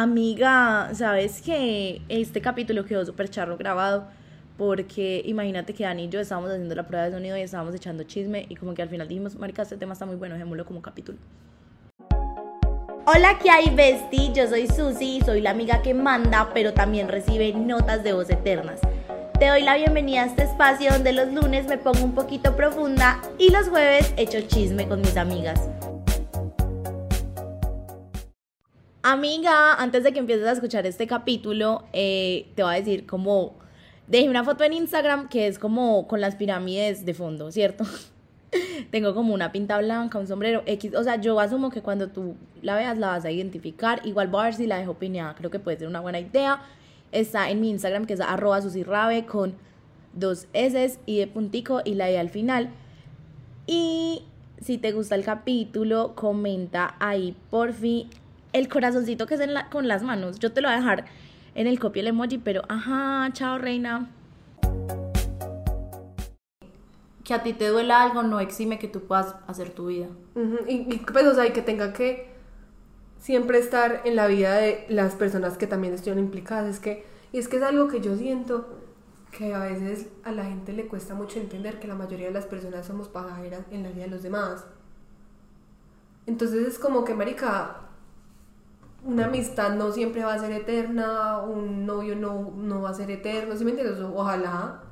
Amiga, 0.00 0.90
¿sabes 0.94 1.42
que 1.42 2.02
este 2.08 2.40
capítulo 2.40 2.84
quedó 2.84 3.04
súper 3.04 3.30
charro 3.30 3.56
grabado? 3.56 4.06
Porque 4.56 5.22
imagínate 5.24 5.74
que 5.74 5.82
Dani 5.82 6.04
y 6.04 6.08
yo 6.08 6.20
estábamos 6.20 6.52
haciendo 6.52 6.72
la 6.76 6.86
prueba 6.86 7.06
de 7.06 7.10
sonido 7.10 7.36
y 7.36 7.40
estábamos 7.40 7.74
echando 7.74 8.04
chisme 8.04 8.46
y 8.48 8.54
como 8.54 8.74
que 8.74 8.82
al 8.82 8.88
final 8.88 9.08
dijimos, 9.08 9.34
marica, 9.34 9.62
este 9.62 9.76
tema 9.76 9.94
está 9.94 10.06
muy 10.06 10.14
bueno, 10.14 10.36
dejémoslo 10.36 10.64
como 10.66 10.82
capítulo. 10.82 11.18
Hola, 13.06 13.40
¿qué 13.42 13.50
hay, 13.50 13.74
Besti? 13.74 14.30
Yo 14.32 14.46
soy 14.46 14.68
Susi, 14.68 15.20
soy 15.26 15.40
la 15.40 15.50
amiga 15.50 15.82
que 15.82 15.94
manda, 15.94 16.50
pero 16.54 16.72
también 16.74 17.08
recibe 17.08 17.52
notas 17.52 18.04
de 18.04 18.12
voz 18.12 18.30
eternas. 18.30 18.78
Te 19.40 19.48
doy 19.48 19.62
la 19.62 19.76
bienvenida 19.78 20.22
a 20.22 20.26
este 20.26 20.44
espacio 20.44 20.92
donde 20.92 21.12
los 21.12 21.32
lunes 21.32 21.66
me 21.66 21.76
pongo 21.76 22.04
un 22.04 22.14
poquito 22.14 22.54
profunda 22.54 23.20
y 23.36 23.50
los 23.50 23.68
jueves 23.68 24.14
echo 24.16 24.42
chisme 24.42 24.86
con 24.86 25.00
mis 25.00 25.16
amigas. 25.16 25.60
Amiga, 29.02 29.74
antes 29.74 30.02
de 30.02 30.12
que 30.12 30.18
empieces 30.18 30.44
a 30.44 30.52
escuchar 30.52 30.84
este 30.84 31.06
capítulo, 31.06 31.84
eh, 31.92 32.48
te 32.56 32.64
voy 32.64 32.74
a 32.74 32.76
decir 32.78 33.06
como 33.06 33.54
dejé 34.08 34.28
una 34.28 34.42
foto 34.42 34.64
en 34.64 34.72
Instagram 34.72 35.28
que 35.28 35.46
es 35.46 35.60
como 35.60 36.08
con 36.08 36.20
las 36.20 36.34
pirámides 36.34 37.06
de 37.06 37.14
fondo, 37.14 37.52
¿cierto? 37.52 37.84
Tengo 38.90 39.14
como 39.14 39.34
una 39.34 39.52
pinta 39.52 39.78
blanca, 39.78 40.18
un 40.18 40.26
sombrero 40.26 40.64
X. 40.66 40.96
O 40.96 41.04
sea, 41.04 41.20
yo 41.20 41.38
asumo 41.38 41.70
que 41.70 41.80
cuando 41.80 42.08
tú 42.08 42.34
la 42.60 42.74
veas 42.74 42.98
la 42.98 43.08
vas 43.08 43.24
a 43.24 43.30
identificar. 43.30 44.00
Igual 44.04 44.28
voy 44.28 44.40
a 44.40 44.44
ver 44.44 44.54
si 44.54 44.66
la 44.66 44.78
dejo 44.78 44.92
opinión. 44.92 45.32
Creo 45.36 45.50
que 45.50 45.60
puede 45.60 45.78
ser 45.78 45.86
una 45.86 46.00
buena 46.00 46.18
idea. 46.18 46.60
Está 47.12 47.50
en 47.50 47.60
mi 47.60 47.70
Instagram 47.70 48.04
que 48.04 48.14
es 48.14 48.20
arroba 48.20 48.60
susirabe 48.62 49.26
con 49.26 49.54
dos 50.12 50.48
S 50.54 50.98
y 51.06 51.18
de 51.18 51.28
puntico 51.28 51.82
y 51.84 51.94
la 51.94 52.10
E 52.10 52.18
al 52.18 52.30
final. 52.30 52.70
Y 53.64 54.24
si 54.60 54.76
te 54.76 54.90
gusta 54.90 55.14
el 55.14 55.24
capítulo, 55.24 56.16
comenta 56.16 56.96
ahí 56.98 57.36
por 57.48 57.72
fin 57.72 58.10
el 58.58 58.68
corazoncito 58.68 59.26
que 59.26 59.34
es 59.34 59.40
en 59.40 59.54
la, 59.54 59.70
con 59.70 59.88
las 59.88 60.02
manos. 60.02 60.38
Yo 60.38 60.52
te 60.52 60.60
lo 60.60 60.68
voy 60.68 60.74
a 60.74 60.78
dejar 60.78 61.04
en 61.54 61.66
el 61.66 61.78
copia 61.78 62.00
el 62.00 62.08
emoji, 62.08 62.38
pero 62.38 62.62
ajá, 62.68 63.28
chao 63.32 63.58
reina. 63.58 64.10
Que 67.24 67.34
a 67.34 67.42
ti 67.42 67.52
te 67.52 67.68
duela 67.68 68.02
algo 68.02 68.22
no 68.22 68.40
exime 68.40 68.78
que 68.78 68.88
tú 68.88 69.00
puedas 69.00 69.34
hacer 69.46 69.70
tu 69.70 69.86
vida. 69.86 70.08
y, 70.66 70.94
y, 70.94 70.98
pues, 70.98 71.26
o 71.26 71.34
sea, 71.34 71.46
y 71.46 71.52
que 71.52 71.62
tenga 71.62 71.92
que 71.92 72.28
siempre 73.18 73.58
estar 73.58 74.02
en 74.04 74.16
la 74.16 74.26
vida 74.26 74.54
de 74.54 74.86
las 74.88 75.14
personas 75.14 75.58
que 75.58 75.66
también 75.66 75.94
estén 75.94 76.18
implicadas. 76.18 76.74
Es 76.74 76.80
que, 76.80 77.04
y 77.32 77.38
es 77.38 77.48
que 77.48 77.56
es 77.56 77.62
algo 77.62 77.88
que 77.88 78.00
yo 78.00 78.16
siento 78.16 78.78
que 79.30 79.54
a 79.54 79.60
veces 79.60 80.08
a 80.24 80.32
la 80.32 80.44
gente 80.44 80.72
le 80.72 80.86
cuesta 80.86 81.14
mucho 81.14 81.38
entender 81.38 81.78
que 81.78 81.86
la 81.86 81.94
mayoría 81.94 82.28
de 82.28 82.32
las 82.32 82.46
personas 82.46 82.86
somos 82.86 83.08
pasajeras 83.08 83.62
en 83.70 83.82
la 83.82 83.90
vida 83.90 84.04
de 84.04 84.10
los 84.10 84.22
demás. 84.22 84.64
Entonces 86.26 86.66
es 86.66 86.78
como 86.78 87.04
que, 87.04 87.14
marica, 87.14 87.87
una 89.04 89.26
amistad 89.26 89.74
no 89.74 89.92
siempre 89.92 90.24
va 90.24 90.34
a 90.34 90.38
ser 90.38 90.52
eterna, 90.52 91.38
un 91.38 91.86
novio 91.86 92.16
no, 92.16 92.52
no 92.56 92.82
va 92.82 92.90
a 92.90 92.94
ser 92.94 93.10
eterno, 93.10 93.56
¿sí 93.56 93.64
me 93.64 93.70
entiendes? 93.70 94.00
Ojalá, 94.00 94.82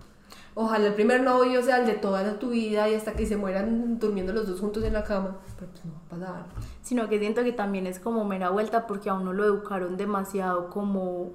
ojalá 0.55 0.87
el 0.87 0.95
primer 0.95 1.23
novio 1.23 1.63
sea 1.63 1.79
el 1.79 1.87
de 1.87 1.95
toda 1.95 2.39
tu 2.39 2.51
vida 2.51 2.89
y 2.89 2.95
hasta 2.95 3.13
que 3.13 3.27
se 3.27 3.37
mueran 3.37 3.99
durmiendo 3.99 4.33
los 4.33 4.47
dos 4.47 4.61
juntos 4.61 4.85
en 4.85 4.93
la 4.93 5.05
cama, 5.05 5.39
pero 5.59 5.71
pues 5.71 5.85
no 5.85 5.93
va 5.93 5.99
a 5.99 6.09
pasar. 6.09 6.47
Sino 6.83 7.09
que 7.09 7.19
siento 7.19 7.43
que 7.43 7.53
también 7.53 7.87
es 7.87 7.99
como 7.99 8.25
mera 8.25 8.51
vuelta 8.51 8.87
porque 8.87 9.11
a 9.11 9.15
uno 9.15 9.33
lo 9.33 9.45
educaron 9.45 9.97
demasiado 9.97 10.71
como 10.71 11.33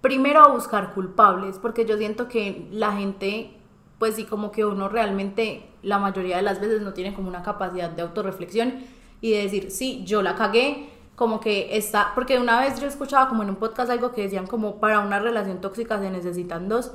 primero 0.00 0.40
a 0.40 0.52
buscar 0.52 0.94
culpables, 0.94 1.58
porque 1.58 1.84
yo 1.84 1.96
siento 1.96 2.28
que 2.28 2.68
la 2.70 2.92
gente, 2.92 3.58
pues 3.98 4.14
sí, 4.14 4.24
como 4.24 4.52
que 4.52 4.64
uno 4.64 4.88
realmente 4.88 5.68
la 5.82 5.98
mayoría 5.98 6.36
de 6.36 6.42
las 6.42 6.60
veces 6.60 6.82
no 6.82 6.92
tiene 6.92 7.14
como 7.14 7.28
una 7.28 7.42
capacidad 7.42 7.90
de 7.90 8.02
autorreflexión 8.02 8.74
y 9.20 9.32
de 9.32 9.42
decir, 9.42 9.70
sí, 9.70 10.04
yo 10.04 10.22
la 10.22 10.34
cagué, 10.36 10.90
como 11.18 11.40
que 11.40 11.76
está, 11.76 12.12
porque 12.14 12.38
una 12.38 12.60
vez 12.60 12.80
yo 12.80 12.86
escuchaba 12.86 13.28
como 13.28 13.42
en 13.42 13.50
un 13.50 13.56
podcast 13.56 13.90
algo 13.90 14.12
que 14.12 14.22
decían 14.22 14.46
como 14.46 14.76
para 14.76 15.00
una 15.00 15.18
relación 15.18 15.60
tóxica 15.60 15.98
se 15.98 16.12
necesitan 16.12 16.68
dos, 16.68 16.92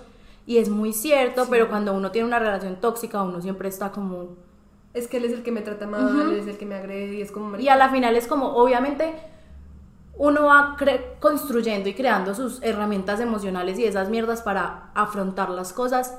y 0.47 0.59
es 0.59 0.69
muy 0.69 0.93
cierto, 0.93 1.47
pero 1.49 1.67
cuando 1.67 1.93
uno 1.93 2.09
tiene 2.09 2.29
una 2.29 2.39
relación 2.39 2.77
tóxica 2.77 3.21
uno 3.21 3.41
siempre 3.41 3.67
está 3.67 3.91
como... 3.91 4.29
Es 4.93 5.09
que 5.09 5.17
él 5.17 5.25
es 5.25 5.33
el 5.33 5.43
que 5.43 5.51
me 5.51 5.59
trata 5.59 5.87
mal, 5.87 6.31
él 6.31 6.39
es 6.39 6.47
el 6.47 6.57
que 6.57 6.65
me 6.65 6.75
agrede 6.75 7.15
y 7.15 7.21
es 7.21 7.33
como... 7.33 7.57
Y 7.59 7.67
a 7.67 7.75
la 7.75 7.89
final 7.89 8.15
es 8.15 8.25
como, 8.25 8.55
obviamente, 8.55 9.13
uno 10.17 10.45
va 10.45 10.77
construyendo 11.19 11.89
y 11.89 11.93
creando 11.93 12.33
sus 12.33 12.63
herramientas 12.63 13.19
emocionales 13.19 13.77
y 13.77 13.83
esas 13.83 14.07
mierdas 14.07 14.41
para 14.41 14.91
afrontar 14.93 15.49
las 15.49 15.73
cosas, 15.73 16.17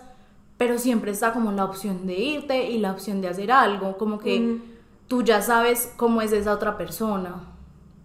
pero 0.58 0.76
siempre 0.76 1.10
está 1.10 1.32
como 1.32 1.52
la 1.52 1.64
opción 1.64 2.06
de 2.06 2.14
irte 2.14 2.70
y 2.70 2.78
la 2.80 2.92
opción 2.92 3.22
de 3.22 3.28
hacer 3.28 3.50
algo, 3.50 3.96
como 3.96 4.18
que 4.18 4.58
tú 5.08 5.22
ya 5.22 5.40
sabes 5.40 5.90
cómo 5.96 6.20
es 6.20 6.32
esa 6.32 6.52
otra 6.52 6.76
persona 6.76 7.53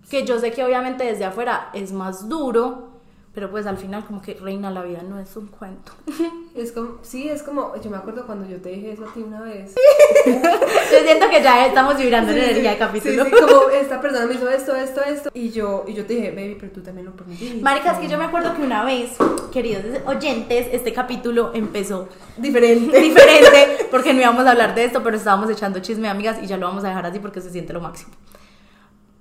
que 0.10 0.26
yo 0.26 0.40
sé 0.40 0.52
que 0.52 0.64
obviamente 0.64 1.04
desde 1.04 1.26
afuera 1.26 1.70
es 1.74 1.92
más 1.92 2.28
duro, 2.28 2.90
pero 3.34 3.52
pues 3.52 3.68
al 3.68 3.78
final 3.78 4.06
como 4.06 4.22
que 4.22 4.34
reina 4.34 4.72
la 4.72 4.82
vida 4.82 5.02
no 5.08 5.20
es 5.20 5.36
un 5.38 5.48
cuento. 5.48 5.94
Es 6.56 6.74
como, 6.74 6.98
sí, 7.04 7.30
es 7.30 7.42
como, 7.42 7.80
yo 7.82 7.90
me 7.90 7.96
acuerdo 7.96 8.26
cuando 8.26 8.46
yo 8.46 8.58
te 8.58 8.70
dije 8.70 8.92
eso 8.92 9.06
a 9.06 9.14
ti 9.14 9.22
una 9.22 9.40
vez. 9.40 9.76
yo 10.26 11.00
siento 11.06 11.30
que 11.30 11.42
ya 11.42 11.66
estamos 11.66 11.96
vibrando 11.96 12.34
en 12.34 12.40
energía 12.40 12.72
de 12.72 12.78
capítulo. 12.78 13.24
Sí, 13.24 13.32
como 13.32 13.70
esta 13.74 14.02
persona 14.02 14.26
me 14.26 14.34
hizo 14.34 14.50
esto, 14.50 14.76
esto, 14.76 15.02
esto. 15.02 15.30
Y 15.34 15.52
yo, 15.52 15.86
y 15.88 15.94
yo 15.94 16.06
te 16.06 16.16
dije, 16.16 16.32
baby, 16.32 16.58
pero 16.60 16.74
tú 16.74 16.82
también 16.82 17.06
lo 17.06 17.14
permitiste. 17.14 17.62
Marica, 17.62 17.94
es 17.94 18.00
que 18.00 18.10
yo 18.10 18.18
me 18.18 18.26
acuerdo 18.26 18.56
que 18.56 18.64
una 18.64 18.84
vez, 18.84 19.12
queridos 19.54 19.86
oyentes, 20.06 20.68
este 20.74 20.92
capítulo 20.92 21.52
empezó 21.54 22.10
diferente. 22.36 23.00
Diferente, 23.00 23.88
porque 23.90 24.14
no 24.14 24.20
íbamos 24.20 24.46
a 24.46 24.52
hablar 24.52 24.76
de 24.76 24.84
esto, 24.84 25.02
pero 25.02 25.16
estábamos 25.16 25.50
echando 25.50 25.80
chisme, 25.80 26.10
amigas, 26.10 26.40
y 26.44 26.48
ya 26.48 26.58
lo 26.58 26.68
vamos 26.68 26.84
a 26.84 26.90
dejar 26.90 27.06
así 27.06 27.20
porque 27.20 27.40
se 27.40 27.52
siente 27.52 27.72
lo 27.72 27.80
máximo. 27.80 28.12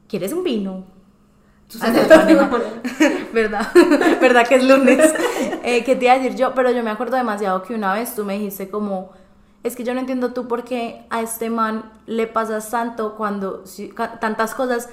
¿Quieres 0.08 0.32
un 0.32 0.42
vino? 0.42 0.84
¿Verdad? 3.32 3.68
¿Verdad 4.20 4.48
que 4.48 4.54
es 4.56 4.64
lunes? 4.64 5.14
Eh, 5.62 5.84
¿Qué 5.84 5.96
te 5.96 6.06
iba 6.06 6.14
a 6.14 6.18
decir 6.18 6.36
yo? 6.36 6.54
Pero 6.54 6.70
yo 6.70 6.82
me 6.82 6.90
acuerdo 6.90 7.16
demasiado 7.16 7.62
que 7.62 7.74
una 7.74 7.94
vez 7.94 8.14
tú 8.14 8.24
me 8.24 8.34
dijiste 8.34 8.68
como, 8.68 9.10
es 9.62 9.76
que 9.76 9.84
yo 9.84 9.94
no 9.94 10.00
entiendo 10.00 10.32
tú 10.32 10.48
por 10.48 10.64
qué 10.64 11.04
a 11.10 11.20
este 11.20 11.50
man 11.50 11.92
le 12.06 12.26
pasas 12.26 12.70
tanto 12.70 13.16
cuando, 13.16 13.64
tantas 14.20 14.54
cosas, 14.54 14.88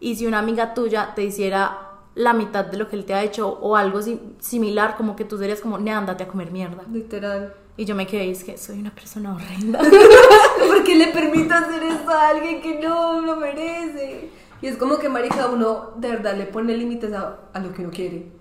y 0.00 0.16
si 0.16 0.26
una 0.26 0.38
amiga 0.38 0.74
tuya 0.74 1.12
te 1.14 1.24
hiciera 1.24 1.78
la 2.14 2.32
mitad 2.32 2.64
de 2.64 2.76
lo 2.76 2.88
que 2.88 2.96
él 2.96 3.04
te 3.04 3.14
ha 3.14 3.22
hecho 3.22 3.48
o 3.48 3.76
algo 3.76 4.00
similar, 4.38 4.96
como 4.96 5.16
que 5.16 5.24
tú 5.24 5.38
serías 5.38 5.60
como, 5.60 5.78
ne, 5.78 5.92
andate 5.92 6.24
a 6.24 6.28
comer 6.28 6.50
mierda. 6.50 6.82
Literal. 6.92 7.54
Y 7.76 7.84
yo 7.84 7.94
me 7.94 8.08
quedé, 8.08 8.30
es 8.30 8.42
que 8.42 8.58
soy 8.58 8.80
una 8.80 8.90
persona 8.90 9.34
horrenda. 9.34 9.78
¿Por 9.78 10.82
qué 10.82 10.96
le 10.96 11.06
permito 11.08 11.54
hacer 11.54 11.80
esto 11.84 12.10
a 12.10 12.28
alguien 12.28 12.60
que 12.60 12.80
no 12.80 13.20
lo 13.20 13.36
merece? 13.36 14.30
Y 14.60 14.66
es 14.66 14.76
como 14.76 14.98
que, 14.98 15.08
marica, 15.08 15.46
uno 15.48 15.90
de 15.96 16.08
verdad 16.10 16.36
le 16.36 16.46
pone 16.46 16.76
límites 16.76 17.12
a, 17.12 17.38
a 17.52 17.60
lo 17.60 17.72
que 17.72 17.82
uno 17.82 17.90
quiere. 17.90 18.32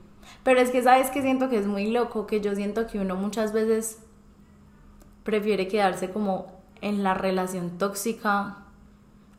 Pero 0.44 0.60
es 0.60 0.72
que, 0.72 0.82
¿sabes 0.82 1.10
que 1.10 1.22
Siento 1.22 1.50
que 1.50 1.58
es 1.58 1.68
muy 1.68 1.92
loco, 1.92 2.26
que 2.28 2.42
yo 2.42 2.56
siento 2.56 2.88
que 2.88 3.00
uno 3.00 3.16
muchas 3.16 3.54
veces 3.54 4.00
prefiere 5.24 5.68
quedarse 5.68 6.10
como 6.10 6.48
en 6.82 7.04
la 7.04 7.14
relación 7.14 7.78
tóxica, 7.78 8.58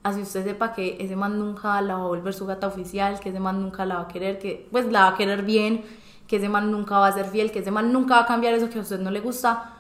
así 0.03 0.23
usted 0.23 0.45
sepa 0.45 0.73
que 0.73 0.97
ese 1.01 1.17
man 1.17 1.39
nunca 1.39 1.81
la 1.81 1.97
va 1.97 2.05
a 2.05 2.07
volver 2.07 2.35
su 2.35 2.47
gata 2.47 2.67
oficial, 2.67 3.21
que 3.21 3.31
ese 3.31 3.41
man 3.41 3.63
nunca 3.63 3.87
la 3.87 3.97
va 3.97 4.01
a 4.03 4.09
querer, 4.09 4.39
que 4.39 4.69
pues 4.71 4.87
la 4.87 5.03
va 5.03 5.09
a 5.09 5.17
querer 5.17 5.43
bien, 5.43 5.85
que 6.27 6.37
ese 6.37 6.49
man 6.49 6.71
nunca 6.71 6.99
va 6.99 7.07
a 7.07 7.13
ser 7.13 7.27
fiel, 7.27 7.51
que 7.51 7.61
ese 7.61 7.71
man 7.71 7.93
nunca 7.93 8.17
va 8.17 8.23
a 8.23 8.27
cambiar 8.27 8.55
eso 8.55 8.69
que 8.69 8.79
a 8.79 8.83
usted 8.83 9.01
no 9.01 9.11
le 9.11 9.21
gusta, 9.21 9.77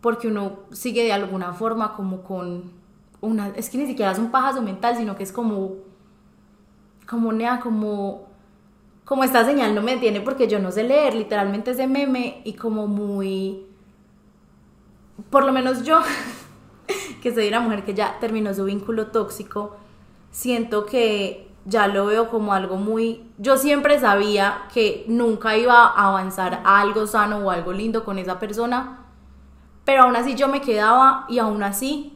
porque 0.00 0.28
uno 0.28 0.60
sigue 0.72 1.04
de 1.04 1.12
alguna 1.12 1.52
forma 1.52 1.94
como 1.94 2.22
con 2.22 2.72
una, 3.20 3.48
es 3.48 3.70
que 3.70 3.78
ni 3.78 3.86
siquiera 3.86 4.12
es 4.12 4.18
un 4.18 4.30
pajazo 4.30 4.62
mental, 4.62 4.96
sino 4.96 5.16
que 5.16 5.22
es 5.22 5.32
como 5.32 5.76
como 7.06 7.32
nea, 7.32 7.60
como, 7.60 8.26
como 9.04 9.24
esta 9.24 9.44
señal 9.44 9.74
no 9.74 9.82
me 9.82 9.96
tiene 9.96 10.20
porque 10.20 10.48
yo 10.48 10.58
no 10.58 10.72
sé 10.72 10.82
leer, 10.82 11.14
literalmente 11.14 11.70
ese 11.70 11.86
meme 11.86 12.40
y 12.44 12.54
como 12.54 12.86
muy, 12.86 13.66
por 15.30 15.44
lo 15.44 15.52
menos 15.52 15.84
yo, 15.84 16.00
que 17.22 17.34
soy 17.34 17.48
una 17.48 17.60
mujer 17.60 17.84
que 17.84 17.94
ya 17.94 18.18
terminó 18.18 18.52
su 18.54 18.64
vínculo 18.64 19.08
tóxico, 19.08 19.76
siento 20.30 20.84
que 20.86 21.48
ya 21.64 21.88
lo 21.88 22.06
veo 22.06 22.30
como 22.30 22.52
algo 22.52 22.76
muy, 22.76 23.24
yo 23.38 23.56
siempre 23.56 23.98
sabía 23.98 24.66
que 24.72 25.04
nunca 25.08 25.56
iba 25.56 25.84
a 25.84 26.08
avanzar 26.08 26.62
a 26.64 26.80
algo 26.80 27.06
sano 27.06 27.38
o 27.38 27.50
algo 27.50 27.72
lindo 27.72 28.04
con 28.04 28.18
esa 28.18 28.38
persona, 28.38 29.04
pero 29.84 30.02
aún 30.02 30.16
así 30.16 30.34
yo 30.34 30.48
me 30.48 30.60
quedaba 30.60 31.26
y 31.28 31.38
aún 31.38 31.62
así 31.62 32.15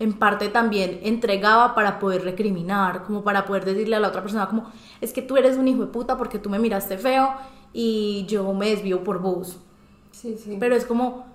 en 0.00 0.12
parte 0.12 0.48
también 0.48 1.00
entregaba 1.02 1.74
para 1.74 1.98
poder 1.98 2.22
recriminar, 2.22 3.02
como 3.04 3.24
para 3.24 3.44
poder 3.44 3.64
decirle 3.64 3.96
a 3.96 4.00
la 4.00 4.08
otra 4.08 4.22
persona 4.22 4.48
como, 4.48 4.70
es 5.00 5.12
que 5.12 5.22
tú 5.22 5.36
eres 5.36 5.56
un 5.56 5.66
hijo 5.66 5.80
de 5.82 5.92
puta 5.92 6.16
porque 6.16 6.38
tú 6.38 6.50
me 6.50 6.58
miraste 6.58 6.98
feo 6.98 7.34
y 7.72 8.24
yo 8.28 8.52
me 8.54 8.70
desvío 8.70 9.02
por 9.02 9.20
vos. 9.20 9.58
Sí, 10.12 10.36
sí. 10.36 10.56
Pero 10.60 10.76
es 10.76 10.84
como 10.84 11.26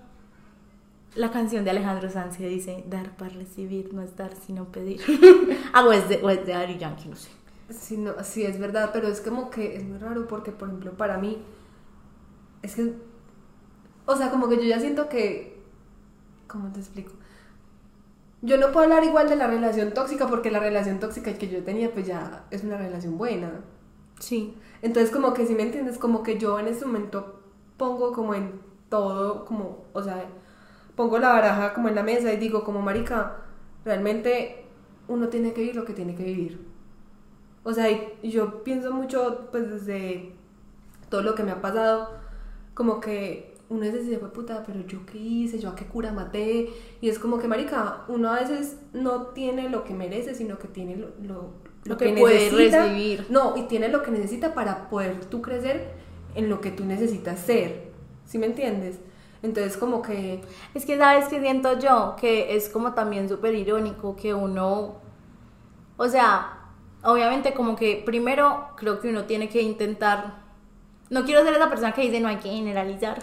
la 1.15 1.31
canción 1.31 1.63
de 1.63 1.71
Alejandro 1.71 2.09
Sanz 2.09 2.37
que 2.37 2.47
dice, 2.47 2.83
dar 2.87 3.15
para 3.17 3.31
recibir, 3.31 3.93
no 3.93 4.01
es 4.01 4.15
dar 4.15 4.33
sino 4.35 4.65
pedir. 4.65 5.01
ah, 5.73 5.85
o 5.85 5.91
es 5.91 6.07
de, 6.09 6.21
o 6.23 6.29
es 6.29 6.45
de 6.45 6.53
Ari 6.53 6.77
Yankee, 6.77 7.09
no 7.09 7.15
sé. 7.15 7.29
Sí, 7.69 7.97
no, 7.97 8.13
sí, 8.23 8.43
es 8.43 8.59
verdad, 8.59 8.91
pero 8.93 9.07
es 9.07 9.21
como 9.21 9.49
que 9.49 9.75
es 9.75 9.83
muy 9.83 9.97
raro 9.97 10.27
porque, 10.27 10.51
por 10.51 10.69
ejemplo, 10.69 10.93
para 10.93 11.17
mí, 11.17 11.37
es 12.61 12.75
que, 12.75 12.93
o 14.05 14.15
sea, 14.15 14.31
como 14.31 14.47
que 14.49 14.57
yo 14.57 14.63
ya 14.63 14.79
siento 14.79 15.09
que, 15.09 15.61
¿cómo 16.47 16.71
te 16.71 16.79
explico? 16.79 17.11
Yo 18.43 18.57
no 18.57 18.71
puedo 18.71 18.83
hablar 18.83 19.05
igual 19.05 19.29
de 19.29 19.37
la 19.37 19.47
relación 19.47 19.93
tóxica 19.93 20.27
porque 20.27 20.51
la 20.51 20.59
relación 20.59 20.99
tóxica 20.99 21.33
que 21.33 21.47
yo 21.47 21.63
tenía 21.63 21.91
pues 21.93 22.05
ya 22.05 22.43
es 22.51 22.63
una 22.63 22.77
relación 22.77 23.17
buena. 23.17 23.61
Sí. 24.19 24.55
Entonces, 24.81 25.11
como 25.11 25.33
que 25.33 25.45
si 25.45 25.55
me 25.55 25.63
entiendes, 25.63 25.97
como 25.97 26.23
que 26.23 26.37
yo 26.37 26.59
en 26.59 26.67
este 26.67 26.85
momento 26.85 27.41
pongo 27.77 28.11
como 28.11 28.35
en 28.35 28.59
todo, 28.89 29.45
como, 29.45 29.85
o 29.93 30.03
sea, 30.03 30.25
pongo 30.95 31.19
la 31.19 31.29
baraja 31.29 31.73
como 31.73 31.87
en 31.87 31.95
la 31.95 32.03
mesa 32.03 32.33
y 32.33 32.37
digo, 32.37 32.65
como 32.65 32.81
marica, 32.81 33.37
realmente 33.85 34.65
uno 35.07 35.29
tiene 35.29 35.53
que 35.53 35.61
vivir 35.61 35.77
lo 35.77 35.85
que 35.85 35.93
tiene 35.93 36.13
que 36.13 36.25
vivir. 36.25 36.67
O 37.63 37.73
sea, 37.73 37.89
y 37.89 38.29
yo 38.29 38.63
pienso 38.65 38.91
mucho, 38.91 39.47
pues 39.51 39.71
desde 39.71 40.35
todo 41.09 41.21
lo 41.21 41.33
que 41.33 41.43
me 41.43 41.51
ha 41.51 41.61
pasado, 41.61 42.09
como 42.73 42.99
que 42.99 43.52
uno 43.69 43.83
es 43.85 43.93
decir, 43.93 44.19
puta, 44.19 44.63
pero 44.65 44.85
yo 44.85 45.05
qué 45.05 45.17
hice, 45.17 45.59
yo 45.59 45.69
a 45.69 45.75
qué 45.75 45.85
cura 45.85 46.11
maté, 46.11 46.69
y 47.01 47.09
es 47.09 47.17
como 47.17 47.39
que, 47.39 47.47
marica, 47.47 48.03
uno 48.07 48.31
a 48.31 48.39
veces 48.39 48.77
no 48.93 49.27
tiene 49.27 49.69
lo 49.69 49.83
que 49.83 49.93
merece, 49.93 50.35
sino 50.35 50.59
que 50.59 50.67
tiene 50.67 50.95
lo, 50.95 51.09
lo, 51.21 51.53
Lo 51.85 51.97
que 51.97 52.13
puede 52.13 52.49
recibir. 52.49 53.25
No, 53.29 53.55
y 53.57 53.63
tiene 53.63 53.89
lo 53.89 54.03
que 54.03 54.11
necesita 54.11 54.53
para 54.53 54.89
poder 54.89 55.25
tú 55.25 55.41
crecer 55.41 55.91
en 56.35 56.49
lo 56.49 56.61
que 56.61 56.71
tú 56.71 56.85
necesitas 56.85 57.39
ser, 57.39 57.91
¿sí 58.25 58.37
me 58.37 58.45
entiendes? 58.45 58.99
Entonces 59.41 59.75
como 59.75 60.01
que... 60.01 60.41
Es 60.73 60.85
que 60.85 60.97
sabes 60.97 61.27
que 61.27 61.39
siento 61.41 61.77
yo 61.77 62.15
que 62.19 62.55
es 62.55 62.69
como 62.69 62.93
también 62.93 63.27
súper 63.27 63.53
irónico 63.55 64.15
que 64.15 64.33
uno, 64.33 65.01
o 65.97 66.07
sea, 66.07 66.71
obviamente 67.03 67.53
como 67.53 67.75
que 67.75 68.01
primero 68.05 68.69
creo 68.77 68.99
que 68.99 69.09
uno 69.09 69.25
tiene 69.25 69.49
que 69.49 69.61
intentar, 69.61 70.42
no 71.09 71.25
quiero 71.25 71.43
ser 71.43 71.53
esa 71.53 71.69
persona 71.69 71.91
que 71.91 72.01
dice 72.01 72.19
no 72.19 72.27
hay 72.27 72.37
que 72.37 72.49
generalizar, 72.49 73.19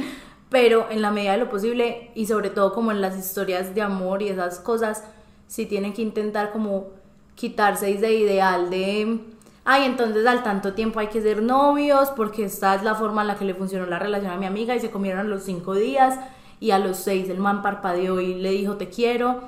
pero 0.50 0.86
en 0.90 1.02
la 1.02 1.10
medida 1.10 1.32
de 1.32 1.38
lo 1.38 1.48
posible 1.48 2.10
y 2.14 2.26
sobre 2.26 2.50
todo 2.50 2.72
como 2.72 2.90
en 2.90 3.00
las 3.00 3.18
historias 3.18 3.74
de 3.74 3.82
amor 3.82 4.22
y 4.22 4.28
esas 4.28 4.58
cosas, 4.58 5.04
sí 5.46 5.66
tienen 5.66 5.92
que 5.92 6.02
intentar 6.02 6.52
como 6.52 6.88
quitarse 7.34 7.90
ese 7.90 8.12
ideal 8.12 8.70
de, 8.70 9.20
ay, 9.64 9.84
entonces 9.84 10.26
al 10.26 10.42
tanto 10.42 10.74
tiempo 10.74 11.00
hay 11.00 11.08
que 11.08 11.22
ser 11.22 11.42
novios 11.42 12.10
porque 12.10 12.44
esta 12.44 12.74
es 12.74 12.82
la 12.82 12.94
forma 12.94 13.22
en 13.22 13.28
la 13.28 13.36
que 13.36 13.44
le 13.44 13.54
funcionó 13.54 13.86
la 13.86 13.98
relación 13.98 14.32
a 14.32 14.36
mi 14.36 14.46
amiga 14.46 14.74
y 14.76 14.80
se 14.80 14.90
comieron 14.90 15.30
los 15.30 15.42
cinco 15.42 15.74
días 15.74 16.18
y 16.60 16.70
a 16.70 16.78
los 16.78 16.96
seis 16.98 17.28
el 17.28 17.38
man 17.38 17.62
parpadeó 17.62 18.20
y 18.20 18.34
le 18.34 18.50
dijo 18.50 18.76
te 18.76 18.88
quiero. 18.88 19.40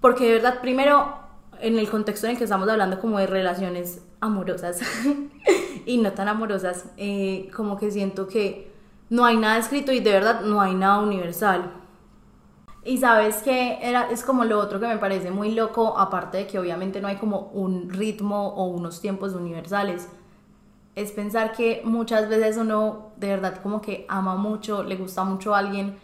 Porque 0.00 0.26
de 0.26 0.34
verdad, 0.34 0.60
primero, 0.60 1.16
en 1.60 1.78
el 1.78 1.88
contexto 1.88 2.26
en 2.26 2.32
el 2.32 2.38
que 2.38 2.44
estamos 2.44 2.68
hablando 2.68 3.00
como 3.00 3.18
de 3.18 3.26
relaciones 3.26 4.02
amorosas 4.20 4.80
y 5.86 5.98
no 5.98 6.12
tan 6.12 6.28
amorosas, 6.28 6.86
eh, 6.96 7.50
como 7.54 7.76
que 7.76 7.90
siento 7.90 8.26
que 8.26 8.72
no 9.08 9.24
hay 9.24 9.36
nada 9.36 9.58
escrito 9.58 9.92
y 9.92 10.00
de 10.00 10.12
verdad 10.12 10.40
no 10.42 10.60
hay 10.60 10.74
nada 10.74 10.98
universal. 10.98 11.72
Y 12.84 12.98
sabes 12.98 13.38
que 13.38 13.80
es 14.10 14.22
como 14.22 14.44
lo 14.44 14.60
otro 14.60 14.78
que 14.78 14.86
me 14.86 14.98
parece 14.98 15.32
muy 15.32 15.52
loco, 15.52 15.98
aparte 15.98 16.38
de 16.38 16.46
que 16.46 16.58
obviamente 16.58 17.00
no 17.00 17.08
hay 17.08 17.16
como 17.16 17.50
un 17.52 17.90
ritmo 17.90 18.48
o 18.54 18.66
unos 18.66 19.00
tiempos 19.00 19.34
universales, 19.34 20.08
es 20.94 21.10
pensar 21.10 21.52
que 21.52 21.82
muchas 21.84 22.28
veces 22.28 22.56
uno 22.56 23.10
de 23.16 23.28
verdad 23.28 23.60
como 23.60 23.80
que 23.80 24.06
ama 24.08 24.36
mucho, 24.36 24.84
le 24.84 24.96
gusta 24.96 25.24
mucho 25.24 25.54
a 25.54 25.58
alguien, 25.58 25.96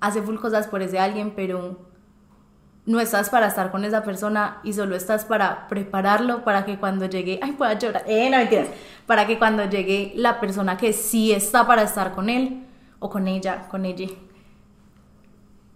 hace 0.00 0.22
full 0.22 0.36
cosas 0.36 0.66
por 0.66 0.82
ese 0.82 0.98
alguien, 0.98 1.32
pero 1.36 1.78
no 2.86 3.00
estás 3.00 3.30
para 3.30 3.48
estar 3.48 3.70
con 3.72 3.84
esa 3.84 4.02
persona 4.04 4.58
y 4.62 4.72
solo 4.72 4.94
estás 4.96 5.24
para 5.24 5.66
prepararlo 5.68 6.44
para 6.44 6.64
que 6.64 6.78
cuando 6.78 7.06
llegue, 7.06 7.40
ay, 7.42 7.52
pueda 7.52 7.74
llorar, 7.74 8.04
eh, 8.06 8.30
no 8.30 8.38
mentiras, 8.38 8.68
para 9.06 9.26
que 9.26 9.38
cuando 9.38 9.64
llegue 9.68 10.12
la 10.14 10.38
persona 10.40 10.76
que 10.76 10.92
sí 10.92 11.32
está 11.32 11.66
para 11.66 11.82
estar 11.82 12.12
con 12.14 12.30
él 12.30 12.64
o 13.00 13.10
con 13.10 13.26
ella, 13.26 13.66
con 13.68 13.84
ella, 13.84 14.06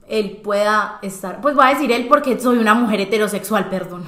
él 0.08 0.40
pueda 0.42 0.98
estar, 1.02 1.40
pues 1.40 1.54
voy 1.54 1.66
a 1.66 1.70
decir 1.70 1.90
él 1.92 2.06
porque 2.08 2.38
soy 2.38 2.58
una 2.58 2.74
mujer 2.74 3.00
heterosexual, 3.00 3.68
perdón, 3.68 4.04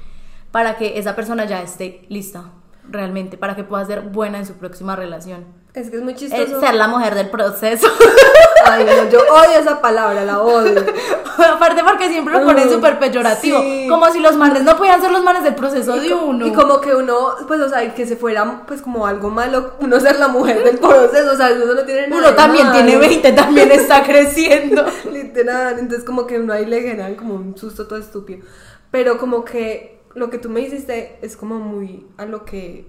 para 0.50 0.76
que 0.76 0.98
esa 0.98 1.14
persona 1.14 1.44
ya 1.44 1.62
esté 1.62 2.06
lista, 2.08 2.44
realmente, 2.88 3.36
para 3.36 3.54
que 3.54 3.64
pueda 3.64 3.84
ser 3.84 4.00
buena 4.00 4.38
en 4.38 4.46
su 4.46 4.54
próxima 4.54 4.96
relación. 4.96 5.44
Es 5.74 5.90
que 5.90 5.96
es 5.96 6.02
muy 6.02 6.14
Es 6.14 6.20
chistoso. 6.20 6.60
ser 6.60 6.74
la 6.74 6.88
mujer 6.88 7.14
del 7.14 7.28
proceso. 7.28 7.86
Ay, 8.64 8.84
no, 8.84 9.08
yo 9.10 9.18
odio 9.20 9.58
esa 9.58 9.80
palabra, 9.80 10.24
la 10.24 10.40
odio. 10.40 10.80
Aparte 11.54 11.82
porque 11.84 12.08
siempre 12.08 12.34
lo 12.34 12.44
ponen 12.44 12.66
Mm, 12.68 12.70
súper 12.72 12.98
peyorativo. 12.98 13.60
sí. 13.60 13.86
Como 13.88 14.10
si 14.10 14.20
los 14.20 14.36
manes 14.36 14.62
no 14.62 14.76
pudieran 14.76 15.00
ser 15.00 15.10
los 15.12 15.22
manes 15.22 15.44
del 15.44 15.54
proceso 15.54 15.94
de 15.96 16.12
uno. 16.14 16.46
Y 16.46 16.52
como 16.52 16.80
que 16.80 16.94
uno, 16.94 17.34
pues, 17.46 17.60
o 17.60 17.68
sea, 17.68 17.94
que 17.94 18.06
se 18.06 18.16
fuera, 18.16 18.62
pues, 18.66 18.80
como 18.82 19.06
algo 19.06 19.28
malo, 19.30 19.74
uno 19.80 20.00
ser 20.00 20.18
la 20.18 20.28
mujer 20.28 20.64
del 20.64 20.78
proceso, 20.78 21.32
o 21.32 21.36
sea, 21.36 21.50
eso 21.50 21.74
no 21.74 21.82
tiene 21.84 22.08
nada 22.08 22.22
uno 22.28 22.34
también 22.36 22.72
tiene 22.72 22.96
20, 22.96 23.32
también 23.32 23.70
está 23.72 24.02
creciendo. 24.02 24.84
Literal, 25.12 25.78
entonces 25.78 26.04
como 26.04 26.26
que 26.26 26.38
uno 26.40 26.52
ahí 26.52 26.64
le 26.66 26.80
generan 26.80 27.14
como 27.16 27.34
un 27.34 27.56
susto 27.56 27.86
todo 27.86 27.98
estúpido. 27.98 28.44
Pero 28.90 29.18
como 29.18 29.44
que 29.44 30.00
lo 30.14 30.30
que 30.30 30.38
tú 30.38 30.48
me 30.48 30.60
hiciste 30.62 31.18
es 31.20 31.36
como 31.36 31.58
muy 31.58 32.06
a 32.16 32.24
lo 32.24 32.44
que 32.46 32.86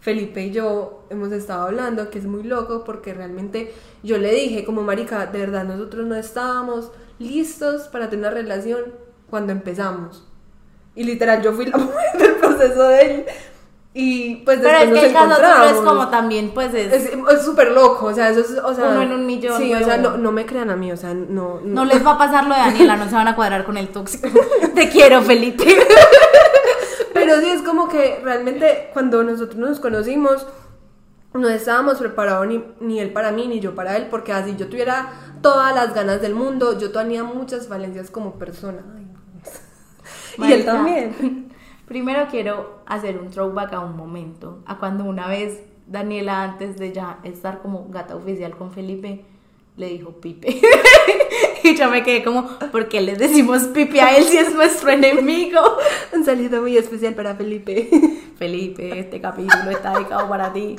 Felipe 0.00 0.42
y 0.42 0.50
yo 0.52 1.04
hemos 1.10 1.32
estado 1.32 1.62
hablando, 1.62 2.10
que 2.10 2.18
es 2.18 2.26
muy 2.26 2.44
loco 2.44 2.84
porque 2.84 3.14
realmente 3.14 3.74
yo 4.02 4.18
le 4.18 4.32
dije 4.32 4.64
como 4.64 4.82
marica, 4.82 5.26
de 5.26 5.38
verdad 5.38 5.64
nosotros 5.64 6.06
no 6.06 6.14
estábamos 6.14 6.92
listos 7.18 7.88
para 7.88 8.08
tener 8.08 8.26
una 8.26 8.34
relación 8.34 8.80
cuando 9.28 9.52
empezamos. 9.52 10.24
Y 10.94 11.04
literal 11.04 11.42
yo 11.42 11.52
fui 11.52 11.66
la 11.66 11.78
mujer 11.78 12.18
del 12.18 12.34
proceso 12.36 12.88
de 12.88 13.00
él. 13.00 13.24
Y 13.94 14.36
pues 14.44 14.60
Pero 14.62 14.78
después 14.78 14.96
es 14.96 15.00
que 15.00 15.06
el 15.08 15.28
nos 15.28 15.38
caso 15.38 15.56
tuyo 15.56 15.80
es 15.80 15.86
como 15.86 16.08
también, 16.08 16.50
pues 16.50 16.72
es. 16.74 16.92
Es 16.92 17.44
súper 17.44 17.72
loco, 17.72 18.06
o 18.06 18.14
sea, 18.14 18.28
eso 18.28 18.40
es, 18.40 18.50
o 18.62 18.72
sea... 18.72 18.90
Uno 18.90 19.02
en 19.02 19.12
un 19.12 19.26
millón, 19.26 19.60
Sí, 19.60 19.74
o 19.74 19.82
sea, 19.82 19.96
no, 19.96 20.16
no 20.16 20.30
me 20.30 20.46
crean 20.46 20.70
a 20.70 20.76
mí, 20.76 20.92
o 20.92 20.96
sea, 20.96 21.14
no... 21.14 21.60
no 21.64 21.84
les 21.84 22.04
va 22.06 22.12
a 22.12 22.18
pasar 22.18 22.46
lo 22.46 22.54
de 22.54 22.60
Daniela, 22.60 22.96
no 22.96 23.08
se 23.08 23.14
van 23.14 23.26
a 23.26 23.34
cuadrar 23.34 23.64
con 23.64 23.76
el 23.76 23.88
tóxico. 23.88 24.28
Te 24.74 24.88
quiero, 24.88 25.22
Felipe. 25.22 25.64
Pero 27.18 27.40
sí, 27.40 27.48
es 27.48 27.62
como 27.62 27.88
que 27.88 28.20
realmente 28.22 28.90
cuando 28.92 29.22
nosotros 29.24 29.56
nos 29.56 29.80
conocimos, 29.80 30.46
no 31.34 31.48
estábamos 31.48 31.98
preparados 31.98 32.46
ni, 32.46 32.64
ni 32.80 33.00
él 33.00 33.12
para 33.12 33.32
mí, 33.32 33.48
ni 33.48 33.60
yo 33.60 33.74
para 33.74 33.96
él, 33.96 34.06
porque 34.08 34.32
así 34.32 34.54
yo 34.56 34.68
tuviera 34.68 35.12
todas 35.42 35.74
las 35.74 35.94
ganas 35.94 36.20
del 36.20 36.34
mundo, 36.34 36.78
yo 36.78 36.92
tenía 36.92 37.24
muchas 37.24 37.68
falencias 37.68 38.10
como 38.10 38.34
persona. 38.34 38.84
Ay, 38.96 39.06
y 40.48 40.52
él 40.52 40.64
también. 40.64 41.48
Primero 41.86 42.26
quiero 42.30 42.82
hacer 42.86 43.18
un 43.18 43.30
throwback 43.30 43.72
a 43.72 43.80
un 43.80 43.96
momento, 43.96 44.62
a 44.66 44.78
cuando 44.78 45.04
una 45.04 45.26
vez 45.26 45.62
Daniela, 45.86 46.42
antes 46.42 46.76
de 46.76 46.92
ya 46.92 47.18
estar 47.24 47.60
como 47.60 47.88
gata 47.88 48.14
oficial 48.14 48.56
con 48.56 48.70
Felipe, 48.70 49.24
le 49.78 49.88
dijo 49.88 50.12
Pipe. 50.20 50.60
y 51.62 51.76
yo 51.76 51.88
me 51.88 52.02
quedé 52.02 52.22
como, 52.24 52.48
¿por 52.70 52.88
qué 52.88 53.00
le 53.00 53.14
decimos 53.16 53.62
Pipe 53.64 54.00
a 54.00 54.16
él 54.16 54.24
si 54.24 54.36
es 54.36 54.52
nuestro 54.54 54.90
enemigo? 54.90 55.60
Un 56.12 56.24
saludo 56.24 56.60
muy 56.60 56.76
especial 56.76 57.14
para 57.14 57.34
Felipe. 57.36 57.88
Felipe, 58.36 58.98
este 58.98 59.20
capítulo 59.20 59.70
está 59.70 59.94
dedicado 59.94 60.28
para 60.28 60.52
ti. 60.52 60.76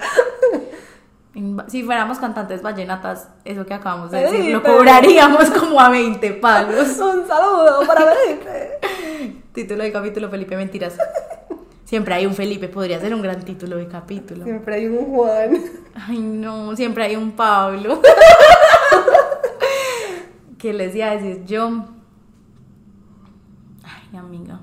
Si 1.68 1.84
fuéramos 1.84 2.20
cantantes 2.20 2.62
vallenatas, 2.62 3.30
eso 3.46 3.66
que 3.66 3.74
acabamos 3.74 4.12
de 4.12 4.22
decir, 4.22 4.52
lo 4.52 4.62
cobraríamos 4.62 5.50
como 5.52 5.80
a 5.80 5.90
20 5.90 6.32
palos. 6.34 6.88
Un 7.00 7.26
saludo 7.26 7.84
para 7.88 8.14
Felipe. 8.14 8.80
Título 9.54 9.84
de 9.84 9.92
capítulo, 9.92 10.30
Felipe 10.30 10.58
Mentiras. 10.58 10.98
Siempre 11.90 12.14
hay 12.14 12.28
un 12.28 12.36
Felipe, 12.36 12.68
podría 12.68 13.00
ser 13.00 13.16
un 13.16 13.24
gran 13.24 13.44
título 13.44 13.78
de 13.78 13.88
capítulo. 13.88 14.44
Siempre 14.44 14.76
hay 14.76 14.86
un 14.86 15.06
Juan. 15.06 15.58
Ay, 15.96 16.20
no, 16.20 16.76
siempre 16.76 17.04
hay 17.04 17.16
un 17.16 17.32
Pablo. 17.32 18.00
¿Qué 20.60 20.72
les 20.72 20.96
iba 20.96 21.08
a 21.08 21.18
decir 21.18 21.46
yo? 21.46 21.86
Ay, 23.84 24.18
amiga. 24.20 24.60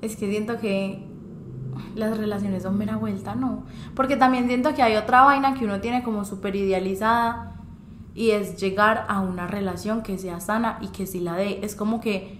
Es 0.00 0.14
que 0.14 0.30
siento 0.30 0.60
que 0.60 1.04
las 1.96 2.16
relaciones 2.16 2.62
son 2.62 2.78
mera 2.78 2.94
vuelta, 2.94 3.34
¿no? 3.34 3.64
Porque 3.96 4.16
también 4.16 4.46
siento 4.46 4.72
que 4.76 4.84
hay 4.84 4.94
otra 4.94 5.22
vaina 5.22 5.54
que 5.54 5.64
uno 5.64 5.80
tiene 5.80 6.04
como 6.04 6.24
súper 6.24 6.54
idealizada 6.54 7.56
y 8.14 8.30
es 8.30 8.60
llegar 8.60 9.06
a 9.08 9.22
una 9.22 9.48
relación 9.48 10.04
que 10.04 10.18
sea 10.18 10.38
sana 10.38 10.78
y 10.82 10.86
que 10.92 11.08
sí 11.08 11.18
la 11.18 11.34
dé. 11.34 11.58
Es 11.64 11.74
como 11.74 12.00
que 12.00 12.39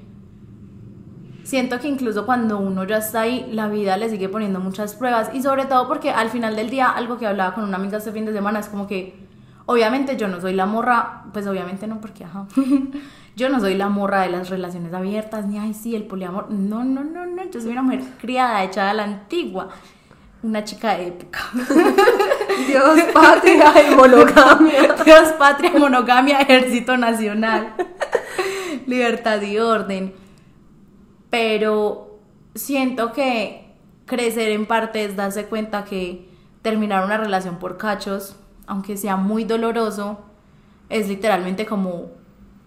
siento 1.50 1.80
que 1.80 1.88
incluso 1.88 2.26
cuando 2.26 2.58
uno 2.58 2.84
ya 2.84 2.98
está 2.98 3.22
ahí, 3.22 3.50
la 3.50 3.66
vida 3.66 3.96
le 3.96 4.08
sigue 4.08 4.28
poniendo 4.28 4.60
muchas 4.60 4.94
pruebas 4.94 5.30
y 5.34 5.42
sobre 5.42 5.64
todo 5.64 5.88
porque 5.88 6.12
al 6.12 6.30
final 6.30 6.54
del 6.54 6.70
día, 6.70 6.88
algo 6.88 7.18
que 7.18 7.26
hablaba 7.26 7.54
con 7.54 7.64
una 7.64 7.76
amiga 7.76 7.98
este 7.98 8.12
fin 8.12 8.24
de 8.24 8.32
semana 8.32 8.60
es 8.60 8.68
como 8.68 8.86
que, 8.86 9.26
obviamente 9.66 10.16
yo 10.16 10.28
no 10.28 10.40
soy 10.40 10.54
la 10.54 10.66
morra, 10.66 11.24
pues 11.32 11.48
obviamente 11.48 11.88
no 11.88 12.00
porque, 12.00 12.22
ajá, 12.22 12.46
yo 13.36 13.48
no 13.48 13.58
soy 13.58 13.74
la 13.74 13.88
morra 13.88 14.22
de 14.22 14.30
las 14.30 14.48
relaciones 14.48 14.94
abiertas, 14.94 15.44
ni, 15.46 15.58
ay, 15.58 15.74
sí, 15.74 15.96
el 15.96 16.04
poliamor, 16.04 16.52
no, 16.52 16.84
no, 16.84 17.02
no, 17.02 17.26
no, 17.26 17.50
yo 17.50 17.60
soy 17.60 17.72
una 17.72 17.82
mujer 17.82 18.02
criada, 18.20 18.62
echada 18.62 18.92
a 18.92 18.94
la 18.94 19.02
antigua, 19.02 19.70
una 20.44 20.62
chica 20.62 20.96
de 20.96 21.08
época. 21.08 21.40
Dios, 22.68 23.00
patria 23.12 23.72
y 23.90 23.94
monogamia. 23.96 24.94
Dios, 25.04 25.30
patria, 25.36 25.72
monogamia, 25.76 26.42
ejército 26.42 26.96
nacional, 26.96 27.74
libertad 28.86 29.42
y 29.42 29.58
orden. 29.58 30.29
Pero 31.30 32.18
siento 32.54 33.12
que 33.12 33.74
crecer 34.06 34.50
en 34.50 34.66
parte 34.66 35.04
es 35.04 35.16
darse 35.16 35.46
cuenta 35.46 35.84
que 35.84 36.28
terminar 36.62 37.04
una 37.04 37.16
relación 37.16 37.58
por 37.58 37.76
cachos, 37.76 38.36
aunque 38.66 38.96
sea 38.96 39.16
muy 39.16 39.44
doloroso, 39.44 40.18
es 40.88 41.08
literalmente 41.08 41.64
como 41.64 42.10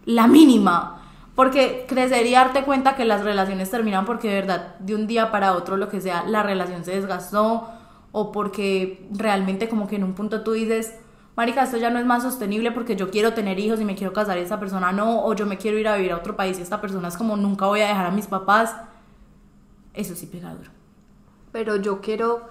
la 0.05 0.27
mínima. 0.27 1.01
Porque 1.35 1.85
crecer 1.87 2.25
y 2.27 2.31
darte 2.31 2.63
cuenta 2.63 2.95
que 2.95 3.05
las 3.05 3.23
relaciones 3.23 3.71
terminan 3.71 4.05
porque 4.05 4.29
de 4.29 4.35
verdad 4.35 4.75
de 4.79 4.95
un 4.95 5.07
día 5.07 5.31
para 5.31 5.53
otro 5.53 5.77
lo 5.77 5.89
que 5.89 5.99
sea, 5.99 6.23
la 6.25 6.43
relación 6.43 6.85
se 6.85 6.91
desgastó 6.91 7.69
o 8.11 8.31
porque 8.31 9.07
realmente 9.11 9.67
como 9.67 9.87
que 9.87 9.95
en 9.95 10.03
un 10.03 10.13
punto 10.13 10.41
tú 10.41 10.51
dices, 10.51 10.93
marica, 11.35 11.63
esto 11.63 11.77
ya 11.77 11.89
no 11.89 11.99
es 11.99 12.05
más 12.05 12.23
sostenible 12.23 12.71
porque 12.71 12.95
yo 12.95 13.09
quiero 13.09 13.33
tener 13.33 13.59
hijos 13.59 13.79
y 13.79 13.85
me 13.85 13.95
quiero 13.95 14.13
casar 14.13 14.37
y 14.37 14.41
esta 14.41 14.59
persona 14.59 14.91
no, 14.91 15.25
o 15.25 15.33
yo 15.33 15.45
me 15.45 15.57
quiero 15.57 15.77
ir 15.77 15.87
a 15.87 15.95
vivir 15.95 16.11
a 16.11 16.17
otro 16.17 16.35
país 16.35 16.59
y 16.59 16.61
esta 16.61 16.81
persona 16.81 17.07
es 17.07 17.17
como 17.17 17.37
nunca 17.37 17.65
voy 17.67 17.81
a 17.81 17.87
dejar 17.87 18.05
a 18.05 18.11
mis 18.11 18.27
papás. 18.27 18.75
Eso 19.93 20.15
sí 20.15 20.25
pega 20.25 20.53
duro. 20.53 20.71
Pero 21.51 21.75
yo 21.75 22.01
quiero 22.01 22.41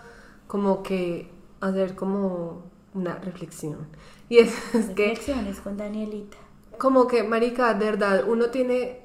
como 0.47 0.83
que 0.83 1.31
hacer 1.61 1.95
como 1.95 2.65
una 2.95 3.15
reflexión. 3.17 3.89
Y 4.29 4.39
es, 4.39 4.53
es 4.75 4.91
que 4.91 5.09
Reflexiones 5.09 5.61
con 5.61 5.77
Danielita. 5.77 6.37
como 6.79 7.07
que, 7.07 7.23
marica, 7.23 7.75
de 7.75 7.85
verdad, 7.87 8.25
uno 8.27 8.47
tiene, 8.47 9.01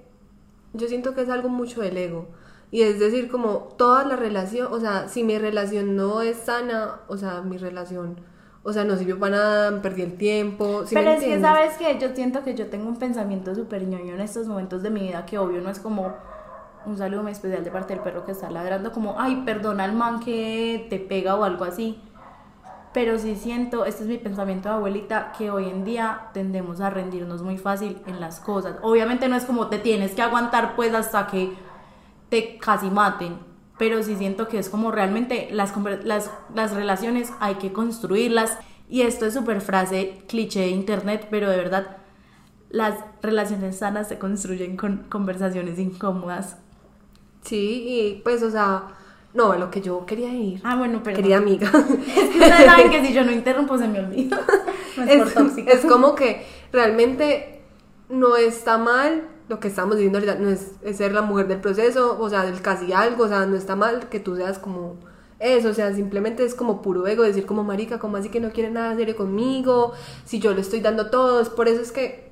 yo 0.73 0.87
siento 0.87 1.15
que 1.15 1.21
es 1.21 1.29
algo 1.29 1.49
mucho 1.49 1.81
del 1.81 1.97
ego. 1.97 2.27
Y 2.69 2.81
es 2.81 2.99
decir, 2.99 3.29
como 3.29 3.69
toda 3.77 4.03
la 4.03 4.17
relación, 4.17 4.67
o 4.71 4.79
sea, 4.79 5.07
si 5.07 5.23
mi 5.23 5.37
relación 5.37 5.95
no 5.95 6.21
es 6.21 6.37
sana, 6.37 6.99
o 7.07 7.15
sea, 7.15 7.41
mi 7.41 7.57
relación, 7.57 8.19
o 8.67 8.73
sea, 8.73 8.83
no 8.83 8.97
sirvió 8.97 9.17
para 9.17 9.37
nada, 9.37 9.81
perdí 9.81 10.01
el 10.01 10.17
tiempo. 10.17 10.85
¿sí 10.85 10.93
me 10.93 10.99
Pero 11.01 11.13
es 11.13 11.23
que? 11.23 11.39
¿sabes 11.39 11.77
que 11.77 11.97
Yo 11.99 12.13
siento 12.13 12.43
que 12.43 12.53
yo 12.53 12.67
tengo 12.67 12.89
un 12.89 12.97
pensamiento 12.97 13.55
súper 13.55 13.87
ñoño 13.87 14.15
en 14.15 14.19
estos 14.19 14.45
momentos 14.45 14.83
de 14.83 14.89
mi 14.89 15.03
vida 15.03 15.25
que 15.25 15.37
obvio 15.37 15.61
no 15.61 15.69
es 15.69 15.79
como 15.79 16.13
un 16.85 16.97
saludo 16.97 17.23
muy 17.23 17.31
especial 17.31 17.63
de 17.63 17.71
parte 17.71 17.93
del 17.93 18.03
perro 18.03 18.25
que 18.25 18.33
está 18.33 18.51
ladrando, 18.51 18.91
como, 18.91 19.15
ay, 19.17 19.43
perdona 19.45 19.85
al 19.85 19.93
man 19.93 20.19
que 20.19 20.85
te 20.89 20.99
pega 20.99 21.35
o 21.35 21.45
algo 21.45 21.63
así. 21.63 22.01
Pero 22.93 23.17
sí 23.17 23.37
siento, 23.37 23.85
este 23.85 24.03
es 24.03 24.09
mi 24.09 24.17
pensamiento 24.17 24.67
de 24.67 24.75
abuelita, 24.75 25.31
que 25.37 25.49
hoy 25.49 25.69
en 25.69 25.85
día 25.85 26.27
tendemos 26.33 26.81
a 26.81 26.89
rendirnos 26.89 27.43
muy 27.43 27.57
fácil 27.57 28.01
en 28.05 28.19
las 28.19 28.41
cosas. 28.41 28.75
Obviamente 28.81 29.29
no 29.29 29.37
es 29.37 29.45
como 29.45 29.67
te 29.67 29.79
tienes 29.79 30.11
que 30.13 30.21
aguantar 30.21 30.75
pues 30.75 30.93
hasta 30.93 31.27
que 31.27 31.53
te 32.27 32.57
casi 32.57 32.89
maten, 32.89 33.39
pero 33.77 34.01
sí 34.03 34.15
siento 34.15 34.47
que 34.47 34.59
es 34.59 34.69
como 34.69 34.91
realmente 34.91 35.49
las, 35.51 35.73
las, 36.03 36.31
las 36.53 36.73
relaciones 36.73 37.31
hay 37.39 37.55
que 37.55 37.71
construirlas. 37.71 38.57
Y 38.89 39.01
esto 39.01 39.25
es 39.25 39.33
súper 39.33 39.61
frase 39.61 40.19
cliché 40.27 40.61
de 40.61 40.69
internet, 40.69 41.27
pero 41.29 41.49
de 41.49 41.57
verdad 41.57 41.97
las 42.69 42.95
relaciones 43.21 43.77
sanas 43.77 44.07
se 44.07 44.17
construyen 44.17 44.77
con 44.77 45.05
conversaciones 45.09 45.79
incómodas. 45.79 46.57
Sí, 47.43 47.85
y 47.87 48.21
pues, 48.23 48.43
o 48.43 48.51
sea, 48.51 48.83
no, 49.33 49.51
a 49.51 49.57
lo 49.57 49.69
que 49.69 49.81
yo 49.81 50.05
quería 50.05 50.33
ir. 50.33 50.61
Ah, 50.63 50.75
bueno, 50.75 51.01
pero 51.03 51.15
Querida 51.15 51.37
amiga. 51.37 51.69
ustedes 51.73 52.65
saben 52.65 52.89
que 52.89 53.05
si 53.05 53.13
yo 53.13 53.23
no 53.23 53.31
interrumpo 53.31 53.77
se 53.77 53.87
me 53.87 53.99
olvida. 53.99 54.39
No 54.97 55.03
es, 55.03 55.17
por 55.19 55.27
es, 55.27 55.33
tóxica. 55.35 55.71
es 55.73 55.85
como 55.85 56.15
que 56.15 56.43
realmente 56.71 57.61
no 58.09 58.35
está 58.35 58.79
mal 58.79 59.27
lo 59.49 59.59
que 59.59 59.67
estamos 59.67 59.95
diciendo 59.95 60.19
ahorita, 60.19 60.35
no 60.35 60.49
es, 60.49 60.73
ser 60.95 61.13
la 61.13 61.21
mujer 61.21 61.47
del 61.47 61.59
proceso, 61.59 62.17
o 62.19 62.29
sea, 62.29 62.43
del 62.43 62.61
casi 62.61 62.91
algo, 62.93 63.25
o 63.25 63.27
sea, 63.27 63.45
no 63.45 63.55
está 63.55 63.75
mal 63.75 64.09
que 64.09 64.19
tú 64.19 64.35
seas 64.35 64.59
como 64.59 64.97
eso, 65.39 65.69
o 65.69 65.73
sea, 65.73 65.93
simplemente 65.93 66.43
es 66.43 66.55
como 66.55 66.81
puro 66.81 67.07
ego, 67.07 67.23
decir 67.23 67.45
como 67.45 67.63
marica, 67.63 67.99
como 67.99 68.17
así 68.17 68.29
que 68.29 68.39
no 68.39 68.51
quiere 68.51 68.71
nada 68.71 68.95
serio 68.95 69.15
conmigo, 69.15 69.93
si 70.25 70.39
yo 70.39 70.53
le 70.53 70.61
estoy 70.61 70.81
dando 70.81 71.09
todo, 71.09 71.39
es 71.41 71.49
por 71.49 71.67
eso 71.67 71.81
es 71.81 71.91
que, 71.91 72.31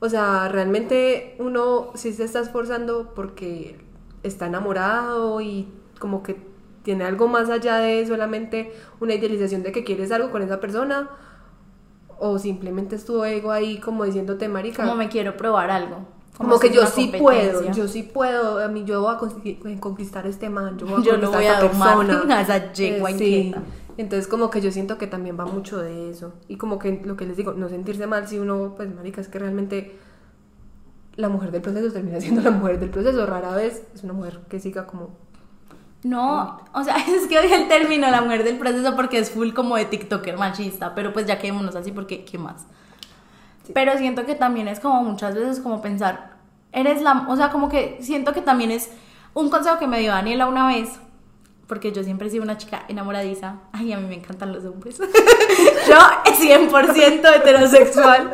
o 0.00 0.08
sea, 0.08 0.48
realmente 0.48 1.36
uno 1.38 1.90
sí 1.94 2.12
se 2.12 2.24
está 2.24 2.40
esforzando 2.40 3.14
porque 3.14 3.78
está 4.22 4.46
enamorado 4.46 5.40
y 5.40 5.68
como 5.98 6.22
que 6.22 6.36
tiene 6.82 7.04
algo 7.04 7.28
más 7.28 7.50
allá 7.50 7.78
de 7.78 8.06
solamente 8.06 8.72
una 9.00 9.14
idealización 9.14 9.62
de 9.62 9.72
que 9.72 9.84
quieres 9.84 10.12
algo 10.12 10.30
con 10.30 10.42
esa 10.42 10.60
persona 10.60 11.10
o 12.18 12.38
simplemente 12.38 12.96
es 12.96 13.04
tu 13.04 13.24
ego 13.24 13.50
ahí 13.50 13.78
como 13.78 14.04
diciéndote 14.04 14.48
marica 14.48 14.84
Como 14.84 14.96
me 14.96 15.08
quiero 15.08 15.36
probar 15.36 15.70
algo. 15.70 16.17
Como 16.38 16.58
que 16.58 16.70
yo 16.70 16.86
sí 16.86 17.12
puedo 17.18 17.70
yo 17.72 17.88
sí 17.88 18.02
puedo 18.04 18.64
a 18.64 18.68
mí 18.68 18.84
yo 18.84 19.02
voy 19.02 19.14
a 19.14 19.80
conquistar, 19.80 20.24
a 20.24 20.28
este 20.28 20.48
man 20.48 20.78
yo 20.78 20.86
voy 20.86 21.02
a 21.02 21.04
Yo 21.04 21.16
lo 21.16 21.30
voy 21.32 21.46
a 21.46 21.58
a 21.58 21.60
persona. 21.60 22.40
esa 22.40 22.72
yegua 22.72 23.10
Eh, 23.10 23.18
sí. 23.18 23.54
entonces 23.96 24.28
como 24.28 24.48
que 24.48 24.60
yo 24.60 24.70
siento 24.70 24.96
que 24.98 25.06
también 25.08 25.38
va 25.38 25.46
mucho 25.46 25.78
de 25.78 26.10
eso. 26.10 26.32
Y 26.46 26.56
como 26.56 26.78
que 26.78 27.02
lo 27.04 27.16
que 27.16 27.26
les 27.26 27.36
digo 27.36 27.52
no 27.52 27.68
sentirse 27.68 28.06
mal 28.06 28.26
si 28.28 28.38
uno 28.38 28.74
pues 28.76 28.94
marica 28.94 29.20
es 29.20 29.28
que 29.28 29.38
realmente 29.38 29.98
la 31.16 31.28
mujer 31.28 31.50
del 31.50 31.60
proceso 31.62 31.92
termina 31.92 32.20
siendo 32.22 32.40
la 32.42 32.52
mujer 32.52 32.78
del 32.78 32.90
proceso. 32.90 33.26
Rara 33.26 33.50
vez 33.54 33.82
es 33.94 34.04
una 34.04 34.12
mujer 34.12 34.40
que 34.48 34.60
siga 34.60 34.86
como 34.86 35.10
No, 36.04 36.60
o 36.72 36.84
sea, 36.84 36.96
es 36.98 37.26
que 37.26 37.38
odio 37.40 37.56
el 37.56 37.66
término 37.66 38.08
la 38.08 38.20
mujer 38.22 38.44
del 38.44 38.56
proceso 38.58 38.94
porque 38.94 39.18
es 39.18 39.30
full 39.32 39.52
como 39.52 39.76
de 39.76 39.86
TikToker 39.86 40.38
machista, 40.38 40.94
pero 40.94 41.12
pues 41.12 41.26
ya 41.26 41.38
quedémonos 41.40 41.74
así 41.74 41.90
porque 41.90 42.24
¿qué 42.24 42.38
más? 42.38 42.66
Pero 43.74 43.96
siento 43.98 44.24
que 44.26 44.34
también 44.34 44.68
es 44.68 44.80
como 44.80 45.02
muchas 45.02 45.34
veces 45.34 45.60
como 45.60 45.80
pensar, 45.82 46.32
eres 46.72 47.02
la, 47.02 47.26
o 47.28 47.36
sea, 47.36 47.50
como 47.50 47.68
que 47.68 47.98
siento 48.00 48.32
que 48.32 48.40
también 48.42 48.70
es 48.70 48.90
un 49.34 49.50
consejo 49.50 49.78
que 49.78 49.86
me 49.86 50.00
dio 50.00 50.10
Daniela 50.12 50.46
una 50.46 50.66
vez, 50.66 50.98
porque 51.66 51.92
yo 51.92 52.02
siempre 52.02 52.28
he 52.28 52.30
sido 52.30 52.42
una 52.44 52.56
chica 52.56 52.84
enamoradiza. 52.88 53.56
Ay, 53.72 53.92
a 53.92 53.98
mí 53.98 54.06
me 54.08 54.14
encantan 54.14 54.52
los 54.52 54.64
hombres. 54.64 54.98
yo 55.88 55.96
100% 56.24 57.36
heterosexual. 57.36 58.32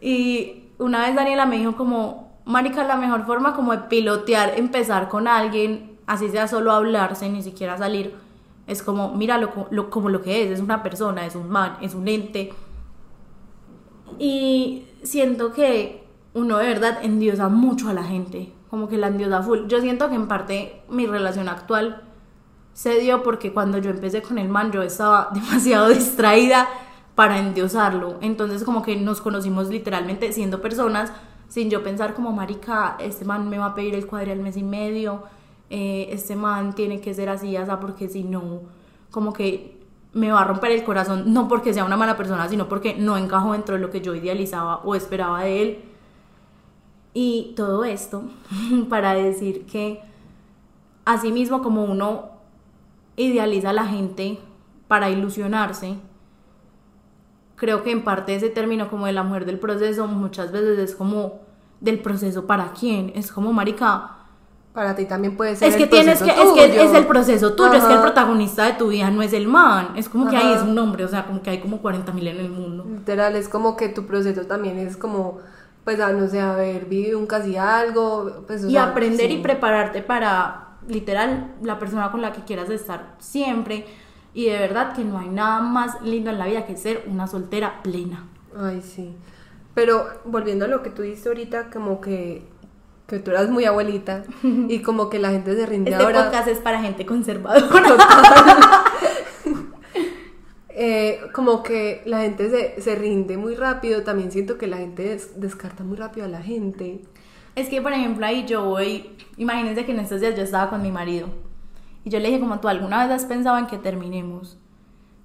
Y 0.00 0.68
una 0.78 1.06
vez 1.06 1.14
Daniela 1.14 1.46
me 1.46 1.56
dijo 1.58 1.76
como, 1.76 2.38
marica, 2.44 2.84
la 2.84 2.96
mejor 2.96 3.24
forma 3.26 3.54
como 3.54 3.72
de 3.72 3.78
pilotear, 3.88 4.54
empezar 4.58 5.08
con 5.08 5.28
alguien, 5.28 5.98
así 6.06 6.28
sea 6.28 6.46
solo 6.48 6.72
hablarse, 6.72 7.28
ni 7.28 7.42
siquiera 7.42 7.78
salir, 7.78 8.14
es 8.66 8.82
como, 8.82 9.12
míralo 9.14 9.52
co- 9.52 9.68
lo- 9.70 9.90
como 9.90 10.08
lo 10.08 10.20
que 10.22 10.42
es, 10.44 10.50
es 10.50 10.60
una 10.60 10.82
persona, 10.82 11.24
es 11.24 11.34
un 11.36 11.48
man, 11.48 11.78
es 11.80 11.94
un 11.94 12.06
ente. 12.08 12.52
Y 14.18 14.84
siento 15.02 15.52
que 15.52 16.04
uno 16.34 16.58
de 16.58 16.66
verdad 16.66 16.98
endiosa 17.02 17.48
mucho 17.48 17.88
a 17.88 17.94
la 17.94 18.04
gente, 18.04 18.52
como 18.70 18.88
que 18.88 18.98
la 18.98 19.08
endiosa 19.08 19.42
full. 19.42 19.66
Yo 19.68 19.80
siento 19.80 20.08
que 20.08 20.14
en 20.14 20.28
parte 20.28 20.82
mi 20.88 21.06
relación 21.06 21.48
actual 21.48 22.02
se 22.72 23.00
dio 23.00 23.22
porque 23.22 23.52
cuando 23.52 23.78
yo 23.78 23.90
empecé 23.90 24.20
con 24.20 24.38
el 24.38 24.48
man 24.48 24.70
yo 24.70 24.82
estaba 24.82 25.30
demasiado 25.34 25.88
distraída 25.88 26.68
para 27.14 27.38
endiosarlo. 27.38 28.18
Entonces 28.20 28.64
como 28.64 28.82
que 28.82 28.96
nos 28.96 29.20
conocimos 29.20 29.68
literalmente 29.68 30.32
siendo 30.32 30.60
personas 30.60 31.12
sin 31.48 31.70
yo 31.70 31.82
pensar 31.82 32.14
como 32.14 32.32
marica, 32.32 32.96
este 32.98 33.24
man 33.24 33.48
me 33.48 33.58
va 33.58 33.66
a 33.66 33.74
pedir 33.74 33.94
el 33.94 34.06
cuadre 34.06 34.32
al 34.32 34.40
mes 34.40 34.56
y 34.56 34.62
medio, 34.62 35.22
eh, 35.70 36.08
este 36.10 36.36
man 36.36 36.74
tiene 36.74 37.00
que 37.00 37.14
ser 37.14 37.28
así, 37.28 37.56
así, 37.56 37.70
porque 37.80 38.08
si 38.08 38.24
no, 38.24 38.62
como 39.10 39.32
que 39.32 39.75
me 40.16 40.32
va 40.32 40.40
a 40.40 40.44
romper 40.44 40.72
el 40.72 40.82
corazón, 40.82 41.34
no 41.34 41.46
porque 41.46 41.74
sea 41.74 41.84
una 41.84 41.98
mala 41.98 42.16
persona, 42.16 42.48
sino 42.48 42.68
porque 42.68 42.96
no 42.96 43.18
encajo 43.18 43.52
dentro 43.52 43.74
de 43.74 43.82
lo 43.82 43.90
que 43.90 44.00
yo 44.00 44.14
idealizaba 44.14 44.78
o 44.78 44.94
esperaba 44.94 45.42
de 45.42 45.62
él. 45.62 45.84
Y 47.12 47.52
todo 47.54 47.84
esto 47.84 48.22
para 48.88 49.12
decir 49.12 49.66
que 49.66 50.00
asimismo 51.04 51.62
como 51.62 51.84
uno 51.84 52.30
idealiza 53.16 53.70
a 53.70 53.74
la 53.74 53.86
gente 53.86 54.38
para 54.88 55.10
ilusionarse, 55.10 55.96
creo 57.56 57.82
que 57.82 57.90
en 57.90 58.02
parte 58.02 58.34
ese 58.34 58.48
término 58.48 58.88
como 58.88 59.04
de 59.04 59.12
la 59.12 59.22
mujer 59.22 59.44
del 59.44 59.58
proceso 59.58 60.06
muchas 60.06 60.50
veces 60.50 60.78
es 60.78 60.96
como 60.96 61.40
del 61.80 62.00
proceso 62.00 62.46
para 62.46 62.72
quién, 62.72 63.12
es 63.14 63.30
como 63.30 63.52
marica, 63.52 64.15
para 64.76 64.94
ti 64.94 65.06
también 65.06 65.38
puede 65.38 65.56
ser 65.56 65.70
es 65.70 65.76
que 65.76 65.84
el 65.84 65.88
tienes 65.88 66.22
que, 66.22 66.28
es 66.30 66.52
que 66.52 66.84
es 66.84 66.92
el 66.92 67.06
proceso 67.06 67.54
tuyo, 67.54 67.72
es 67.72 67.84
que 67.84 67.94
el 67.94 68.00
protagonista 68.00 68.66
de 68.66 68.74
tu 68.74 68.88
vida 68.88 69.10
no 69.10 69.22
es 69.22 69.32
el 69.32 69.48
man, 69.48 69.92
es 69.96 70.06
como 70.06 70.28
que 70.28 70.36
ahí 70.36 70.52
es 70.52 70.60
un 70.60 70.78
hombre, 70.78 71.02
o 71.02 71.08
sea, 71.08 71.24
como 71.24 71.40
que 71.40 71.48
hay 71.48 71.60
como 71.60 71.78
40 71.78 72.12
mil 72.12 72.28
en 72.28 72.36
el 72.36 72.50
mundo. 72.50 72.84
Literal, 72.86 73.36
es 73.36 73.48
como 73.48 73.74
que 73.74 73.88
tu 73.88 74.04
proceso 74.04 74.42
también 74.42 74.78
es 74.78 74.98
como, 74.98 75.38
pues, 75.82 75.98
a 75.98 76.12
no 76.12 76.28
sé, 76.28 76.42
haber 76.42 76.84
vivido 76.84 77.18
un 77.18 77.24
casi 77.24 77.56
algo, 77.56 78.44
pues, 78.46 78.64
o 78.64 78.68
y 78.68 78.72
sea, 78.72 78.88
aprender 78.88 79.28
sí. 79.28 79.38
y 79.38 79.42
prepararte 79.42 80.02
para 80.02 80.76
literal 80.86 81.54
la 81.62 81.78
persona 81.78 82.10
con 82.10 82.20
la 82.20 82.34
que 82.34 82.42
quieras 82.42 82.68
estar 82.68 83.14
siempre 83.18 83.86
y 84.34 84.50
de 84.50 84.58
verdad 84.58 84.92
que 84.92 85.04
no 85.04 85.18
hay 85.18 85.30
nada 85.30 85.62
más 85.62 86.02
lindo 86.02 86.28
en 86.28 86.36
la 86.36 86.44
vida 86.44 86.66
que 86.66 86.76
ser 86.76 87.02
una 87.06 87.26
soltera 87.26 87.82
plena. 87.82 88.26
Ay, 88.54 88.82
sí. 88.82 89.16
Pero 89.72 90.06
volviendo 90.24 90.66
a 90.66 90.68
lo 90.68 90.82
que 90.82 90.88
tú 90.88 91.00
dices 91.02 91.26
ahorita, 91.26 91.70
como 91.70 92.00
que, 92.00 92.46
que 93.06 93.18
tú 93.20 93.30
eras 93.30 93.48
muy 93.48 93.64
abuelita 93.64 94.24
y 94.42 94.80
como 94.80 95.08
que 95.10 95.18
la 95.18 95.30
gente 95.30 95.54
se 95.56 95.64
rinde 95.66 95.90
Este 95.90 96.02
ahora. 96.02 96.24
podcast 96.24 96.48
es 96.48 96.58
para 96.58 96.80
gente 96.82 97.06
conservadora. 97.06 97.70
Eh, 100.78 101.20
como 101.32 101.62
que 101.62 102.02
la 102.04 102.20
gente 102.20 102.50
se, 102.50 102.82
se 102.82 102.94
rinde 102.96 103.38
muy 103.38 103.54
rápido, 103.54 104.02
también 104.02 104.30
siento 104.30 104.58
que 104.58 104.66
la 104.66 104.76
gente 104.76 105.04
des- 105.04 105.40
descarta 105.40 105.84
muy 105.84 105.96
rápido 105.96 106.26
a 106.26 106.28
la 106.28 106.42
gente. 106.42 107.00
Es 107.54 107.70
que, 107.70 107.80
por 107.80 107.94
ejemplo, 107.94 108.26
ahí 108.26 108.44
yo 108.46 108.62
voy, 108.62 109.16
imagínense 109.38 109.86
que 109.86 109.92
en 109.92 110.00
estos 110.00 110.20
días 110.20 110.36
yo 110.36 110.42
estaba 110.42 110.68
con 110.68 110.82
mi 110.82 110.92
marido 110.92 111.28
y 112.04 112.10
yo 112.10 112.18
le 112.20 112.28
dije 112.28 112.40
como 112.40 112.60
tú 112.60 112.68
alguna 112.68 113.06
vez 113.06 113.14
has 113.16 113.24
pensado 113.24 113.56
en 113.56 113.66
que 113.68 113.78
terminemos 113.78 114.58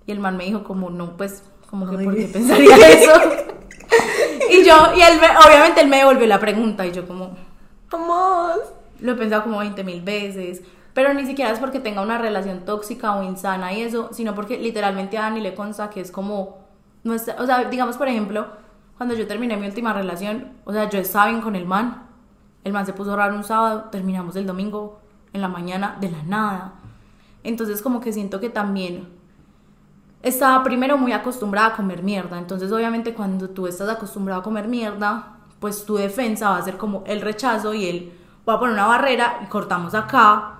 y 0.07 0.13
el 0.13 0.21
man 0.21 0.37
me 0.37 0.45
dijo 0.45 0.63
como 0.63 0.89
no, 0.89 1.17
pues 1.17 1.43
como 1.69 1.89
que 1.89 1.97
Ay. 1.97 2.05
por 2.05 2.15
qué 2.15 2.25
pensaría 2.27 2.73
eso 2.87 3.11
y 4.51 4.63
yo, 4.63 4.73
y 4.95 5.01
él 5.01 5.19
me- 5.19 5.37
obviamente 5.45 5.81
él 5.81 5.89
me 5.89 5.97
devolvió 5.97 6.27
la 6.27 6.39
pregunta 6.39 6.87
y 6.87 6.93
yo 6.93 7.05
como 7.05 7.35
¡Vamos! 7.91 8.81
lo 9.01 9.11
he 9.11 9.15
pensado 9.15 9.43
como 9.43 9.59
20 9.59 9.83
mil 9.83 10.01
veces, 10.01 10.61
pero 10.93 11.13
ni 11.13 11.25
siquiera 11.25 11.51
es 11.51 11.59
porque 11.59 11.79
tenga 11.79 12.01
una 12.01 12.17
relación 12.17 12.61
tóxica 12.65 13.15
o 13.15 13.23
insana 13.23 13.73
y 13.73 13.81
eso, 13.81 14.09
sino 14.13 14.35
porque 14.35 14.57
literalmente 14.57 15.17
a 15.17 15.23
Dani 15.23 15.41
le 15.41 15.55
consta 15.55 15.89
que 15.89 16.01
es 16.01 16.11
como, 16.11 16.59
nuestra, 17.03 17.35
o 17.39 17.45
sea, 17.45 17.65
digamos 17.65 17.97
por 17.97 18.07
ejemplo, 18.07 18.47
cuando 18.97 19.15
yo 19.15 19.27
terminé 19.27 19.57
mi 19.57 19.67
última 19.67 19.93
relación, 19.93 20.51
o 20.63 20.71
sea, 20.71 20.89
yo 20.89 20.99
estaba 20.99 21.27
bien 21.27 21.41
con 21.41 21.55
el 21.55 21.65
man, 21.65 22.03
el 22.63 22.73
man 22.73 22.85
se 22.85 22.93
puso 22.93 23.15
raro 23.15 23.35
un 23.35 23.43
sábado, 23.43 23.85
terminamos 23.91 24.35
el 24.35 24.45
domingo 24.45 24.99
en 25.33 25.41
la 25.41 25.47
mañana 25.47 25.97
de 25.99 26.11
la 26.11 26.21
nada. 26.23 26.73
Entonces 27.43 27.81
como 27.81 28.01
que 28.01 28.13
siento 28.13 28.39
que 28.39 28.49
también 28.49 29.09
estaba 30.21 30.63
primero 30.63 30.97
muy 30.99 31.13
acostumbrada 31.13 31.69
a 31.69 31.75
comer 31.75 32.03
mierda. 32.03 32.37
Entonces 32.37 32.71
obviamente 32.71 33.15
cuando 33.15 33.49
tú 33.49 33.65
estás 33.65 33.89
acostumbrado 33.89 34.41
a 34.41 34.43
comer 34.43 34.67
mierda, 34.67 35.37
pues 35.61 35.85
tu 35.85 35.95
defensa 35.95 36.49
va 36.49 36.57
a 36.57 36.63
ser 36.63 36.75
como 36.75 37.03
el 37.05 37.21
rechazo 37.21 37.73
y 37.75 37.85
el 37.85 38.11
voy 38.45 38.55
a 38.55 38.59
poner 38.59 38.73
una 38.73 38.87
barrera 38.87 39.39
y 39.43 39.45
cortamos 39.45 39.93
acá 39.93 40.55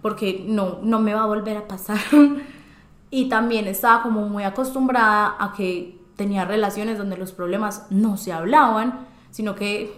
porque 0.00 0.42
no, 0.48 0.78
no 0.82 0.98
me 0.98 1.12
va 1.12 1.24
a 1.24 1.26
volver 1.26 1.58
a 1.58 1.68
pasar. 1.68 1.98
y 3.10 3.28
también 3.28 3.68
estaba 3.68 4.02
como 4.02 4.26
muy 4.28 4.44
acostumbrada 4.44 5.36
a 5.38 5.52
que 5.52 6.00
tenía 6.16 6.46
relaciones 6.46 6.96
donde 6.96 7.18
los 7.18 7.32
problemas 7.32 7.86
no 7.90 8.16
se 8.16 8.32
hablaban, 8.32 9.06
sino 9.30 9.54
que 9.54 9.92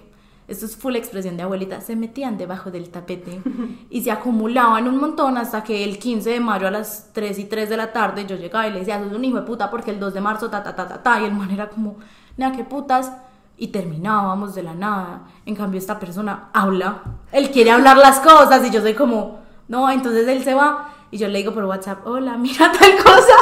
esto 0.49 0.67
es 0.67 0.77
full 0.77 0.97
expresión 0.97 1.37
de 1.37 1.45
abuelita, 1.45 1.81
se 1.81 1.95
metían 1.95 2.37
debajo 2.37 2.73
del 2.73 2.91
tapete 2.91 3.41
y 3.91 4.03
se 4.03 4.11
acumulaban 4.11 4.89
un 4.89 4.99
montón 4.99 5.39
hasta 5.39 5.63
que 5.63 5.85
el 5.85 6.01
15 6.01 6.31
de 6.31 6.41
mayo 6.41 6.67
a 6.67 6.73
las 6.73 7.11
3 7.13 7.39
y 7.39 7.45
3 7.45 7.71
de 7.71 7.77
la 7.77 7.93
tarde 7.93 8.27
yo 8.27 8.35
llegaba 8.35 8.67
y 8.67 8.73
le 8.73 8.81
decía, 8.81 9.01
sos 9.01 9.13
un 9.13 9.25
hijo 9.25 9.37
de 9.37 9.47
puta 9.47 9.71
porque 9.71 9.93
el 9.93 10.01
2 10.01 10.15
de 10.15 10.21
marzo 10.21 10.51
ta 10.51 10.65
ta 10.65 10.75
ta 10.75 10.89
ta 10.89 11.01
ta 11.01 11.21
y 11.21 11.27
el 11.27 11.33
man 11.33 11.53
era 11.53 11.69
como, 11.69 11.99
nada, 12.37 12.57
qué 12.57 12.65
putas 12.65 13.13
y 13.57 13.69
terminábamos 13.69 14.55
de 14.55 14.63
la 14.63 14.75
nada. 14.75 15.29
En 15.47 15.55
cambio 15.55 15.79
esta 15.79 15.99
persona 15.99 16.51
habla, 16.53 17.03
él 17.33 17.51
quiere 17.51 17.71
hablar 17.71 17.97
las 17.97 18.21
cosas 18.21 18.65
y 18.67 18.71
yo 18.71 18.81
soy 18.81 18.95
como, 18.95 19.41
no, 19.69 19.91
entonces 19.91 20.27
él 20.29 20.43
se 20.43 20.55
va 20.55 20.93
y 21.11 21.19
yo 21.19 21.29
le 21.29 21.39
digo 21.39 21.53
por 21.53 21.65
WhatsApp, 21.65 22.07
hola, 22.07 22.37
mira 22.39 22.73
tal 22.79 22.97
cosa. 22.97 23.37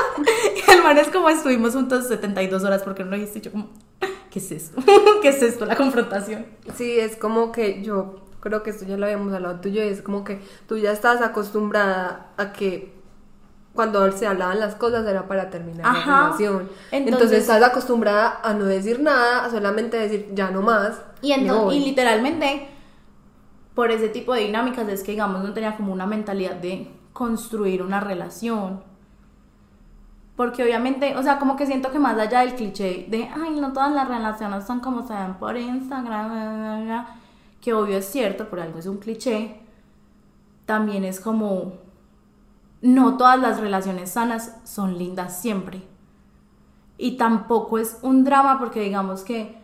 Y 0.56 0.70
el 0.70 0.82
man 0.82 0.98
es 0.98 1.08
como, 1.08 1.28
estuvimos 1.28 1.72
juntos 1.74 2.08
72 2.08 2.64
horas 2.64 2.82
porque 2.82 3.04
no 3.04 3.10
lo 3.10 3.16
dijiste. 3.16 3.40
yo 3.40 3.52
como, 3.52 3.68
¿qué 4.30 4.40
es 4.40 4.50
esto? 4.50 4.82
¿Qué 5.22 5.28
es 5.28 5.42
esto? 5.42 5.66
La 5.66 5.76
confrontación. 5.76 6.46
Sí, 6.74 6.98
es 6.98 7.16
como 7.16 7.52
que 7.52 7.82
yo 7.82 8.16
creo 8.40 8.62
que 8.62 8.70
esto 8.70 8.84
ya 8.86 8.96
lo 8.96 9.06
habíamos 9.06 9.32
hablado 9.32 9.60
tú 9.60 9.68
y 9.68 9.78
es 9.78 10.02
como 10.02 10.24
que 10.24 10.40
tú 10.66 10.78
ya 10.78 10.92
estás 10.92 11.22
acostumbrada 11.22 12.32
a 12.36 12.52
que 12.52 12.99
cuando 13.80 14.12
se 14.12 14.26
hablaban 14.26 14.60
las 14.60 14.74
cosas 14.74 15.06
era 15.06 15.26
para 15.26 15.48
terminar 15.48 15.86
la 15.86 16.04
relación. 16.04 16.68
Entonces, 16.90 17.38
estás 17.38 17.62
acostumbrada 17.62 18.38
a 18.42 18.52
no 18.52 18.66
decir 18.66 19.00
nada, 19.00 19.46
a 19.46 19.50
solamente 19.50 19.96
decir 19.96 20.28
ya 20.34 20.50
no 20.50 20.60
más. 20.60 21.00
Y, 21.22 21.32
y 21.32 21.80
literalmente, 21.82 22.68
por 23.74 23.90
ese 23.90 24.10
tipo 24.10 24.34
de 24.34 24.42
dinámicas 24.42 24.86
es 24.88 25.02
que, 25.02 25.12
digamos, 25.12 25.42
no 25.42 25.54
tenía 25.54 25.78
como 25.78 25.94
una 25.94 26.04
mentalidad 26.04 26.56
de 26.56 26.90
construir 27.14 27.82
una 27.82 28.00
relación. 28.00 28.82
Porque 30.36 30.62
obviamente, 30.62 31.16
o 31.16 31.22
sea, 31.22 31.38
como 31.38 31.56
que 31.56 31.64
siento 31.64 31.90
que 31.90 31.98
más 31.98 32.18
allá 32.18 32.40
del 32.40 32.54
cliché 32.56 33.06
de, 33.08 33.30
ay, 33.34 33.58
no 33.58 33.72
todas 33.72 33.94
las 33.94 34.06
relaciones 34.06 34.66
son 34.66 34.80
como 34.80 35.08
se 35.08 35.14
ven 35.14 35.36
por 35.38 35.56
Instagram, 35.56 37.06
que 37.62 37.72
obvio 37.72 37.96
es 37.96 38.04
cierto, 38.04 38.50
por 38.50 38.60
algo 38.60 38.78
es 38.78 38.84
un 38.84 38.98
cliché, 38.98 39.58
también 40.66 41.02
es 41.06 41.18
como, 41.18 41.78
no 42.82 43.16
todas 43.16 43.38
las 43.38 43.60
relaciones 43.60 44.12
sanas 44.12 44.56
son 44.64 44.98
lindas 44.98 45.40
siempre. 45.40 45.82
Y 46.96 47.16
tampoco 47.16 47.78
es 47.78 47.98
un 48.02 48.24
drama 48.24 48.58
porque 48.58 48.80
digamos 48.80 49.22
que 49.22 49.58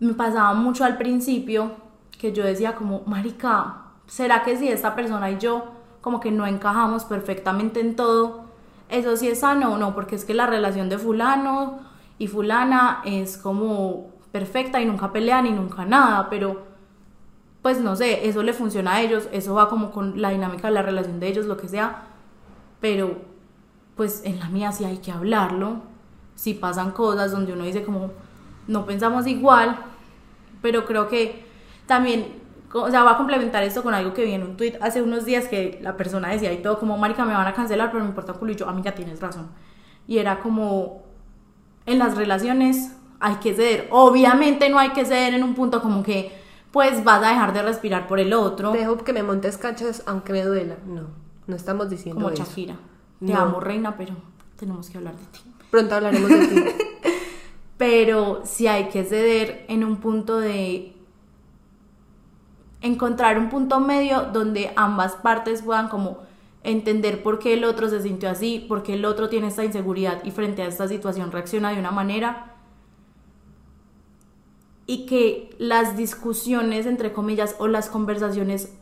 me 0.00 0.14
pasaba 0.14 0.54
mucho 0.54 0.84
al 0.84 0.98
principio 0.98 1.72
que 2.18 2.32
yo 2.32 2.44
decía 2.44 2.74
como, 2.74 3.02
marica, 3.06 3.82
¿será 4.06 4.42
que 4.42 4.56
si 4.56 4.68
esta 4.68 4.94
persona 4.94 5.30
y 5.30 5.38
yo 5.38 5.64
como 6.00 6.20
que 6.20 6.30
no 6.30 6.46
encajamos 6.46 7.04
perfectamente 7.04 7.80
en 7.80 7.96
todo, 7.96 8.44
eso 8.88 9.16
sí 9.16 9.28
es 9.28 9.40
sano 9.40 9.74
o 9.74 9.78
no, 9.78 9.94
porque 9.94 10.14
es 10.14 10.24
que 10.24 10.34
la 10.34 10.46
relación 10.46 10.88
de 10.88 10.98
fulano 10.98 11.80
y 12.18 12.28
fulana 12.28 13.02
es 13.04 13.36
como 13.36 14.06
perfecta 14.30 14.80
y 14.80 14.86
nunca 14.86 15.12
pelean 15.12 15.46
y 15.46 15.50
nunca 15.50 15.84
nada, 15.84 16.28
pero 16.30 16.62
pues 17.60 17.80
no 17.80 17.96
sé, 17.96 18.28
eso 18.28 18.44
le 18.44 18.52
funciona 18.52 18.92
a 18.92 19.00
ellos, 19.00 19.28
eso 19.32 19.54
va 19.54 19.68
como 19.68 19.90
con 19.90 20.22
la 20.22 20.30
dinámica 20.30 20.68
de 20.68 20.74
la 20.74 20.82
relación 20.82 21.18
de 21.18 21.26
ellos, 21.26 21.46
lo 21.46 21.56
que 21.56 21.68
sea, 21.68 22.04
pero 22.80 23.22
pues 23.96 24.22
en 24.24 24.38
la 24.38 24.48
mía 24.48 24.72
sí 24.72 24.84
hay 24.84 24.98
que 24.98 25.12
hablarlo, 25.12 25.82
si 26.34 26.54
pasan 26.54 26.90
cosas 26.90 27.32
donde 27.32 27.52
uno 27.52 27.64
dice 27.64 27.82
como 27.82 28.10
no 28.66 28.84
pensamos 28.84 29.26
igual, 29.26 29.78
pero 30.60 30.84
creo 30.84 31.08
que 31.08 31.46
también 31.86 32.46
o 32.72 32.90
sea, 32.90 33.04
va 33.04 33.12
a 33.12 33.16
complementar 33.16 33.62
esto 33.62 33.82
con 33.82 33.94
algo 33.94 34.12
que 34.12 34.24
vi 34.24 34.32
en 34.32 34.42
un 34.42 34.56
tweet 34.56 34.78
hace 34.80 35.02
unos 35.02 35.24
días 35.24 35.46
que 35.46 35.78
la 35.82 35.96
persona 35.96 36.28
decía 36.28 36.52
y 36.52 36.58
todo 36.58 36.78
como, 36.78 36.98
marica, 36.98 37.24
me 37.24 37.32
van 37.32 37.46
a 37.46 37.54
cancelar, 37.54 37.90
pero 37.90 38.02
me 38.02 38.10
importa 38.10 38.32
un 38.32 38.38
culo. 38.38 38.52
Y 38.52 38.56
yo, 38.56 38.68
amiga, 38.68 38.92
tienes 38.92 39.20
razón. 39.20 39.48
Y 40.06 40.18
era 40.18 40.40
como, 40.40 41.04
en 41.86 41.98
las 41.98 42.16
relaciones 42.16 42.92
hay 43.20 43.36
que 43.36 43.54
ceder. 43.54 43.88
Obviamente 43.90 44.68
no 44.68 44.78
hay 44.78 44.90
que 44.90 45.04
ceder 45.04 45.34
en 45.34 45.42
un 45.42 45.54
punto 45.54 45.80
como 45.80 46.02
que, 46.02 46.32
pues 46.70 47.04
vas 47.04 47.22
a 47.22 47.30
dejar 47.30 47.52
de 47.52 47.62
respirar 47.62 48.06
por 48.06 48.20
el 48.20 48.32
otro. 48.32 48.72
Dejo 48.72 48.98
que 48.98 49.12
me 49.12 49.22
montes 49.22 49.56
cachas 49.56 50.02
aunque 50.06 50.32
me 50.32 50.42
duela. 50.42 50.76
No, 50.86 51.08
no 51.46 51.56
estamos 51.56 51.90
diciendo 51.90 52.22
como 52.22 52.34
Shakira. 52.34 52.76
Te 53.24 53.32
amo, 53.32 53.60
reina, 53.60 53.96
pero 53.96 54.14
tenemos 54.56 54.90
que 54.90 54.98
hablar 54.98 55.16
de 55.16 55.24
ti. 55.26 55.40
Pronto 55.70 55.94
hablaremos 55.94 56.28
de 56.28 56.46
ti. 56.46 56.64
pero 57.76 58.42
si 58.44 58.66
hay 58.66 58.88
que 58.88 59.04
ceder 59.04 59.64
en 59.68 59.84
un 59.84 59.98
punto 59.98 60.38
de 60.38 60.94
encontrar 62.80 63.38
un 63.38 63.48
punto 63.48 63.80
medio 63.80 64.24
donde 64.32 64.72
ambas 64.76 65.14
partes 65.16 65.62
puedan 65.62 65.88
como 65.88 66.18
entender 66.62 67.22
por 67.22 67.38
qué 67.38 67.54
el 67.54 67.64
otro 67.64 67.88
se 67.88 68.02
sintió 68.02 68.30
así, 68.30 68.64
por 68.68 68.82
qué 68.82 68.94
el 68.94 69.04
otro 69.04 69.28
tiene 69.28 69.48
esta 69.48 69.64
inseguridad 69.64 70.24
y 70.24 70.30
frente 70.30 70.62
a 70.62 70.66
esta 70.66 70.88
situación 70.88 71.32
reacciona 71.32 71.70
de 71.70 71.78
una 71.78 71.90
manera 71.90 72.54
y 74.86 75.06
que 75.06 75.50
las 75.58 75.96
discusiones, 75.96 76.86
entre 76.86 77.12
comillas, 77.12 77.56
o 77.58 77.66
las 77.66 77.88
conversaciones 77.88 78.72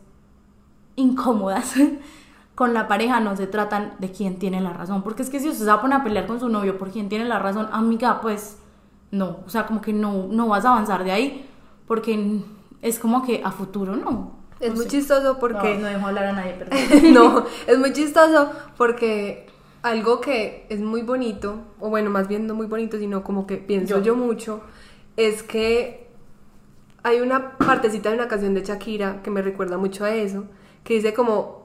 incómodas 0.95 1.73
con 2.55 2.73
la 2.73 2.87
pareja 2.87 3.19
no 3.19 3.35
se 3.35 3.47
tratan 3.47 3.93
de 3.99 4.11
quién 4.11 4.39
tiene 4.39 4.61
la 4.61 4.71
razón, 4.71 5.03
porque 5.03 5.23
es 5.23 5.29
que 5.29 5.39
si 5.39 5.49
usted 5.49 5.65
se 5.65 5.69
va 5.69 5.73
a 5.73 5.81
poner 5.81 5.99
a 5.99 6.03
pelear 6.03 6.25
con 6.25 6.39
su 6.39 6.49
novio 6.49 6.77
por 6.77 6.89
quién 6.89 7.09
tiene 7.09 7.25
la 7.25 7.37
razón, 7.37 7.67
amiga, 7.71 8.21
pues 8.21 8.57
no, 9.11 9.39
o 9.45 9.49
sea, 9.49 9.65
como 9.65 9.81
que 9.81 9.93
no, 9.93 10.27
no 10.29 10.47
vas 10.47 10.65
a 10.65 10.71
avanzar 10.71 11.03
de 11.03 11.11
ahí, 11.11 11.49
porque 11.85 12.41
es 12.81 12.97
como 12.97 13.25
que 13.25 13.41
a 13.43 13.51
futuro 13.51 13.95
no. 13.95 14.35
Es 14.59 14.73
muy 14.73 14.87
chistoso 14.87 15.37
porque... 15.37 15.75
No, 15.75 15.81
no 15.81 15.87
dejo 15.87 16.07
hablar 16.07 16.25
a 16.27 16.31
nadie, 16.31 16.53
perdón. 16.53 16.79
no, 17.13 17.45
es 17.67 17.77
muy 17.77 17.91
chistoso 17.91 18.51
porque 18.77 19.47
algo 19.85 20.21
que 20.21 20.65
es 20.69 20.79
muy 20.79 21.03
bonito, 21.03 21.59
o 21.79 21.89
bueno, 21.89 22.09
más 22.09 22.27
bien 22.27 22.47
no 22.47 22.55
muy 22.55 22.67
bonito, 22.67 22.97
sino 22.97 23.23
como 23.23 23.45
que 23.45 23.57
pienso 23.57 24.01
yo, 24.01 24.15
mucho, 24.15 24.61
es 25.15 25.43
que 25.43 26.07
hay 27.03 27.19
una 27.19 27.57
partecita 27.57 28.09
de 28.09 28.15
una 28.15 28.27
canción 28.27 28.53
de 28.55 28.63
Shakira 28.63 29.21
que 29.21 29.29
me 29.29 29.41
recuerda 29.41 29.77
mucho 29.77 30.05
a 30.05 30.15
eso, 30.15 30.45
que 30.83 30.95
dice 30.95 31.13
como, 31.13 31.64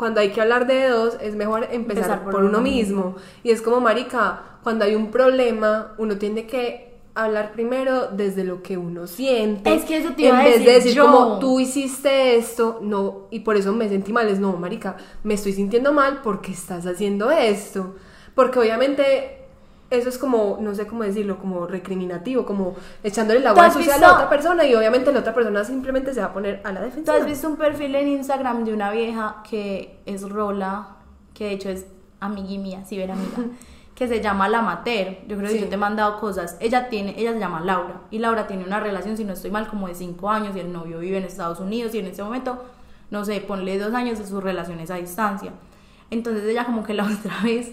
cuando 0.00 0.22
hay 0.22 0.30
que 0.30 0.40
hablar 0.40 0.66
de 0.66 0.88
dos, 0.88 1.18
es 1.20 1.34
mejor 1.34 1.68
empezar, 1.70 2.24
por, 2.24 2.42
uno, 2.42 2.62
mismo. 2.62 3.16
Y 3.42 3.50
es 3.50 3.60
como, 3.60 3.82
marica, 3.82 4.56
cuando 4.62 4.86
hay 4.86 4.94
un 4.94 5.10
problema, 5.10 5.92
uno 5.98 6.16
tiene 6.16 6.46
que 6.46 6.94
hablar 7.14 7.52
primero 7.52 8.06
desde 8.06 8.42
lo 8.44 8.62
que 8.62 8.78
uno 8.78 9.06
siente. 9.06 9.74
Es 9.74 9.84
que 9.84 9.98
eso 9.98 10.14
te 10.16 10.22
iba 10.22 10.38
En 10.38 10.44
vez 10.46 10.64
de 10.64 10.72
decir 10.72 10.98
como 10.98 11.38
tú 11.38 11.60
hiciste 11.60 12.36
esto, 12.36 12.78
no, 12.80 13.26
y 13.30 13.40
por 13.40 13.58
eso 13.58 13.74
me 13.74 13.90
sentí 13.90 14.10
mal, 14.10 14.26
es 14.28 14.40
no, 14.40 14.56
marica, 14.56 14.96
me 15.22 15.34
estoy 15.34 15.52
sintiendo 15.52 15.92
mal 15.92 16.22
porque 16.22 16.52
estás 16.52 16.86
haciendo 16.86 17.30
esto. 17.30 17.96
Porque 18.34 18.58
obviamente 18.58 19.39
eso 19.90 20.08
es 20.08 20.18
como, 20.18 20.58
no 20.60 20.74
sé 20.74 20.86
cómo 20.86 21.02
decirlo, 21.02 21.38
como 21.38 21.66
recriminativo, 21.66 22.46
como 22.46 22.74
echándole 23.02 23.40
la 23.40 23.50
agua 23.50 23.70
sucia 23.70 23.96
a 23.96 23.98
la 23.98 24.14
otra 24.14 24.28
persona 24.28 24.64
y 24.64 24.74
obviamente 24.74 25.12
la 25.12 25.20
otra 25.20 25.34
persona 25.34 25.64
simplemente 25.64 26.14
se 26.14 26.20
va 26.20 26.26
a 26.26 26.32
poner 26.32 26.60
a 26.64 26.72
la 26.72 26.80
defensa. 26.80 27.12
¿Tú 27.12 27.18
has 27.18 27.26
visto 27.26 27.48
un 27.48 27.56
perfil 27.56 27.94
en 27.96 28.08
Instagram 28.08 28.64
de 28.64 28.72
una 28.72 28.90
vieja 28.90 29.42
que 29.48 29.98
es 30.06 30.28
Rola, 30.28 30.96
que 31.34 31.46
de 31.46 31.52
hecho 31.52 31.68
es 31.70 31.86
amigui 32.20 32.58
mía, 32.58 32.84
si 32.84 32.98
ven 32.98 33.10
amiga? 33.10 33.36
que 34.00 34.08
se 34.08 34.22
llama 34.22 34.48
La 34.48 34.62
Mater. 34.62 35.24
Yo 35.28 35.36
creo 35.36 35.50
que 35.50 35.60
yo 35.60 35.68
te 35.68 35.74
he 35.74 35.78
mandado 35.78 36.18
cosas. 36.18 36.56
Ella 36.58 36.88
tiene, 36.88 37.14
ella 37.18 37.34
se 37.34 37.38
llama 37.38 37.60
Laura 37.60 38.00
y 38.10 38.18
Laura 38.18 38.46
tiene 38.46 38.64
una 38.64 38.80
relación, 38.80 39.14
si 39.18 39.24
no 39.24 39.34
estoy 39.34 39.50
mal, 39.50 39.68
como 39.68 39.88
de 39.88 39.94
cinco 39.94 40.30
años 40.30 40.56
y 40.56 40.60
el 40.60 40.72
novio 40.72 41.00
vive 41.00 41.18
en 41.18 41.24
Estados 41.24 41.60
Unidos 41.60 41.94
y 41.94 41.98
en 41.98 42.06
ese 42.06 42.22
momento, 42.22 42.64
no 43.10 43.26
sé, 43.26 43.42
ponle 43.42 43.78
dos 43.78 43.92
años 43.92 44.18
de 44.18 44.26
sus 44.26 44.42
relaciones 44.42 44.90
a 44.90 44.94
distancia. 44.94 45.52
Entonces 46.10 46.44
ella 46.44 46.64
como 46.64 46.82
que 46.82 46.94
la 46.94 47.04
otra 47.18 47.42
vez, 47.44 47.72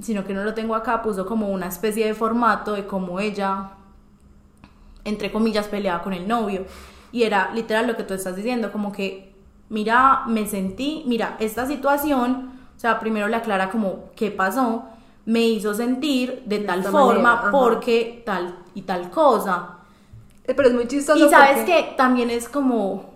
sino 0.00 0.24
que 0.24 0.34
no 0.34 0.44
lo 0.44 0.54
tengo 0.54 0.74
acá, 0.74 1.02
puso 1.02 1.26
como 1.26 1.48
una 1.48 1.66
especie 1.66 2.06
de 2.06 2.14
formato 2.14 2.72
de 2.72 2.86
cómo 2.86 3.20
ella, 3.20 3.70
entre 5.04 5.30
comillas, 5.30 5.68
peleaba 5.68 6.02
con 6.02 6.12
el 6.12 6.26
novio. 6.26 6.64
Y 7.12 7.24
era 7.24 7.50
literal 7.54 7.86
lo 7.86 7.96
que 7.96 8.04
tú 8.04 8.14
estás 8.14 8.36
diciendo, 8.36 8.72
como 8.72 8.92
que, 8.92 9.34
mira, 9.68 10.22
me 10.26 10.46
sentí, 10.46 11.04
mira, 11.06 11.36
esta 11.40 11.66
situación, 11.66 12.52
o 12.76 12.80
sea, 12.80 13.00
primero 13.00 13.28
le 13.28 13.36
aclara 13.36 13.70
como 13.70 14.10
qué 14.14 14.30
pasó 14.30 14.84
me 15.26 15.46
hizo 15.46 15.74
sentir 15.74 16.42
de, 16.46 16.58
tal 16.60 16.82
forma 16.82 17.50
porque 17.50 18.22
tal 18.24 18.56
y 18.74 18.82
tal 18.82 19.10
cosa. 19.10 19.76
Eh, 20.44 20.54
pero 20.54 20.68
es 20.68 20.74
muy 20.74 20.88
chistoso. 20.88 21.24
Y 21.24 21.28
sabes 21.28 21.64
que 21.64 21.94
también 21.96 22.30
es 22.30 22.48
como, 22.48 23.09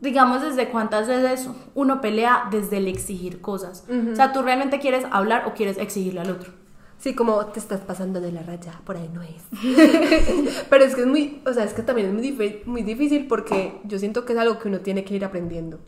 digamos, 0.00 0.42
desde 0.42 0.68
cuántas 0.68 1.08
veces 1.08 1.48
uno 1.74 2.00
pelea 2.00 2.48
desde 2.50 2.78
el 2.78 2.88
exigir 2.88 3.40
cosas. 3.40 3.84
O 4.12 4.16
sea, 4.16 4.32
tú 4.32 4.42
realmente 4.42 4.78
quieres 4.78 5.04
hablar 5.10 5.44
o 5.46 5.54
quieres 5.54 5.78
exigirle 5.78 6.20
al 6.20 6.30
otro. 6.30 6.52
Sí, 6.98 7.14
como 7.14 7.44
te 7.46 7.60
estás 7.60 7.80
pasando 7.80 8.20
de 8.20 8.32
la 8.32 8.42
raya, 8.42 8.80
por 8.84 8.96
ahí 8.96 9.10
no 9.12 9.22
es. 9.22 9.42
Pero 10.70 10.84
es 10.84 10.94
que 10.94 11.02
es 11.02 11.06
muy, 11.06 11.42
o 11.44 11.52
sea, 11.52 11.64
es 11.64 11.74
que 11.74 11.82
también 11.82 12.08
es 12.08 12.14
muy, 12.14 12.62
muy 12.64 12.82
difícil 12.82 13.26
porque 13.26 13.78
yo 13.84 13.98
siento 13.98 14.24
que 14.24 14.32
es 14.32 14.38
algo 14.38 14.58
que 14.58 14.68
uno 14.68 14.80
tiene 14.80 15.04
que 15.04 15.14
ir 15.14 15.24
aprendiendo. 15.24 15.78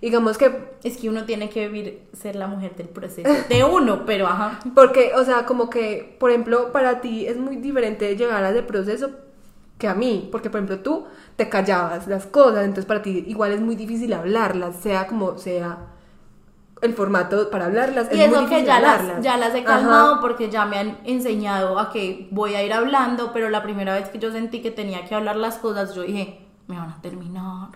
Digamos 0.00 0.36
que, 0.36 0.52
Es 0.82 0.98
que 0.98 1.08
uno 1.08 1.24
tiene 1.24 1.48
que 1.48 1.66
vivir, 1.66 2.02
ser 2.12 2.36
la 2.36 2.46
mujer 2.46 2.76
del 2.76 2.88
proceso. 2.88 3.28
De 3.48 3.64
uno, 3.64 4.04
pero 4.04 4.26
ajá. 4.26 4.60
porque, 4.74 5.12
o 5.16 5.24
sea, 5.24 5.46
como 5.46 5.70
que, 5.70 6.16
por 6.20 6.30
ejemplo, 6.30 6.72
para 6.72 7.00
ti 7.00 7.26
es 7.26 7.38
muy 7.38 7.56
diferente 7.56 8.14
llegar 8.14 8.44
a 8.44 8.50
ese 8.50 8.62
proceso 8.62 9.10
que 9.84 9.88
a 9.88 9.94
mí, 9.94 10.30
porque, 10.32 10.48
por 10.48 10.60
ejemplo, 10.60 10.78
tú 10.78 11.04
te 11.36 11.50
callabas 11.50 12.06
las 12.06 12.24
cosas, 12.24 12.60
entonces 12.64 12.86
para 12.86 13.02
ti 13.02 13.22
igual 13.28 13.52
es 13.52 13.60
muy 13.60 13.76
difícil 13.76 14.14
hablarlas, 14.14 14.76
sea 14.76 15.06
como 15.06 15.36
sea 15.36 15.76
el 16.80 16.94
formato 16.94 17.50
para 17.50 17.66
hablarlas. 17.66 18.08
Y 18.10 18.18
es 18.18 18.30
muy 18.30 18.38
eso 18.38 18.48
que 18.48 18.62
difícil 18.62 18.66
ya 18.66 18.80
las, 18.80 19.22
ya 19.22 19.36
las 19.36 19.54
he 19.54 19.58
Ajá. 19.58 19.66
calmado 19.66 20.20
porque 20.22 20.48
ya 20.48 20.64
me 20.64 20.78
han 20.78 21.00
enseñado 21.04 21.78
a 21.78 21.90
que 21.90 22.28
voy 22.30 22.54
a 22.54 22.62
ir 22.62 22.72
hablando, 22.72 23.30
pero 23.34 23.50
la 23.50 23.62
primera 23.62 23.92
vez 23.92 24.08
que 24.08 24.18
yo 24.18 24.32
sentí 24.32 24.62
que 24.62 24.70
tenía 24.70 25.04
que 25.04 25.14
hablar 25.14 25.36
las 25.36 25.58
cosas, 25.58 25.94
yo 25.94 26.00
dije, 26.00 26.40
me 26.66 26.78
van 26.78 26.88
a 26.88 27.02
terminar. 27.02 27.68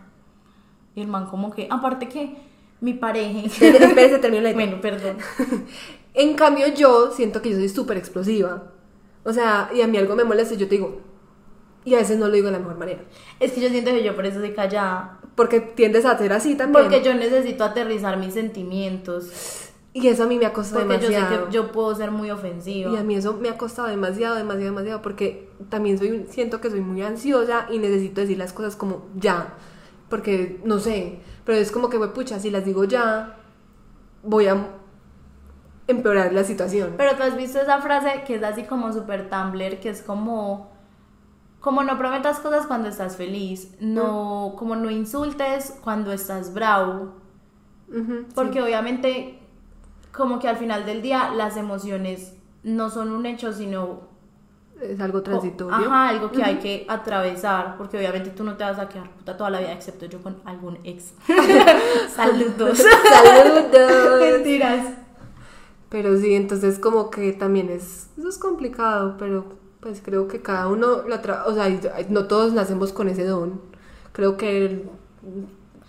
Y 0.95 1.03
el 1.03 1.09
man 1.09 1.27
como 1.27 1.51
que, 1.51 1.69
aparte 1.71 2.09
que 2.09 2.39
mi 2.81 2.95
pareja... 2.95 3.41
Espérese, 3.45 4.19
termino 4.19 4.45
la 4.45 4.53
bueno, 4.55 4.81
perdón. 4.81 5.19
En 6.15 6.33
cambio, 6.35 6.69
yo 6.69 7.13
siento 7.13 7.43
que 7.43 7.51
yo 7.51 7.57
soy 7.57 7.69
súper 7.69 7.99
explosiva. 7.99 8.63
O 9.25 9.33
sea, 9.35 9.71
y 9.75 9.83
a 9.83 9.87
mí 9.87 9.99
algo 9.99 10.17
me 10.17 10.25
molesta 10.25 10.55
y 10.55 10.57
yo 10.57 10.67
te 10.69 10.77
digo. 10.77 11.08
Y 11.85 11.95
a 11.95 11.99
veces 11.99 12.19
no 12.19 12.27
lo 12.27 12.33
digo 12.33 12.47
de 12.47 12.53
la 12.53 12.59
mejor 12.59 12.79
manera. 12.79 13.01
Es 13.41 13.53
que 13.53 13.61
yo 13.61 13.69
siento 13.69 13.91
que 13.91 14.03
yo 14.03 14.15
por 14.15 14.27
eso 14.27 14.41
soy 14.41 14.53
callada. 14.53 15.21
Porque 15.35 15.61
tiendes 15.61 16.05
a 16.05 16.19
ser 16.19 16.33
así 16.33 16.55
también. 16.57 16.85
Porque 16.85 17.03
yo 17.03 17.15
necesito 17.15 17.65
aterrizar 17.65 18.19
mis 18.19 18.35
sentimientos. 18.35 19.71
Y 19.93 20.07
eso 20.09 20.25
a 20.25 20.27
mí 20.27 20.39
me 20.39 20.47
ha 20.47 20.53
costado 20.53 20.87
Porque 20.87 21.01
yo 21.01 21.09
sé 21.09 21.15
demasiado. 21.15 21.47
que 21.47 21.53
yo 21.53 21.73
puedo 21.73 21.95
ser 21.95 22.11
muy 22.11 22.31
ofensiva. 22.31 22.93
Y 22.93 22.97
a 22.97 23.03
mí 23.03 23.15
eso 23.15 23.35
me 23.35 23.49
ha 23.49 23.57
costado 23.57 23.89
demasiado, 23.89 24.37
demasiado, 24.37 24.71
demasiado. 24.71 25.03
Porque 25.03 25.49
también 25.71 25.99
soy, 25.99 26.27
siento 26.29 26.61
que 26.61 26.71
soy 26.71 26.81
muy 26.81 27.03
ansiosa 27.03 27.67
y 27.71 27.79
necesito 27.79 28.21
decir 28.21 28.39
las 28.39 28.53
cosas 28.53 28.77
como 28.77 29.07
ya. 29.17 29.55
Porque 30.11 30.61
no 30.65 30.79
sé. 30.79 31.21
Pero 31.45 31.59
es 31.59 31.73
como 31.73 31.89
que, 31.89 31.99
pucha, 31.99 32.39
si 32.39 32.51
las 32.51 32.65
digo 32.65 32.85
ya, 32.85 33.39
voy 34.23 34.47
a 34.47 34.69
empeorar 35.87 36.33
la 36.33 36.45
situación. 36.45 36.95
Pero 36.97 37.17
tú 37.17 37.23
has 37.23 37.37
visto 37.37 37.61
esa 37.61 37.81
frase 37.81 38.23
que 38.27 38.37
es 38.37 38.43
así 38.43 38.65
como 38.65 38.93
super 38.93 39.29
Tumblr, 39.31 39.81
que 39.81 39.89
es 39.89 40.03
como, 40.03 40.71
como 41.61 41.83
no 41.83 41.99
prometas 41.99 42.39
cosas 42.39 42.67
cuando 42.67 42.89
estás 42.89 43.17
feliz, 43.17 43.75
no, 43.81 44.55
como 44.57 44.77
no 44.77 44.91
insultes 44.91 45.77
cuando 45.83 46.13
estás 46.13 46.55
bravo, 46.55 47.15
Ujú, 47.89 48.27
porque 48.35 48.63
obviamente 48.63 49.39
como 50.13 50.39
que 50.39 50.49
al 50.49 50.57
final 50.57 50.85
del 50.87 51.03
día 51.03 51.31
las 51.35 51.57
emociones 51.57 52.33
no 52.63 52.91
son 52.91 53.13
un 53.13 53.25
hecho, 53.27 53.53
sino 53.53 54.01
Es 54.81 55.01
algo 55.01 55.23
transitorio. 55.23 55.75
Ajá, 55.75 56.09
algo 56.11 56.31
que 56.31 56.43
hay 56.45 56.59
que 56.59 56.87
atravesar, 56.89 57.77
porque 57.77 57.99
obviamente 57.99 58.31
tú 58.31 58.45
no 58.45 58.57
te 58.57 58.65
vas 58.65 58.79
a 58.79 58.89
quedar 58.89 59.11
puta 59.11 59.37
toda 59.37 59.51
la 59.51 59.61
vida, 59.61 59.73
excepto 59.73 60.07
yo 60.07 60.23
con 60.23 60.41
algún 60.45 60.79
ex. 60.85 61.15
Saludos. 62.15 62.79
Saludos. 62.79 64.21
Mentiras. 64.21 64.87
Pero 65.89 66.17
sí, 66.19 66.35
entonces 66.35 66.79
como 66.79 67.11
que 67.11 67.33
también 67.33 67.71
es, 67.71 68.11
eso 68.17 68.29
es 68.29 68.39
complicado, 68.39 69.17
pero 69.19 69.57
pues 69.81 70.01
creo 70.03 70.27
que 70.29 70.43
cada 70.43 70.69
uno, 70.69 71.03
lo 71.03 71.15
atra- 71.15 71.45
o 71.47 71.55
sea, 71.55 71.69
no 72.09 72.27
todos 72.27 72.53
nacemos 72.53 72.93
con 72.93 73.09
ese 73.09 73.25
don. 73.25 73.61
Creo 74.13 74.37
que 74.37 74.67
el, 74.67 74.91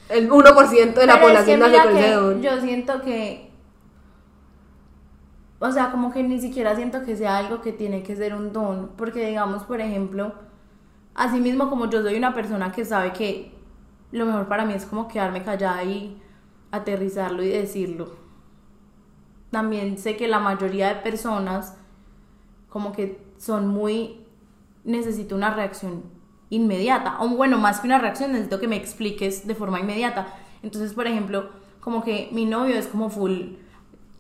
el 0.10 0.30
1% 0.32 1.00
de 1.02 1.08
la 1.08 1.20
Pero 1.20 1.30
es 1.30 1.46
que 1.46 1.58
población 1.58 1.60
nace 1.60 1.72
mira 1.72 1.84
con 1.84 1.98
ese 1.98 2.12
don. 2.12 2.42
Yo 2.42 2.62
siento 2.62 3.02
que. 3.02 3.50
O 5.60 5.72
sea, 5.72 5.92
como 5.92 6.12
que 6.12 6.24
ni 6.24 6.40
siquiera 6.40 6.76
siento 6.76 7.04
que 7.04 7.16
sea 7.18 7.38
algo 7.38 7.62
que 7.62 7.74
tiene 7.74 8.02
que 8.04 8.16
ser 8.16 8.34
un 8.34 8.54
don. 8.54 8.92
Porque, 8.98 9.26
digamos, 9.28 9.64
por 9.64 9.82
ejemplo, 9.82 10.34
así 11.16 11.40
mismo 11.42 11.70
como 11.70 11.90
yo 11.90 12.02
soy 12.04 12.18
una 12.18 12.34
persona 12.34 12.72
que 12.72 12.86
sabe 12.86 13.14
que 13.14 13.54
lo 14.12 14.26
mejor 14.26 14.48
para 14.48 14.66
mí 14.66 14.74
es 14.74 14.86
como 14.86 15.08
quedarme 15.08 15.44
callada 15.44 15.84
y 15.84 16.22
aterrizarlo 16.72 17.44
y 17.44 17.50
decirlo. 17.50 18.12
También 19.52 19.98
sé 19.98 20.16
que 20.16 20.28
la 20.28 20.40
mayoría 20.40 20.90
de 20.90 20.96
personas, 21.02 21.76
como 22.70 22.92
que 22.94 23.20
son 23.40 23.68
muy. 23.68 24.18
Necesito 24.84 25.36
una 25.36 25.50
reacción 25.50 26.04
inmediata. 26.52 27.18
O 27.22 27.30
bueno, 27.30 27.58
más 27.58 27.80
que 27.80 27.88
una 27.88 27.98
reacción, 27.98 28.32
necesito 28.32 28.60
que 28.60 28.68
me 28.68 28.76
expliques 28.76 29.48
de 29.48 29.56
forma 29.56 29.80
inmediata. 29.80 30.36
Entonces, 30.62 30.94
por 30.94 31.08
ejemplo, 31.08 31.50
como 31.80 32.04
que 32.04 32.30
mi 32.32 32.46
novio 32.46 32.76
es 32.76 32.86
como 32.88 33.10
full. 33.10 33.56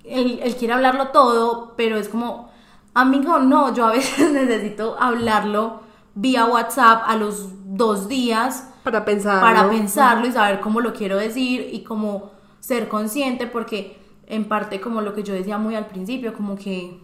Él, 0.03 0.39
él 0.41 0.55
quiere 0.55 0.73
hablarlo 0.73 1.10
todo, 1.10 1.75
pero 1.77 1.97
es 1.97 2.10
como. 2.10 2.49
Amigo, 2.95 3.38
no, 3.38 3.73
yo 3.75 3.86
a 3.86 3.91
veces 3.93 4.32
necesito 4.32 4.97
hablarlo 4.99 5.82
vía 6.15 6.45
WhatsApp 6.45 7.03
a 7.05 7.15
los 7.15 7.49
dos 7.75 8.08
días 8.08 8.69
Para 8.84 9.05
pensar. 9.05 9.41
para 9.41 9.69
pensarlo 9.69 10.27
y 10.27 10.32
saber 10.32 10.60
cómo 10.60 10.82
lo 10.82 10.93
quiero 10.93 11.17
decir 11.17 11.69
y 11.71 11.84
cómo 11.84 12.32
ser 12.60 12.89
consciente 12.89 13.47
porque 13.47 13.97
en 14.27 14.45
parte 14.49 14.82
como 14.82 15.01
lo 15.01 15.13
que 15.13 15.23
yo 15.23 15.34
decía 15.34 15.58
muy 15.58 15.75
al 15.75 15.88
principio 15.88 16.34
como 16.34 16.55
que 16.55 16.99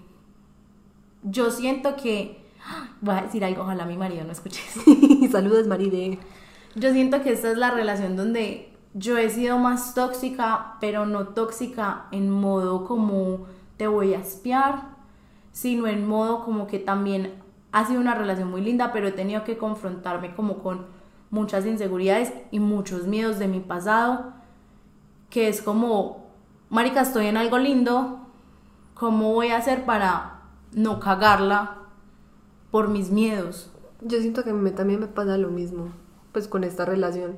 yo 1.26 1.52
siento 1.52 1.96
que 1.96 2.46
voy 3.02 3.16
a 3.16 3.22
decir 3.24 3.44
algo 3.44 3.64
ojalá 3.64 3.86
mi 3.86 3.98
marido 3.98 4.24
no 4.24 4.32
escuche. 4.32 4.62
Saludos, 5.32 5.68
Maride. 5.68 6.20
yo 6.76 6.94
siento 6.94 7.22
que 7.22 7.34
esta 7.34 7.52
es 7.52 7.58
la 7.58 7.72
relación 7.72 8.16
donde 8.16 8.72
yo 8.94 9.18
he 9.18 9.30
sido 9.30 9.58
más 9.58 9.94
tóxica 9.94 10.78
pero 10.80 11.06
no 11.06 11.30
tóxica 11.30 12.06
en 12.12 12.30
modo 12.30 12.86
como 12.86 13.46
te 13.76 13.88
voy 13.88 14.14
a 14.14 14.20
espiar 14.20 14.96
sino 15.52 15.88
en 15.88 16.08
modo 16.08 16.46
como 16.46 16.68
que 16.68 16.80
también 16.80 17.34
ha 17.74 17.86
sido 17.86 18.00
una 18.00 18.16
relación 18.16 18.50
muy 18.50 18.62
linda 18.62 18.94
pero 18.94 19.10
he 19.10 19.12
tenido 19.12 19.44
que 19.44 19.58
confrontarme 19.58 20.34
como 20.34 20.60
con 20.60 20.86
muchas 21.30 21.66
inseguridades 21.66 22.32
y 22.52 22.60
muchos 22.60 23.08
miedos 23.08 23.38
de 23.40 23.50
mi 23.50 23.60
pasado 23.60 24.34
que 25.30 25.50
es 25.50 25.62
como, 25.62 26.28
marica, 26.70 27.02
estoy 27.02 27.28
en 27.28 27.36
algo 27.36 27.58
lindo, 27.58 28.20
¿cómo 28.94 29.34
voy 29.34 29.50
a 29.50 29.58
hacer 29.58 29.84
para 29.84 30.35
no 30.76 31.00
cagarla 31.00 31.78
por 32.70 32.90
mis 32.90 33.10
miedos? 33.10 33.72
Yo 34.02 34.20
siento 34.20 34.44
que 34.44 34.52
a 34.52 34.54
mí 34.54 34.70
también 34.72 35.00
me 35.00 35.08
pasa 35.08 35.38
lo 35.38 35.50
mismo, 35.50 35.90
pues 36.32 36.48
con 36.48 36.64
esta 36.64 36.86
relación. 36.86 37.38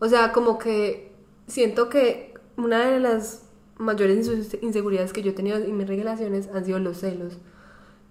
O 0.00 0.08
sea, 0.08 0.32
como 0.32 0.58
que 0.58 1.12
siento 1.46 1.88
que 1.88 2.34
una 2.56 2.84
de 2.86 3.00
las 3.00 3.44
mayores 3.78 4.28
inse- 4.28 4.58
inseguridades 4.60 5.12
que 5.12 5.22
yo 5.22 5.30
he 5.30 5.34
tenido 5.34 5.56
en 5.56 5.76
mis 5.76 5.86
relaciones 5.88 6.48
han 6.52 6.64
sido 6.64 6.78
los 6.78 6.98
celos. 6.98 7.38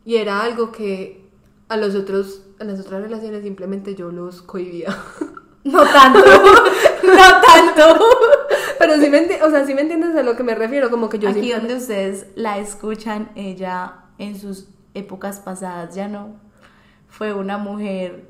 Y 0.05 0.15
era 0.15 0.41
algo 0.41 0.71
que 0.71 1.27
a 1.69 1.75
los 1.77 1.93
otros, 1.95 2.43
a 2.59 2.63
las 2.63 2.79
otras 2.79 3.01
relaciones 3.01 3.43
simplemente 3.43 3.93
yo 3.95 4.11
los 4.11 4.41
cohibía. 4.41 4.97
No 5.63 5.83
tanto, 5.83 6.19
no 7.03 7.41
tanto. 7.45 7.99
Pero 8.79 8.93
sí 9.01 9.09
me, 9.09 9.27
enti- 9.27 9.41
o 9.45 9.49
sea, 9.49 9.65
sí 9.65 9.73
me 9.73 9.81
entiendes 9.81 10.15
a 10.15 10.23
lo 10.23 10.37
que 10.37 10.43
me 10.43 10.55
refiero, 10.55 10.89
como 10.89 11.09
que 11.09 11.19
yo 11.19 11.27
Aquí 11.27 11.41
siempre- 11.41 11.59
donde 11.67 11.75
ustedes 11.83 12.27
la 12.35 12.57
escuchan, 12.57 13.31
ella 13.35 14.05
en 14.19 14.39
sus 14.39 14.67
épocas 14.93 15.39
pasadas 15.39 15.95
ya 15.95 16.07
no. 16.07 16.35
Fue 17.09 17.33
una 17.33 17.57
mujer 17.57 18.25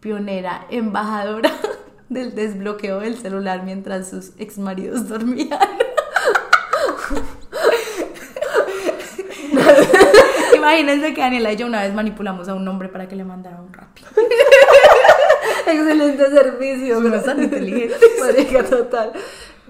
pionera, 0.00 0.66
embajadora 0.70 1.52
del 2.08 2.34
desbloqueo 2.34 3.00
del 3.00 3.16
celular 3.16 3.62
mientras 3.64 4.10
sus 4.10 4.32
exmaridos 4.38 5.08
dormían. 5.08 5.58
Imagínense 10.54 11.14
que 11.14 11.20
Daniela 11.20 11.52
y 11.52 11.56
yo 11.56 11.66
una 11.66 11.82
vez 11.82 11.92
manipulamos 11.94 12.48
a 12.48 12.54
un 12.54 12.66
hombre 12.68 12.88
para 12.88 13.08
que 13.08 13.16
le 13.16 13.24
mandara 13.24 13.60
un 13.60 13.72
rap. 13.72 13.88
Excelente 15.66 16.30
servicio. 16.30 16.98
Pero- 16.98 17.10
bastante 17.10 17.44
inteligentes. 17.44 17.98
Marica, 18.20 18.64
total. 18.64 19.12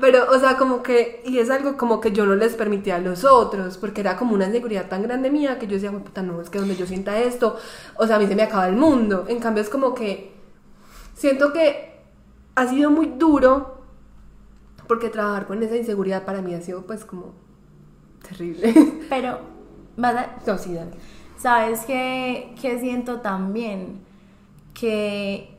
Pero, 0.01 0.31
o 0.31 0.39
sea, 0.39 0.57
como 0.57 0.83
que, 0.83 1.23
y 1.27 1.39
es 1.39 1.51
algo 1.51 1.77
como 1.77 2.01
que 2.01 2.13
yo 2.13 2.25
no 2.25 2.35
les 2.35 2.55
permitía 2.55 2.97
a 2.97 2.99
los 2.99 3.25
otros, 3.25 3.77
porque 3.77 4.01
era 4.01 4.17
como 4.17 4.35
una 4.35 4.47
inseguridad 4.47 4.89
tan 4.89 5.03
grande 5.03 5.31
mía 5.31 5.59
que 5.59 5.67
yo 5.67 5.75
decía, 5.75 5.91
"Güey, 5.91 6.03
puta, 6.03 6.23
no, 6.23 6.41
es 6.41 6.49
que 6.51 6.59
donde 6.59 6.77
yo 6.77 6.87
sienta 6.87 7.19
esto, 7.21 7.57
o 7.97 8.07
sea, 8.07 8.17
a 8.17 8.19
mí 8.19 8.27
se 8.27 8.35
me 8.35 8.43
acaba 8.43 8.69
el 8.69 8.77
mundo. 8.77 9.27
En 9.29 9.39
cambio, 9.39 9.63
es 9.63 9.69
como 9.69 9.95
que 9.95 10.33
siento 11.15 11.53
que 11.53 12.01
ha 12.55 12.67
sido 12.67 12.91
muy 12.91 13.07
duro, 13.19 13.83
porque 14.89 15.09
trabajar 15.09 15.47
con 15.47 15.63
esa 15.63 15.77
inseguridad 15.77 16.25
para 16.25 16.43
mí 16.43 16.55
ha 16.55 16.61
sido, 16.61 16.83
pues, 16.87 17.05
como 17.05 17.35
terrible. 18.27 18.75
Pero, 19.11 19.41
vas 19.97 20.15
a, 20.17 20.37
no, 20.47 20.59
sí, 20.59 20.75
dale. 20.75 20.93
¿Sabes 21.37 21.81
qué, 21.87 22.55
qué 22.61 22.79
siento 22.79 23.21
también? 23.21 24.01
Que, 24.75 25.52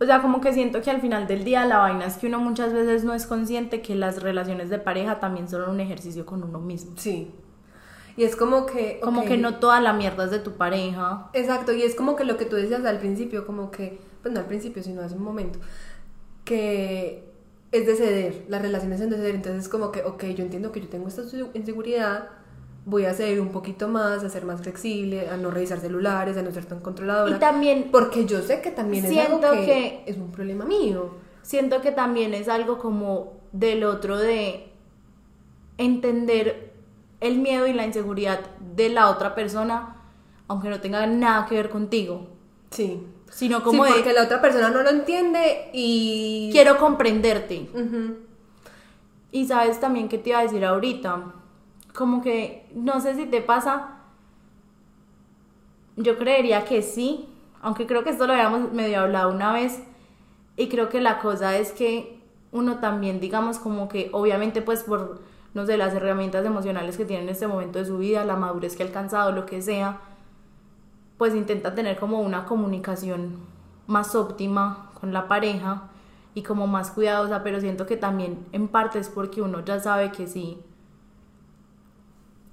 o 0.00 0.04
sea, 0.04 0.22
como 0.22 0.40
que 0.40 0.52
siento 0.52 0.80
que 0.80 0.90
al 0.90 1.00
final 1.00 1.26
del 1.26 1.44
día 1.44 1.64
la 1.64 1.78
vaina 1.78 2.06
es 2.06 2.16
que 2.16 2.28
uno 2.28 2.38
muchas 2.38 2.72
veces 2.72 3.04
no 3.04 3.14
es 3.14 3.26
consciente 3.26 3.82
que 3.82 3.94
las 3.94 4.22
relaciones 4.22 4.70
de 4.70 4.78
pareja 4.78 5.18
también 5.18 5.48
son 5.48 5.68
un 5.68 5.80
ejercicio 5.80 6.24
con 6.24 6.42
uno 6.44 6.60
mismo. 6.60 6.92
Sí. 6.96 7.32
Y 8.16 8.24
es 8.24 8.36
como 8.36 8.66
que... 8.66 9.00
Como 9.00 9.24
que 9.24 9.36
no 9.36 9.56
toda 9.56 9.80
la 9.80 9.92
mierda 9.92 10.24
es 10.24 10.30
de 10.30 10.38
tu 10.38 10.52
pareja. 10.52 11.30
Exacto, 11.32 11.72
y 11.72 11.82
es 11.82 11.94
como 11.94 12.16
que 12.16 12.24
lo 12.24 12.36
que 12.36 12.44
tú 12.44 12.56
decías 12.56 12.84
al 12.84 12.98
principio, 12.98 13.46
como 13.46 13.70
que, 13.70 14.00
pues 14.22 14.34
no 14.34 14.40
al 14.40 14.46
principio, 14.46 14.82
sino 14.82 15.02
hace 15.02 15.14
un 15.14 15.22
momento, 15.22 15.58
que 16.44 17.28
es 17.70 17.86
de 17.86 17.94
ceder, 17.96 18.44
las 18.48 18.62
relaciones 18.62 19.00
son 19.00 19.10
de 19.10 19.16
ceder, 19.16 19.34
entonces 19.34 19.64
es 19.64 19.68
como 19.68 19.92
que, 19.92 20.02
ok, 20.02 20.24
yo 20.26 20.44
entiendo 20.44 20.72
que 20.72 20.80
yo 20.80 20.88
tengo 20.88 21.08
esta 21.08 21.22
inseguridad, 21.54 22.28
voy 22.90 23.04
a 23.04 23.12
ceder 23.12 23.38
un 23.40 23.50
poquito 23.50 23.86
más, 23.86 24.24
a 24.24 24.30
ser 24.30 24.44
más 24.46 24.62
flexible, 24.62 25.28
a 25.28 25.36
no 25.36 25.50
revisar 25.50 25.78
celulares, 25.78 26.38
a 26.38 26.42
no 26.42 26.50
ser 26.52 26.64
tan 26.64 26.80
controladora. 26.80 27.36
Y 27.36 27.38
también 27.38 27.88
porque 27.92 28.24
yo 28.24 28.40
sé 28.40 28.62
que 28.62 28.70
también 28.70 29.04
es 29.04 29.18
algo 29.26 29.40
que, 29.40 29.64
que- 29.66 30.02
es 30.06 30.16
un 30.16 30.32
problema 30.32 30.64
mío. 30.64 31.10
siento 31.42 31.80
que 31.82 31.92
también 31.92 32.32
es 32.32 32.48
algo 32.48 32.78
como 32.78 33.34
del 33.52 33.84
otro 33.84 34.16
de 34.16 34.70
entender 35.76 36.72
el 37.20 37.38
miedo 37.38 37.66
y 37.66 37.72
la 37.72 37.84
inseguridad 37.84 38.40
de 38.74 38.88
la 38.88 39.10
otra 39.10 39.34
persona, 39.34 39.96
aunque 40.46 40.68
no 40.68 40.80
tenga 40.80 41.06
nada 41.06 41.46
que 41.46 41.56
ver 41.56 41.68
contigo, 41.70 42.26
Sí. 42.70 43.02
sino 43.30 43.62
como 43.62 43.84
sí, 43.84 43.90
de 43.92 43.96
porque 43.98 44.12
la 44.12 44.24
otra 44.24 44.40
persona 44.40 44.70
no 44.70 44.82
lo 44.82 44.90
entiende 44.90 45.70
y 45.72 46.48
quiero 46.52 46.78
comprenderte. 46.78 47.68
Ujú. 47.74 48.16
Y 49.30 49.46
sabes 49.46 49.78
también 49.80 50.08
que 50.08 50.18
te 50.18 50.30
iba 50.30 50.38
a 50.38 50.42
decir 50.42 50.64
ahorita, 50.64 51.34
como 51.98 52.22
que 52.22 52.64
no 52.76 53.00
sé 53.00 53.16
si 53.16 53.26
te 53.26 53.42
pasa, 53.42 53.96
yo 55.96 56.16
creería 56.16 56.64
que 56.64 56.80
sí, 56.80 57.28
aunque 57.60 57.88
creo 57.88 58.04
que 58.04 58.10
esto 58.10 58.28
lo 58.28 58.34
habíamos 58.34 58.72
medio 58.72 59.00
hablado 59.00 59.32
una 59.32 59.52
vez, 59.52 59.82
y 60.56 60.68
creo 60.68 60.88
que 60.90 61.00
la 61.00 61.18
cosa 61.18 61.56
es 61.56 61.72
que 61.72 62.20
uno 62.52 62.78
también, 62.78 63.18
digamos, 63.18 63.58
como 63.58 63.88
que 63.88 64.10
obviamente 64.12 64.62
pues 64.62 64.84
por, 64.84 65.22
no 65.54 65.66
sé, 65.66 65.76
las 65.76 65.92
herramientas 65.92 66.46
emocionales 66.46 66.96
que 66.96 67.04
tiene 67.04 67.24
en 67.24 67.30
este 67.30 67.48
momento 67.48 67.80
de 67.80 67.84
su 67.84 67.98
vida, 67.98 68.24
la 68.24 68.36
madurez 68.36 68.76
que 68.76 68.84
ha 68.84 68.86
alcanzado, 68.86 69.32
lo 69.32 69.44
que 69.44 69.60
sea, 69.60 69.98
pues 71.16 71.34
intenta 71.34 71.74
tener 71.74 71.98
como 71.98 72.20
una 72.20 72.44
comunicación 72.44 73.40
más 73.88 74.14
óptima 74.14 74.92
con 75.00 75.12
la 75.12 75.26
pareja 75.26 75.88
y 76.32 76.44
como 76.44 76.68
más 76.68 76.92
cuidadosa, 76.92 77.42
pero 77.42 77.60
siento 77.60 77.86
que 77.86 77.96
también 77.96 78.46
en 78.52 78.68
parte 78.68 79.00
es 79.00 79.08
porque 79.08 79.42
uno 79.42 79.64
ya 79.64 79.80
sabe 79.80 80.12
que 80.12 80.28
si 80.28 80.62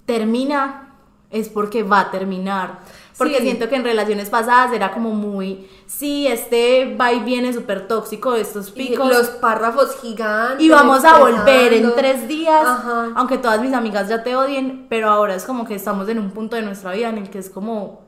termina 0.06 0.94
es 1.30 1.48
porque 1.48 1.82
va 1.82 2.00
a 2.00 2.10
terminar. 2.10 2.78
Porque 3.18 3.38
Sí. 3.38 3.42
siento 3.44 3.68
que 3.68 3.76
en 3.76 3.84
relaciones 3.84 4.28
pasadas 4.30 4.72
era 4.74 4.92
como 4.92 5.10
muy, 5.12 5.66
sí, 5.86 6.26
este 6.28 6.94
va 7.00 7.12
y 7.12 7.20
viene 7.20 7.52
súper 7.52 7.88
tóxico 7.88 8.32
de 8.32 8.42
estos 8.42 8.68
Y 8.68 8.72
picos. 8.88 9.08
los 9.08 9.28
párrafos 9.28 9.96
gigantes. 10.02 10.60
Y 10.64 10.68
vamos 10.68 11.02
a 11.04 11.18
volver 11.18 11.72
en 11.72 11.94
tres 11.94 12.28
días, 12.28 12.66
Ajá. 12.66 13.08
aunque 13.14 13.38
todas 13.38 13.60
mis 13.62 13.72
amigas 13.72 14.08
ya 14.08 14.22
te 14.22 14.36
odien, 14.36 14.86
pero 14.90 15.08
ahora 15.10 15.34
es 15.34 15.44
como 15.44 15.66
que 15.66 15.74
estamos 15.74 16.08
en 16.08 16.18
un 16.18 16.30
punto 16.30 16.56
de 16.56 16.62
nuestra 16.62 16.92
vida 16.92 17.08
en 17.08 17.18
el 17.18 17.30
que 17.30 17.38
es 17.38 17.48
como, 17.50 18.04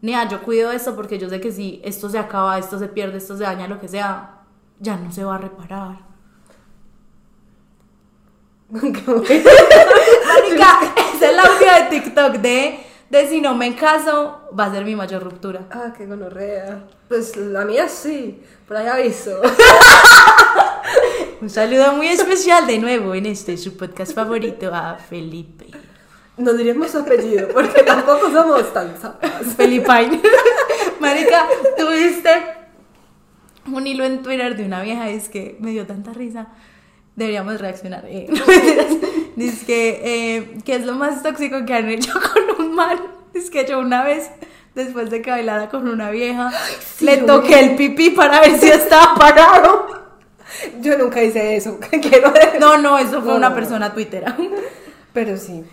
Nea, 0.00 0.26
yo 0.28 0.40
cuido 0.42 0.72
esto 0.72 0.96
porque 0.96 1.18
yo 1.18 1.28
sé 1.28 1.40
que 1.42 1.52
si 1.52 1.80
esto 1.84 2.08
se 2.08 2.18
acaba, 2.18 2.58
esto 2.58 2.78
se 2.78 2.88
pierde, 2.88 3.18
esto 3.18 3.36
se 3.36 3.42
daña, 3.44 3.68
lo 3.68 3.78
que 3.78 3.88
sea, 3.88 4.38
ya 4.78 4.96
no 4.96 5.12
se 5.12 5.22
va 5.22 5.34
a 5.34 5.38
reparar. 5.38 5.98
Marica, 8.80 9.12
es 11.20 11.30
el 11.30 11.38
audio 11.38 11.66
de 11.74 12.00
TikTok 12.00 12.32
de, 12.36 12.80
de 13.10 13.28
si 13.28 13.40
no 13.40 13.54
me 13.54 13.74
caso, 13.74 14.48
va 14.58 14.66
a 14.66 14.72
ser 14.72 14.84
mi 14.84 14.94
mayor 14.96 15.22
ruptura. 15.22 15.66
ah, 15.70 15.92
qué 15.96 16.06
gonorrea. 16.06 16.84
Pues 17.08 17.36
la 17.36 17.64
mía 17.64 17.88
sí, 17.88 18.40
por 18.66 18.76
ahí 18.76 18.86
aviso. 18.86 19.40
Un 21.40 21.50
saludo 21.50 21.92
muy 21.94 22.08
especial 22.08 22.66
de 22.66 22.78
nuevo 22.78 23.14
en 23.14 23.26
este 23.26 23.56
su 23.56 23.76
podcast 23.76 24.14
favorito 24.14 24.70
a 24.74 24.96
Felipe. 24.96 25.66
No 26.36 26.52
diríamos 26.52 26.90
su 26.90 26.98
apellido, 26.98 27.48
porque 27.48 27.82
tampoco 27.82 28.30
somos 28.30 28.72
tan 28.72 28.96
zapas. 28.96 29.46
Felipain. 29.56 30.20
Marica, 31.00 31.46
tuviste 31.76 32.30
un 33.66 33.86
hilo 33.86 34.04
en 34.04 34.22
Twitter 34.22 34.56
de 34.56 34.64
una 34.64 34.82
vieja, 34.82 35.08
es 35.10 35.28
que 35.28 35.56
me 35.60 35.70
dio 35.70 35.86
tanta 35.86 36.12
risa. 36.12 36.48
Deberíamos 37.16 37.60
reaccionar. 37.60 38.04
Eh. 38.06 38.28
Dice 39.36 39.66
que, 39.66 40.00
eh, 40.04 40.58
que 40.64 40.74
es 40.76 40.84
lo 40.84 40.94
más 40.94 41.22
tóxico 41.22 41.64
que 41.64 41.74
han 41.74 41.88
hecho 41.88 42.12
con 42.58 42.66
un 42.66 42.74
man. 42.74 42.98
Es 43.34 43.50
que 43.50 43.64
yo 43.66 43.78
una 43.78 44.02
vez, 44.04 44.30
después 44.74 45.10
de 45.10 45.22
que 45.22 45.30
bailara 45.30 45.68
con 45.68 45.88
una 45.88 46.10
vieja, 46.10 46.50
le 47.00 47.18
toqué 47.18 47.60
el 47.60 47.76
pipí 47.76 48.10
para 48.10 48.40
ver 48.40 48.58
si 48.58 48.68
estaba 48.68 49.14
parado. 49.18 50.00
Yo 50.80 50.98
nunca 50.98 51.22
hice 51.22 51.56
eso, 51.56 51.78
quiero 51.90 52.32
decir. 52.32 52.60
No, 52.60 52.76
no, 52.78 52.98
eso 52.98 53.20
fue 53.22 53.30
No, 53.32 53.36
una 53.36 53.50
no. 53.50 53.54
persona 53.54 53.94
tuitera. 53.94 54.36
Pero 55.12 55.36
sí. 55.36 55.64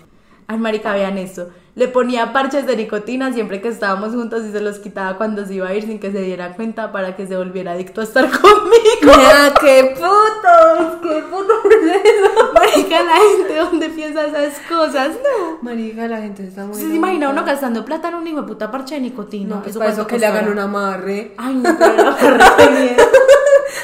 Ay, 0.49 0.57
marica, 0.57 0.93
vean 0.93 1.17
esto. 1.17 1.49
Le 1.75 1.89
ponía 1.89 2.31
parches 2.31 2.65
de 2.65 2.75
nicotina 2.77 3.33
siempre 3.33 3.61
que 3.61 3.67
estábamos 3.67 4.15
juntos 4.15 4.45
y 4.45 4.51
se 4.51 4.61
los 4.61 4.79
quitaba 4.79 5.17
cuando 5.17 5.45
se 5.45 5.55
iba 5.55 5.67
a 5.67 5.73
ir 5.75 5.83
sin 5.83 5.99
que 5.99 6.09
se 6.11 6.21
diera 6.21 6.55
cuenta 6.55 6.91
para 6.93 7.15
que 7.17 7.27
se 7.27 7.35
volviera 7.35 7.73
adicto 7.73 7.99
a 7.99 8.05
estar 8.05 8.29
conmigo. 8.41 8.77
Mira, 9.01 9.53
qué 9.59 9.93
putos, 9.93 10.95
qué 11.03 11.23
putos 11.29 11.57
es 11.65 12.01
eso. 12.01 12.53
Marica, 12.53 13.03
la 13.03 13.15
gente 13.15 13.55
donde 13.57 13.89
piensa 13.89 14.25
esas 14.25 14.57
cosas, 14.69 15.09
no. 15.15 15.57
Marica, 15.61 16.07
la 16.07 16.17
gente 16.21 16.45
está 16.47 16.65
muy. 16.65 16.79
¿Se 16.79 16.95
imagina 16.95 17.29
uno 17.29 17.43
gastando 17.43 17.83
plata 17.83 18.07
en 18.07 18.15
un 18.15 18.25
hijo 18.25 18.41
de 18.41 18.47
puta 18.47 18.71
parche 18.71 18.95
de 18.95 19.01
nicotina? 19.01 19.55
No, 19.57 19.63
pues 19.63 19.77
para 19.77 19.89
eso 19.89 19.97
cuánto 19.97 20.09
que 20.13 20.19
le 20.19 20.25
hagan 20.27 20.49
un 20.49 20.59
amarre. 20.59 21.33
Ay, 21.37 21.55
no, 21.55 21.77
pero 21.77 21.95
lo 21.97 22.71
miedo. 22.71 23.03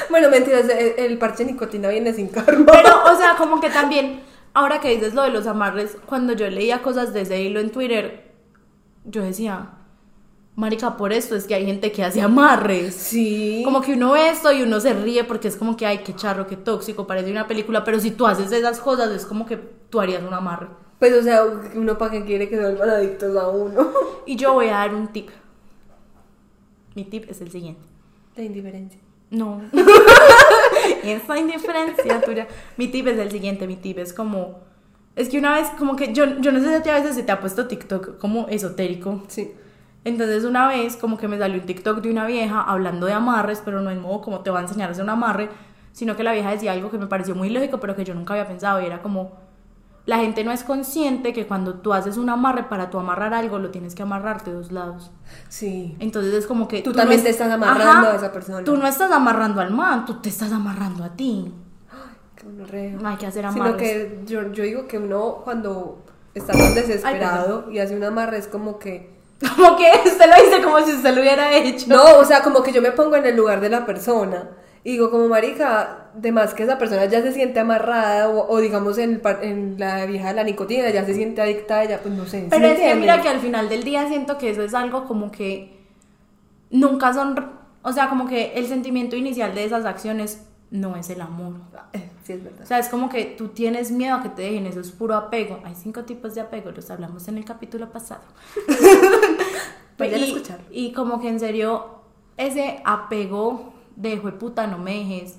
Bueno, 0.08 0.30
mentiras, 0.30 0.64
el, 0.68 0.94
el 0.96 1.18
parche 1.18 1.44
de 1.44 1.52
nicotina 1.52 1.88
viene 1.88 2.12
sin 2.14 2.28
karma. 2.28 2.72
Pero, 2.72 3.04
o 3.12 3.16
sea, 3.16 3.34
como 3.36 3.60
que 3.60 3.68
también, 3.68 4.20
ahora 4.54 4.80
que 4.80 4.88
dices 4.88 5.14
lo 5.14 5.22
de 5.22 5.30
los 5.30 5.46
amarres, 5.46 5.98
cuando 6.06 6.32
yo 6.32 6.48
leía 6.48 6.80
cosas 6.82 7.12
de 7.12 7.22
ese 7.22 7.42
hilo 7.42 7.60
en 7.60 7.70
Twitter, 7.70 8.32
yo 9.04 9.22
decía, 9.22 9.72
marica, 10.56 10.96
por 10.96 11.12
esto 11.12 11.36
es 11.36 11.46
que 11.46 11.54
hay 11.54 11.66
gente 11.66 11.92
que 11.92 12.04
hace 12.04 12.22
amarres. 12.22 12.94
Sí. 12.94 13.62
Como 13.64 13.82
que 13.82 13.92
uno 13.92 14.12
ve 14.12 14.30
esto 14.30 14.52
y 14.52 14.62
uno 14.62 14.80
se 14.80 14.94
ríe 14.94 15.24
porque 15.24 15.48
es 15.48 15.56
como 15.56 15.76
que, 15.76 15.84
ay, 15.84 15.98
qué 15.98 16.14
charro, 16.14 16.46
qué 16.46 16.56
tóxico, 16.56 17.06
parece 17.06 17.30
una 17.30 17.46
película, 17.46 17.84
pero 17.84 18.00
si 18.00 18.12
tú 18.12 18.26
haces 18.26 18.50
esas 18.52 18.80
cosas 18.80 19.10
es 19.10 19.26
como 19.26 19.44
que 19.44 19.56
tú 19.56 20.00
harías 20.00 20.22
un 20.22 20.32
amarre. 20.32 20.68
Pues, 20.98 21.12
o 21.12 21.22
sea, 21.22 21.44
uno 21.74 21.98
para 21.98 22.12
qué 22.12 22.24
quiere 22.24 22.48
que 22.48 22.56
se 22.56 22.62
vuelvan 22.62 22.88
adictos 22.88 23.36
a 23.36 23.48
uno. 23.48 23.90
Y 24.26 24.36
yo 24.36 24.54
voy 24.54 24.68
a 24.68 24.78
dar 24.78 24.94
un 24.94 25.08
tip. 25.08 25.28
Mi 26.94 27.04
tip 27.04 27.28
es 27.28 27.40
el 27.42 27.50
siguiente. 27.50 27.82
La 28.36 28.44
indiferencia. 28.44 29.00
No. 29.30 29.62
Esa 31.02 31.38
indiferencia 31.38 32.20
tuya. 32.20 32.46
Mi 32.76 32.88
tip 32.88 33.06
es 33.08 33.18
el 33.18 33.30
siguiente, 33.30 33.66
mi 33.66 33.76
tip 33.76 33.98
es 33.98 34.12
como... 34.12 34.62
Es 35.16 35.28
que 35.28 35.38
una 35.38 35.54
vez, 35.54 35.68
como 35.78 35.94
que 35.96 36.12
yo, 36.12 36.40
yo 36.40 36.50
no 36.50 36.60
sé 36.60 36.82
si 36.82 36.88
a 36.88 36.94
veces 36.94 37.14
se 37.14 37.22
te 37.22 37.30
ha 37.30 37.40
puesto 37.40 37.68
TikTok 37.68 38.18
como 38.18 38.48
esotérico. 38.48 39.22
Sí. 39.28 39.52
Entonces 40.04 40.44
una 40.44 40.68
vez 40.68 40.96
como 40.96 41.16
que 41.16 41.28
me 41.28 41.38
salió 41.38 41.60
un 41.60 41.66
TikTok 41.66 42.00
de 42.02 42.10
una 42.10 42.26
vieja 42.26 42.60
hablando 42.60 43.06
de 43.06 43.14
amarres, 43.14 43.62
pero 43.64 43.80
no 43.80 43.90
en 43.90 44.00
modo 44.00 44.20
como 44.20 44.40
te 44.40 44.50
va 44.50 44.58
a 44.58 44.62
enseñar 44.62 44.88
a 44.88 44.92
hacer 44.92 45.04
un 45.04 45.10
amarre, 45.10 45.48
sino 45.92 46.14
que 46.14 46.24
la 46.24 46.32
vieja 46.32 46.50
decía 46.50 46.72
algo 46.72 46.90
que 46.90 46.98
me 46.98 47.06
pareció 47.06 47.34
muy 47.34 47.48
lógico, 47.48 47.80
pero 47.80 47.96
que 47.96 48.04
yo 48.04 48.14
nunca 48.14 48.34
había 48.34 48.46
pensado 48.46 48.82
y 48.82 48.86
era 48.86 49.00
como, 49.00 49.32
la 50.06 50.18
gente 50.18 50.44
no 50.44 50.52
es 50.52 50.64
consciente 50.64 51.32
que 51.32 51.46
cuando 51.46 51.74
tú 51.76 51.94
haces 51.94 52.16
un 52.18 52.28
amarre 52.28 52.64
para 52.64 52.90
tú 52.90 52.98
amarrar 52.98 53.32
algo, 53.32 53.58
lo 53.58 53.70
tienes 53.70 53.94
que 53.94 54.02
amarrar 54.02 54.44
de 54.44 54.52
dos 54.52 54.70
lados. 54.70 55.10
Sí. 55.48 55.96
Entonces 55.98 56.34
es 56.34 56.46
como 56.46 56.68
que... 56.68 56.82
Tú 56.82 56.90
no 56.90 56.96
también 56.96 57.18
es- 57.20 57.24
te 57.24 57.30
estás 57.30 57.50
amarrando 57.50 58.08
a 58.10 58.14
esa 58.16 58.30
persona. 58.30 58.62
Tú 58.64 58.76
no 58.76 58.86
estás 58.86 59.10
amarrando 59.10 59.60
al 59.62 59.70
man, 59.70 60.04
tú 60.04 60.20
te 60.20 60.28
estás 60.28 60.52
amarrando 60.52 61.04
a 61.04 61.10
ti. 61.16 61.52
Qué 62.36 62.44
gonorrea. 62.44 62.96
No 63.00 63.08
hay 63.08 63.16
que 63.16 63.26
hacer 63.26 63.48
Sino 63.50 63.64
amarres. 63.64 63.76
que 63.82 64.20
yo, 64.26 64.52
yo 64.52 64.64
digo 64.64 64.86
que 64.86 64.98
uno 64.98 65.36
cuando 65.44 66.04
está 66.34 66.52
tan 66.52 66.74
desesperado 66.74 67.70
y 67.70 67.78
hace 67.78 67.96
un 67.96 68.04
amarre 68.04 68.38
es 68.38 68.46
como 68.48 68.78
que... 68.78 69.14
Como 69.56 69.76
que 69.76 69.90
usted 70.08 70.26
lo 70.28 70.44
dice 70.44 70.62
como 70.62 70.80
si 70.80 70.92
usted 70.92 71.14
lo 71.14 71.20
hubiera 71.22 71.52
hecho. 71.56 71.86
No, 71.88 72.18
o 72.18 72.24
sea, 72.24 72.42
como 72.42 72.62
que 72.62 72.72
yo 72.72 72.80
me 72.82 72.92
pongo 72.92 73.16
en 73.16 73.26
el 73.26 73.36
lugar 73.36 73.60
de 73.60 73.68
la 73.70 73.84
persona. 73.86 74.50
Y 74.84 74.92
digo, 74.92 75.10
como 75.10 75.28
marica, 75.28 76.03
de 76.16 76.32
más 76.32 76.54
que 76.54 76.62
esa 76.62 76.78
persona 76.78 77.04
ya 77.06 77.22
se 77.22 77.32
siente 77.32 77.60
amarrada 77.60 78.28
o, 78.28 78.48
o 78.48 78.58
digamos 78.60 78.98
en, 78.98 79.14
el 79.14 79.20
par- 79.20 79.42
en 79.44 79.76
la 79.78 80.06
vieja 80.06 80.28
de 80.28 80.34
la 80.34 80.44
nicotina 80.44 80.88
ya 80.90 81.04
se 81.04 81.14
siente 81.14 81.42
adicta 81.42 81.76
a 81.76 81.84
ella, 81.84 82.00
pues 82.02 82.14
no 82.14 82.24
sé. 82.26 82.42
¿sí 82.42 82.46
Pero 82.50 82.66
es 82.66 82.78
que 82.80 82.94
mira 82.94 83.20
que 83.20 83.28
al 83.28 83.40
final 83.40 83.68
del 83.68 83.82
día 83.84 84.06
siento 84.08 84.38
que 84.38 84.50
eso 84.50 84.62
es 84.62 84.74
algo 84.74 85.04
como 85.06 85.30
que 85.30 85.76
nunca 86.70 87.12
son, 87.12 87.34
o 87.82 87.92
sea, 87.92 88.08
como 88.08 88.26
que 88.28 88.52
el 88.54 88.66
sentimiento 88.66 89.16
inicial 89.16 89.54
de 89.54 89.64
esas 89.64 89.84
acciones 89.84 90.44
no 90.70 90.96
es 90.96 91.08
el 91.10 91.20
amor. 91.20 91.54
Eh, 91.92 92.10
sí, 92.24 92.32
es 92.32 92.42
verdad. 92.42 92.62
O 92.62 92.66
sea, 92.66 92.78
es 92.78 92.88
como 92.88 93.08
que 93.08 93.24
tú 93.26 93.48
tienes 93.48 93.90
miedo 93.92 94.16
a 94.16 94.22
que 94.22 94.28
te 94.28 94.42
dejen, 94.42 94.66
eso 94.66 94.80
es 94.80 94.90
puro 94.90 95.14
apego. 95.14 95.60
Hay 95.64 95.74
cinco 95.76 96.02
tipos 96.02 96.34
de 96.34 96.40
apego, 96.40 96.70
los 96.72 96.90
hablamos 96.90 97.28
en 97.28 97.38
el 97.38 97.44
capítulo 97.44 97.90
pasado. 97.90 98.22
Vayan 99.98 100.14
a 100.20 100.24
y, 100.26 100.32
escucharlo. 100.32 100.64
y 100.70 100.92
como 100.92 101.20
que 101.20 101.28
en 101.28 101.38
serio, 101.38 101.86
ese 102.36 102.80
apego 102.84 103.72
de 103.96 104.16
puta, 104.16 104.66
no 104.66 104.78
me 104.78 104.94
dejes, 104.98 105.36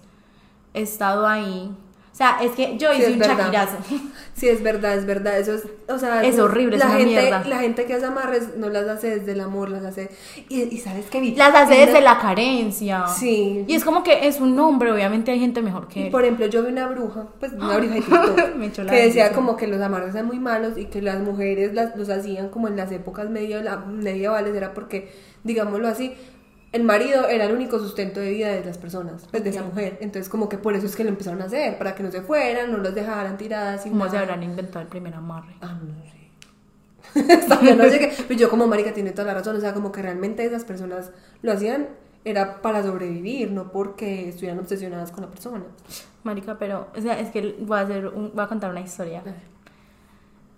he 0.76 0.82
estado 0.82 1.26
ahí. 1.28 1.72
O 2.14 2.18
sea, 2.18 2.38
es 2.42 2.52
que 2.54 2.78
yo 2.78 2.94
hice 2.94 3.12
un 3.12 3.20
verdad. 3.20 3.38
shakirazo. 3.38 3.78
Sí, 4.36 4.50
es 4.50 4.62
verdad, 4.62 4.96
es 4.96 5.06
verdad. 5.06 5.40
Eso 5.40 5.54
es, 5.54 5.64
o 5.88 5.98
sea, 5.98 6.22
Es 6.22 6.38
horrible, 6.40 6.76
es 6.76 6.82
la 6.82 6.88
una 6.90 6.96
gente, 6.98 7.22
mierda. 7.22 7.44
La 7.46 7.60
gente 7.60 7.86
que 7.86 7.94
hace 7.94 8.06
amarres 8.06 8.58
no 8.58 8.68
las 8.68 8.86
hace 8.90 9.18
desde 9.20 9.32
el 9.32 9.40
amor, 9.40 9.70
las 9.70 9.86
hace. 9.86 10.10
Y, 10.50 10.64
y 10.64 10.78
sabes 10.80 11.06
qué 11.10 11.22
vi. 11.22 11.34
Las 11.36 11.56
hace 11.56 11.76
una- 11.78 11.86
desde 11.86 12.02
la 12.02 12.20
carencia. 12.20 13.08
Sí. 13.08 13.64
Y 13.66 13.76
es 13.76 13.86
como 13.86 14.04
que 14.04 14.28
es 14.28 14.42
un 14.42 14.60
hombre, 14.60 14.92
obviamente 14.92 15.32
hay 15.32 15.40
gente 15.40 15.62
mejor 15.62 15.88
que 15.88 16.08
él. 16.08 16.12
por 16.12 16.24
ejemplo, 16.24 16.48
yo 16.48 16.64
vi 16.64 16.70
una 16.74 16.88
bruja, 16.88 17.28
pues 17.40 17.54
una 17.54 17.78
bruja 17.78 17.94
de 17.96 18.02
TikTok, 18.02 18.56
Me 18.58 18.72
que 18.72 19.06
decía 19.06 19.32
como 19.32 19.56
que 19.56 19.68
los 19.68 19.80
amarres 19.82 20.14
eran 20.14 20.26
muy 20.28 20.40
malos 20.40 20.78
y 20.78 20.86
que 20.88 21.02
las 21.02 21.22
mujeres 21.22 21.74
las, 21.74 21.96
los 21.96 22.10
hacían 22.10 22.50
como 22.50 22.68
en 22.68 22.76
las 22.76 22.92
épocas 22.92 23.30
medio- 23.30 23.62
medievales, 23.88 24.54
era 24.54 24.74
porque, 24.74 25.14
digámoslo 25.46 25.88
así, 25.88 26.14
el 26.76 26.84
marido 26.84 27.28
era 27.28 27.46
el 27.46 27.54
único 27.54 27.80
sustento 27.80 28.20
de 28.20 28.30
vida 28.32 28.50
de 28.50 28.66
las 28.66 28.78
personas, 28.78 29.26
pues 29.32 29.44
de 29.44 29.50
esa 29.50 29.64
mujer. 29.64 29.98
Entonces 30.02 30.30
como 30.30 30.50
que 30.50 30.58
por 30.58 30.76
eso 30.76 30.86
es 30.86 30.96
que 30.96 31.04
lo 31.04 31.10
empezaron 31.10 31.42
a 31.42 31.46
hacer, 31.46 31.78
para 31.78 31.96
que 31.96 32.04
no 32.04 32.12
se 32.12 32.22
fueran, 32.22 32.72
no 32.72 32.78
los 32.80 32.94
dejaran 32.94 33.38
tiradas. 33.38 33.84
sin 33.84 33.94
¿Cómo 33.94 34.10
se 34.10 34.18
habrán 34.18 34.44
inventado 34.44 34.82
el 34.82 34.88
primer 34.90 35.14
amarre? 35.14 35.56
Ah, 35.62 35.80
no 35.82 35.94
sé. 36.04 36.16
no. 37.76 37.84
Pero 38.28 38.40
yo 38.40 38.50
como 38.50 38.68
marica 38.68 38.94
tiene 38.94 39.12
toda 39.12 39.28
la 39.28 39.36
razón, 39.36 39.56
o 39.56 39.60
sea, 39.62 39.74
como 39.74 39.92
que 39.92 40.02
realmente 40.02 40.44
esas 40.44 40.66
personas 40.66 41.12
lo 41.42 41.54
hacían 41.54 41.88
era 42.26 42.62
para 42.62 42.84
sobrevivir, 42.84 43.52
no 43.52 43.72
porque 43.72 44.28
estuvieran 44.30 44.60
obsesionadas 44.60 45.12
con 45.12 45.24
la 45.24 45.30
persona. 45.30 45.64
Marica, 46.24 46.58
pero, 46.58 46.88
o 46.98 47.02
sea, 47.02 47.20
es 47.20 47.30
que 47.30 47.56
voy 47.62 47.78
a, 47.78 47.82
hacer 47.82 48.08
un- 48.08 48.32
voy 48.34 48.44
a 48.44 48.48
contar 48.48 48.72
una 48.72 48.82
historia. 48.82 49.24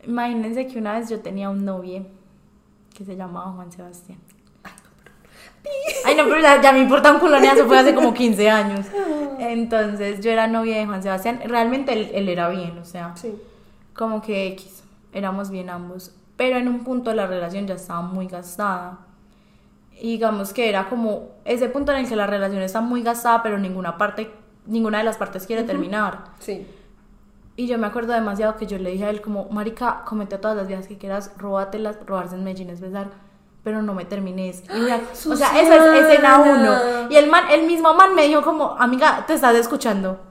Imagínense 0.06 0.68
que 0.68 0.80
una 0.80 0.98
vez 0.98 1.10
yo 1.10 1.20
tenía 1.20 1.50
un 1.50 1.66
novio 1.66 2.06
que 2.96 3.04
se 3.06 3.16
llamaba 3.16 3.52
Juan 3.52 3.72
Sebastián. 3.72 4.20
Ay, 6.06 6.16
no, 6.16 6.24
pero 6.26 6.40
ya, 6.42 6.62
ya 6.62 6.72
me 6.72 6.80
importa 6.80 7.12
un 7.12 7.20
culo, 7.20 7.38
eso 7.38 7.66
fue 7.66 7.78
hace 7.78 7.94
como 7.96 8.14
15 8.14 8.50
años. 8.50 8.86
Entonces, 9.40 10.22
yo 10.22 10.32
era 10.32 10.48
novia 10.48 10.78
de 10.78 10.86
Juan 10.86 11.04
Sebastián. 11.04 11.40
Realmente 11.46 11.94
él, 11.94 12.12
él 12.14 12.30
era 12.30 12.50
bien, 12.50 12.78
o 12.78 12.86
sea, 12.86 13.16
Sí. 13.16 13.34
como 13.94 14.22
que 14.22 14.48
X, 14.48 14.84
éramos 15.14 15.50
bien 15.50 15.70
ambos. 15.70 16.14
Pero 16.36 16.58
en 16.58 16.68
un 16.68 16.84
punto 16.84 17.14
la 17.14 17.26
relación 17.28 17.66
ya 17.68 17.76
estaba 17.76 18.02
muy 18.02 18.28
gastada. 18.28 19.00
Y 20.00 20.12
digamos 20.12 20.54
que 20.54 20.70
era 20.70 20.88
como 20.90 21.30
ese 21.46 21.70
punto 21.70 21.92
en 21.92 22.00
el 22.00 22.08
que 22.10 22.16
la 22.16 22.28
relación 22.28 22.62
está 22.62 22.82
muy 22.82 23.02
gastada, 23.02 23.42
pero 23.42 23.58
ninguna 23.58 23.98
parte, 23.98 24.32
ninguna 24.68 25.00
de 25.00 25.04
las 25.04 25.18
partes 25.18 25.48
quiere 25.48 25.64
terminar. 25.64 26.26
Sí. 26.40 26.68
Y 27.56 27.66
yo 27.66 27.80
me 27.80 27.88
acuerdo 27.88 28.14
demasiado 28.14 28.56
que 28.56 28.68
yo 28.68 28.78
le 28.78 28.92
dije 28.92 29.06
a 29.06 29.10
él 29.10 29.22
como, 29.22 29.46
marica, 29.50 30.04
comete 30.06 30.38
todas 30.38 30.56
las 30.56 30.68
viejas 30.68 30.88
que 30.88 31.00
quieras, 31.00 31.32
róbatelas, 31.38 31.98
robarse 32.06 32.36
en 32.36 32.44
Medellín 32.44 32.70
es 32.70 32.80
besar, 32.82 33.08
pero 33.68 33.82
no 33.82 33.94
me 33.94 34.06
termines. 34.06 34.64
Y 34.74 34.80
mira, 34.80 35.02
o 35.12 35.36
sea, 35.36 35.60
esa 35.60 35.76
es 35.76 36.06
escena 36.06 36.40
uno. 36.40 37.10
Y 37.10 37.18
el 37.18 37.30
man, 37.30 37.52
el 37.52 37.68
mismo 37.68 37.94
man 37.94 38.16
me 38.16 38.26
dijo 38.26 38.42
como, 38.42 38.78
amiga, 38.80 39.26
te 39.28 39.34
estás 39.34 39.54
escuchando. 39.58 40.22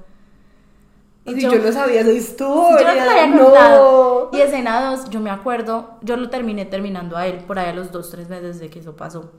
Y 1.27 1.39
yo, 1.39 1.55
no 1.55 1.71
sabía 1.71 2.01
esa 2.01 2.09
Yo 2.13 2.17
historia. 2.17 2.71
no 2.71 2.79
te 2.79 2.95
la 2.95 3.13
había 3.13 3.27
no. 3.27 3.45
contado. 3.45 4.31
Y 4.33 4.41
escena 4.41 4.89
dos, 4.89 5.11
yo 5.11 5.21
me 5.21 5.29
acuerdo, 5.29 5.99
yo 6.01 6.17
lo 6.17 6.31
terminé 6.31 6.65
terminando 6.65 7.15
a 7.15 7.27
él 7.27 7.41
por 7.47 7.59
ahí 7.59 7.69
a 7.69 7.75
los 7.75 7.93
dos, 7.93 8.11
tres 8.11 8.31
meses 8.31 8.59
de 8.59 8.71
que 8.71 8.79
eso 8.79 8.97
pasó. 8.97 9.31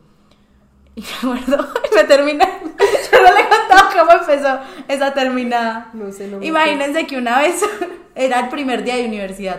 Y 0.94 1.02
me 1.02 1.08
acuerdo, 1.40 1.68
me 1.96 2.04
terminé. 2.04 2.46
Yo 3.12 3.18
no 3.20 3.34
le 3.34 3.42
he 3.42 3.50
contado 3.50 3.90
cómo 3.98 4.12
empezó 4.12 4.60
esa 4.88 5.12
terminada. 5.16 5.90
No 5.94 6.12
sé, 6.12 6.28
no 6.28 6.38
me 6.38 6.46
Imagínense 6.46 7.08
que 7.08 7.18
una 7.18 7.40
vez 7.40 7.64
era 8.14 8.42
el 8.42 8.50
primer 8.50 8.84
día 8.84 8.98
de 8.98 9.08
universidad. 9.08 9.58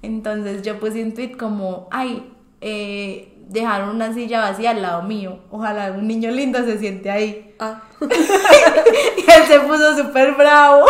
Entonces 0.00 0.62
yo 0.62 0.80
puse 0.80 1.02
un 1.02 1.12
tweet 1.12 1.32
como, 1.36 1.86
ay, 1.90 2.32
eh, 2.62 3.37
dejaron 3.48 3.90
una 3.90 4.12
silla 4.12 4.40
vacía 4.40 4.70
al 4.70 4.82
lado 4.82 5.02
mío. 5.02 5.40
Ojalá 5.50 5.92
un 5.92 6.06
niño 6.06 6.30
lindo 6.30 6.62
se 6.64 6.78
siente 6.78 7.10
ahí. 7.10 7.54
Ah. 7.58 7.82
Y 8.00 9.30
él 9.30 9.44
se 9.46 9.60
puso 9.60 9.96
súper 9.96 10.34
bravo. 10.34 10.86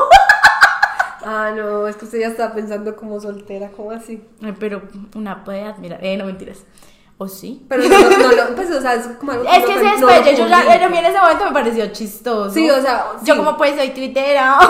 ah, 1.24 1.52
no, 1.56 1.88
es 1.88 1.96
que 1.96 2.04
usted 2.04 2.20
ya 2.20 2.28
estaba 2.28 2.54
pensando 2.54 2.94
como 2.94 3.20
soltera, 3.20 3.70
como 3.70 3.90
así. 3.92 4.22
Pero 4.58 4.82
una 5.14 5.44
puede 5.44 5.62
admirar. 5.62 6.04
Eh, 6.04 6.16
no 6.16 6.24
mentiras. 6.24 6.64
¿O 7.20 7.26
sí? 7.26 7.66
Pero 7.68 7.82
no, 7.82 7.98
no, 7.98 8.32
no, 8.32 8.54
pues, 8.54 8.70
o 8.70 8.80
sea, 8.80 8.94
es 8.94 9.04
como 9.18 9.32
algo 9.32 9.44
Es 9.44 9.64
que 9.64 9.74
no- 9.74 9.80
se 9.80 10.00
no 10.00 10.06
lo 10.06 10.22
yo 10.30 10.46
ya, 10.46 10.62
pero 10.68 10.86
en 10.86 11.04
ese 11.04 11.18
momento 11.18 11.44
me 11.46 11.52
pareció 11.52 11.86
chistoso. 11.92 12.50
Sí, 12.54 12.70
o 12.70 12.80
sea, 12.80 13.06
Yo 13.24 13.36
como 13.36 13.56
pues 13.56 13.74
soy 13.76 13.90
tuitera. 13.90 14.58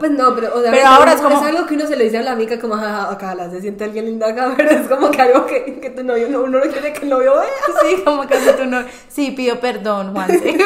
Pues 0.00 0.12
no, 0.12 0.32
pero, 0.32 0.54
o 0.56 0.62
sea, 0.62 0.70
Pero 0.70 0.86
ahora 0.86 1.10
es 1.12 1.16
es, 1.16 1.22
como- 1.22 1.44
algo 1.44 1.66
que 1.66 1.74
uno 1.74 1.84
se 1.86 1.96
le 1.96 2.04
dice 2.04 2.18
a 2.18 2.22
la 2.22 2.30
amiga 2.32 2.56
como, 2.60 2.76
jaja, 2.76 3.10
acá 3.10 3.34
la 3.34 3.50
se 3.50 3.60
siente 3.60 3.82
alguien 3.82 4.04
lindo 4.06 4.26
acá, 4.26 4.54
pero 4.56 4.70
es 4.70 4.86
como 4.86 5.10
que 5.10 5.20
algo 5.22 5.44
que, 5.46 5.80
que 5.80 5.90
tu 5.90 6.04
novio, 6.04 6.28
no, 6.28 6.42
uno 6.42 6.58
no 6.64 6.70
quiere 6.70 6.92
que 6.92 7.02
el 7.02 7.08
novio 7.10 7.34
vea. 7.34 7.42
Sí, 7.82 8.02
como 8.04 8.24
que 8.26 8.38
si 8.38 8.52
tú 8.52 8.64
no... 8.66 8.84
Sí, 9.08 9.32
pido 9.32 9.58
perdón, 9.58 10.12
Juanse. 10.12 10.56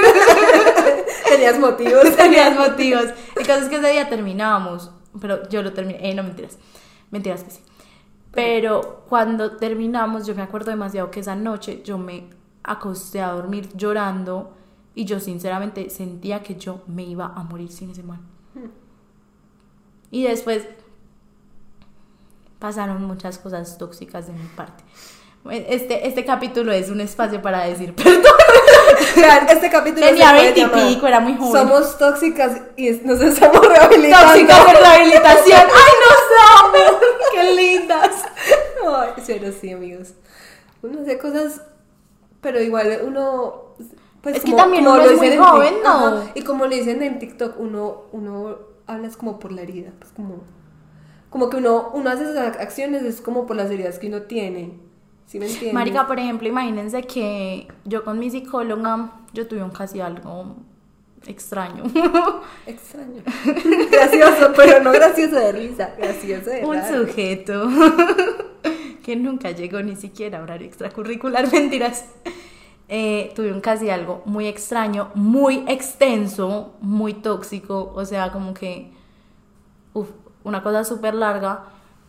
Tenías 1.29 1.59
motivos. 1.59 2.15
Tenías 2.17 2.57
motivos. 2.57 3.05
El 3.37 3.47
caso 3.47 3.63
es 3.63 3.69
que 3.71 3.77
ese 3.77 3.89
día 3.91 4.09
terminábamos, 4.09 4.91
pero 5.21 5.49
yo 5.49 5.63
lo 5.63 5.73
terminé, 5.73 6.11
eh, 6.11 6.15
no 6.15 6.23
mentiras, 6.23 6.59
mentiras 7.11 7.43
que 7.43 7.51
sí. 7.53 7.61
Pero 8.33 9.05
cuando 9.09 9.57
terminamos, 9.57 10.27
yo 10.27 10.35
me 10.35 10.43
acuerdo 10.43 10.71
demasiado 10.71 11.11
que 11.11 11.21
esa 11.21 11.37
noche 11.37 11.83
yo 11.85 11.99
me 11.99 12.31
acosté 12.63 13.21
a 13.21 13.33
dormir 13.33 13.69
llorando 13.77 14.55
y 14.95 15.05
yo 15.05 15.21
sinceramente 15.21 15.91
sentía 15.91 16.43
que 16.43 16.57
yo 16.57 16.83
me 16.87 17.03
iba 17.03 17.27
a 17.27 17.43
morir 17.43 17.71
sin 17.71 17.91
ese 17.91 18.03
man. 18.03 18.21
Y 20.11 20.25
después 20.25 20.67
pasaron 22.59 23.05
muchas 23.05 23.39
cosas 23.39 23.77
tóxicas 23.79 24.27
de 24.27 24.35
mi 24.35 24.47
parte. 24.57 24.85
Este, 25.51 26.07
este 26.07 26.25
capítulo 26.25 26.71
es 26.71 26.89
un 26.89 27.01
espacio 27.01 27.43
para 27.43 27.65
decir 27.65 27.95
perdón. 27.97 28.23
Este 29.49 29.69
capítulo 29.71 30.07
Tenía 30.07 30.29
se 30.29 30.35
puede 30.35 30.53
20 30.53 30.61
y 30.61 30.95
pico, 30.95 31.07
era 31.07 31.21
muy 31.21 31.37
joven. 31.37 31.53
Somos 31.53 31.99
tóxicas 31.99 32.61
y 32.77 32.91
nos 33.05 33.21
estamos 33.21 33.67
rehabilitando. 33.67 34.29
Tóxicas 34.29 34.67
de 34.67 34.73
rehabilitación. 34.75 35.61
¡Ay, 35.61 35.93
nos 36.03 36.63
amo! 36.63 37.01
¡Qué 37.33 37.55
lindas! 37.55 38.25
Ay, 38.87 39.23
pero 39.27 39.53
sí, 39.53 39.73
amigos. 39.73 40.15
Uno 40.83 41.03
hace 41.03 41.12
cosas, 41.23 41.63
pero 42.41 42.61
igual 42.61 43.01
uno... 43.07 43.75
Pues 44.21 44.37
Es 44.37 44.45
que 44.45 44.53
también 44.53 44.87
uno 44.87 44.99
lo 44.99 45.05
es 45.05 45.17
muy 45.17 45.29
en 45.29 45.43
joven, 45.43 45.75
¿no? 45.83 45.91
Ajá, 45.91 46.31
Y 46.35 46.43
como 46.43 46.67
le 46.67 46.77
dicen 46.77 47.03
en 47.03 47.19
TikTok, 47.19 47.59
uno, 47.59 48.03
uno 48.13 48.59
hablas 48.87 49.17
como 49.17 49.39
por 49.39 49.51
la 49.53 49.63
herida. 49.63 49.91
Pues 49.99 50.13
como, 50.13 50.43
como 51.31 51.51
que 51.51 51.57
uno, 51.57 51.91
uno 51.95 52.11
hace 52.11 52.25
esas 52.25 52.57
acciones, 52.59 53.03
es 53.03 53.21
como 53.21 53.47
por 53.47 53.57
las 53.57 53.71
heridas 53.71 53.99
que 53.99 54.09
uno 54.09 54.23
tiene. 54.23 54.79
¿Sí 55.27 55.39
me 55.39 55.47
entiendes? 55.47 55.75
Marica, 55.75 56.07
por 56.07 56.19
ejemplo, 56.19 56.47
imagínense 56.47 57.03
que 57.03 57.67
yo 57.85 58.05
con 58.05 58.19
mi 58.19 58.31
psicóloga, 58.31 59.13
yo 59.33 59.49
tuve 59.49 59.63
un 59.63 59.71
casi 59.71 60.01
algo 60.01 60.57
extraño. 61.27 61.85
Extraño. 62.67 63.23
gracioso, 63.91 64.53
pero 64.57 64.83
no 64.83 64.93
gracioso 64.93 65.37
de 65.37 65.53
risa. 65.53 65.95
Gracioso 65.97 66.51
de 66.51 66.65
un 66.65 66.77
raro. 66.77 67.07
sujeto 67.07 67.69
que 69.05 69.17
nunca 69.17 69.51
llegó 69.51 69.83
ni 69.83 69.97
siquiera 69.97 70.39
a 70.39 70.43
horario 70.43 70.67
extracurricular, 70.67 71.51
mentiras. 71.53 72.07
Eh, 72.89 73.33
tuve 73.35 73.53
un 73.53 73.61
casi 73.61 73.91
algo 73.91 74.23
muy 74.27 74.47
extraño, 74.47 75.11
muy 75.15 75.65
extenso, 75.67 76.75
muy 76.81 77.15
tóxico, 77.15 77.93
o 77.95 78.05
sea, 78.05 78.33
como 78.33 78.53
que, 78.55 78.93
uf, 79.95 80.11
una 80.45 80.63
cosa 80.63 80.85
súper 80.85 81.15
larga. 81.15 81.65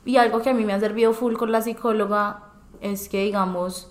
Y 0.06 0.18
algo 0.18 0.42
que 0.42 0.50
a 0.50 0.54
mí 0.54 0.66
me 0.66 0.74
ha 0.74 0.80
servido 0.80 1.14
full 1.14 1.36
con 1.36 1.52
la 1.52 1.62
psicóloga 1.62 2.44
es 2.82 3.08
que, 3.08 3.24
digamos, 3.24 3.90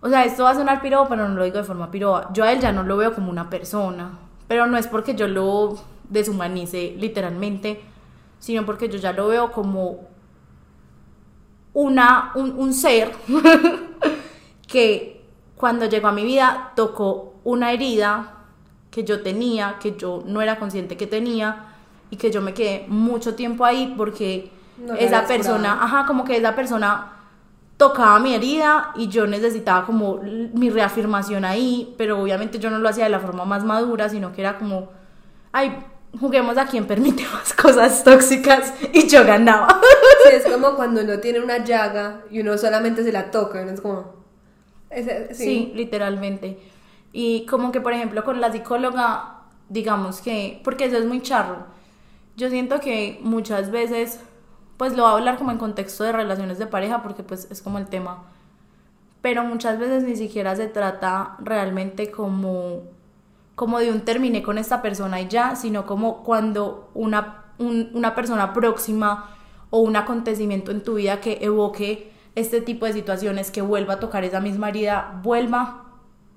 o 0.00 0.08
sea, 0.08 0.24
esto 0.24 0.44
va 0.44 0.50
a 0.50 0.54
sonar 0.54 0.80
pirobo, 0.80 1.08
pero 1.08 1.28
no 1.28 1.34
lo 1.34 1.44
digo 1.44 1.58
de 1.58 1.64
forma 1.64 1.90
piroba. 1.90 2.32
Yo 2.32 2.44
a 2.44 2.52
él 2.52 2.60
ya 2.60 2.72
no 2.72 2.82
lo 2.84 2.96
veo 2.96 3.14
como 3.14 3.30
una 3.30 3.50
persona, 3.50 4.18
pero 4.46 4.66
no 4.66 4.78
es 4.78 4.86
porque 4.86 5.14
yo 5.14 5.28
lo 5.28 5.76
deshumanice 6.08 6.94
literalmente, 6.96 7.82
sino 8.38 8.64
porque 8.64 8.88
yo 8.88 8.98
ya 8.98 9.12
lo 9.12 9.28
veo 9.28 9.52
como 9.52 10.08
una, 11.78 12.32
un, 12.34 12.58
un 12.58 12.72
ser 12.74 13.12
que 14.66 15.22
cuando 15.56 15.86
llegó 15.86 16.08
a 16.08 16.12
mi 16.12 16.24
vida 16.24 16.72
tocó 16.74 17.34
una 17.44 17.72
herida 17.72 18.34
que 18.90 19.04
yo 19.04 19.22
tenía, 19.22 19.76
que 19.80 19.96
yo 19.96 20.22
no 20.26 20.40
era 20.42 20.58
consciente 20.58 20.96
que 20.96 21.06
tenía 21.06 21.74
y 22.10 22.16
que 22.16 22.30
yo 22.30 22.40
me 22.42 22.52
quedé 22.54 22.84
mucho 22.88 23.34
tiempo 23.34 23.64
ahí 23.64 23.94
porque 23.96 24.50
No 24.78 24.94
esa 24.94 25.26
persona, 25.26 25.74
curado. 25.74 25.82
ajá, 25.82 26.06
como 26.06 26.24
que 26.24 26.36
esa 26.36 26.54
persona 26.54 27.12
tocaba 27.76 28.18
mi 28.18 28.34
herida 28.34 28.90
y 28.96 29.06
yo 29.08 29.26
necesitaba 29.26 29.86
como 29.86 30.18
mi 30.52 30.68
reafirmación 30.70 31.44
ahí, 31.44 31.94
pero 31.96 32.20
obviamente 32.20 32.58
yo 32.58 32.70
no 32.70 32.78
lo 32.78 32.88
hacía 32.88 33.04
de 33.04 33.10
la 33.10 33.20
forma 33.20 33.44
más 33.44 33.64
madura, 33.64 34.08
sino 34.08 34.32
que 34.32 34.40
era 34.40 34.58
como, 34.58 34.88
ay, 35.52 35.76
juguemos 36.20 36.56
a 36.58 36.66
quien 36.66 36.86
permite 36.86 37.24
más 37.32 37.52
cosas 37.62 38.02
tóxicas 38.04 38.72
y 38.92 39.06
yo 39.08 39.24
ganaba. 39.24 39.80
Sí, 40.28 40.36
es 40.36 40.44
como 40.52 40.74
cuando 40.76 41.02
uno 41.02 41.18
tiene 41.18 41.40
una 41.40 41.64
llaga 41.64 42.22
y 42.30 42.40
uno 42.40 42.56
solamente 42.58 43.02
se 43.04 43.12
la 43.12 43.30
toca. 43.30 43.60
y 43.60 43.64
uno 43.64 43.72
es 43.72 43.80
como. 43.80 44.14
ese- 44.90 45.34
Sí. 45.34 45.44
sí. 45.44 45.72
literalmente. 45.74 46.58
Y 47.12 47.46
como 47.46 47.72
que, 47.72 47.80
por 47.80 47.92
ejemplo, 47.92 48.22
con 48.24 48.40
la 48.40 48.52
psicóloga, 48.52 49.40
digamos 49.68 50.20
que, 50.20 50.60
porque 50.64 50.84
eso 50.86 50.98
es 50.98 51.06
muy 51.06 51.22
charro, 51.22 51.66
yo 52.36 52.50
siento 52.50 52.80
que 52.80 53.18
muchas 53.22 53.70
veces, 53.70 54.20
pues 54.76 54.94
lo 54.96 55.02
voy 55.04 55.12
a 55.12 55.14
hablar 55.16 55.38
como 55.38 55.50
en 55.50 55.58
contexto 55.58 56.04
de 56.04 56.12
relaciones 56.12 56.58
de 56.58 56.66
pareja, 56.66 57.02
porque 57.02 57.22
pues 57.22 57.48
es 57.50 57.62
como 57.62 57.78
el 57.78 57.86
tema, 57.86 58.24
pero 59.22 59.42
muchas 59.42 59.78
veces 59.78 60.04
ni 60.04 60.16
siquiera 60.16 60.54
se 60.54 60.68
trata 60.68 61.36
realmente 61.40 62.10
como, 62.10 62.82
como 63.58 63.80
de 63.80 63.90
un 63.90 64.02
terminé 64.02 64.40
con 64.40 64.56
esta 64.56 64.80
persona 64.82 65.20
y 65.20 65.26
ya, 65.26 65.56
sino 65.56 65.84
como 65.84 66.22
cuando 66.22 66.90
una, 66.94 67.46
un- 67.58 67.90
una 67.92 68.14
persona 68.14 68.52
próxima 68.52 69.30
o 69.70 69.80
un 69.80 69.96
acontecimiento 69.96 70.70
en 70.70 70.84
tu 70.84 70.94
vida 70.94 71.20
que 71.20 71.38
evoque 71.40 72.12
este 72.36 72.60
tipo 72.60 72.86
de 72.86 72.92
situaciones, 72.92 73.50
que 73.50 73.60
vuelva 73.60 73.94
a 73.94 73.98
tocar 73.98 74.22
esa 74.22 74.38
misma 74.38 74.68
herida, 74.68 75.20
vuelva, 75.24 75.86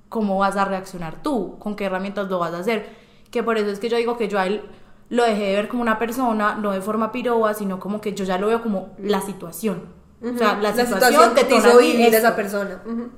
¿cómo 0.10 0.40
vas 0.40 0.58
a 0.58 0.66
reaccionar 0.66 1.22
tú? 1.22 1.60
¿Con 1.60 1.76
qué 1.76 1.86
herramientas 1.86 2.28
lo 2.28 2.40
vas 2.40 2.56
a 2.56 2.58
hacer? 2.58 2.90
Que 3.30 3.44
por 3.44 3.60
eso 3.60 3.70
es 3.70 3.78
que 3.80 3.88
yo 3.88 3.98
digo 3.98 4.18
que 4.18 4.28
yo 4.28 4.40
a 4.40 4.48
él 4.48 4.64
lo 5.10 5.24
dejé 5.24 5.44
de 5.44 5.56
ver 5.58 5.68
como 5.68 5.84
una 5.84 6.00
persona, 6.00 6.56
no 6.56 6.72
de 6.72 6.82
forma 6.82 7.12
piroba, 7.12 7.54
sino 7.54 7.80
como 7.80 8.02
que 8.02 8.14
yo 8.16 8.26
ya 8.26 8.40
lo 8.40 8.48
veo 8.48 8.64
como 8.64 8.96
la 8.98 9.22
situación. 9.22 9.84
O 10.24 10.36
sea, 10.38 10.58
la, 10.60 10.74
situación, 10.74 11.36
que 11.36 11.44
te 11.44 11.56
hizo 11.56 11.78
vivir 11.78 12.16
esa 12.16 12.36
persona. 12.36 12.82
Ujú. 12.84 13.10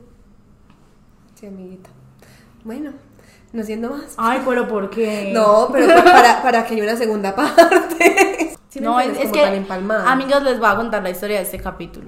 Sí, 1.36 1.46
amiguita. 1.48 1.90
Bueno, 2.66 2.92
no 3.54 3.64
siendo 3.64 3.92
más. 3.92 4.16
Ay, 4.18 4.42
pero 4.46 4.68
¿por 4.68 4.90
qué? 4.90 5.32
No, 5.34 5.70
pero 5.72 5.88
para, 6.04 6.42
para 6.42 6.66
que 6.66 6.74
haya 6.74 6.84
una 6.84 6.98
segunda 6.98 7.34
parte. 7.34 8.50
Sí 8.70 8.80
no, 8.80 9.00
es, 9.00 9.32
que, 9.32 9.44
amigos, 9.44 10.42
les 10.42 10.58
voy 10.58 10.68
a 10.68 10.76
contar 10.76 11.04
la 11.04 11.12
historia 11.12 11.38
de 11.38 11.44
este 11.44 11.60
capítulo. 11.60 12.08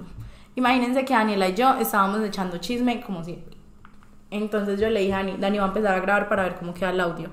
Imagínense 0.56 1.06
que 1.06 1.14
Daniela 1.14 1.48
y 1.48 1.54
yo 1.54 1.76
estábamos 1.76 2.24
echando 2.24 2.58
chisme 2.58 3.02
como 3.02 3.24
siempre. 3.24 3.56
Entonces 4.32 4.80
yo 4.80 4.90
le 4.90 5.02
dije 5.02 5.14
a 5.14 5.18
Dani, 5.18 5.38
Dani 5.38 5.60
va 5.60 5.66
a 5.66 5.68
empezar 5.68 5.94
a 5.94 6.00
grabar 6.00 6.28
para 6.28 6.42
ver 6.42 6.56
cómo 6.56 6.74
queda 6.74 6.90
el 6.90 7.00
audio. 7.02 7.30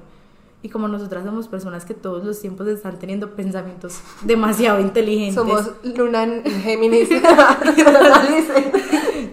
Y 0.61 0.69
como 0.69 0.87
nosotras 0.87 1.25
somos 1.25 1.49
personas 1.49 1.87
que 1.87 1.95
todos 1.95 2.23
los 2.27 2.43
tiempos 2.43 2.69
están 2.69 2.99
teniendo 2.99 3.35
pensamientos 3.35 4.03
demasiado 4.23 4.81
inteligentes. 4.81 5.35
Somos 5.35 5.73
Luna 5.83 6.25
en 6.25 6.45
Géminis. 6.45 7.09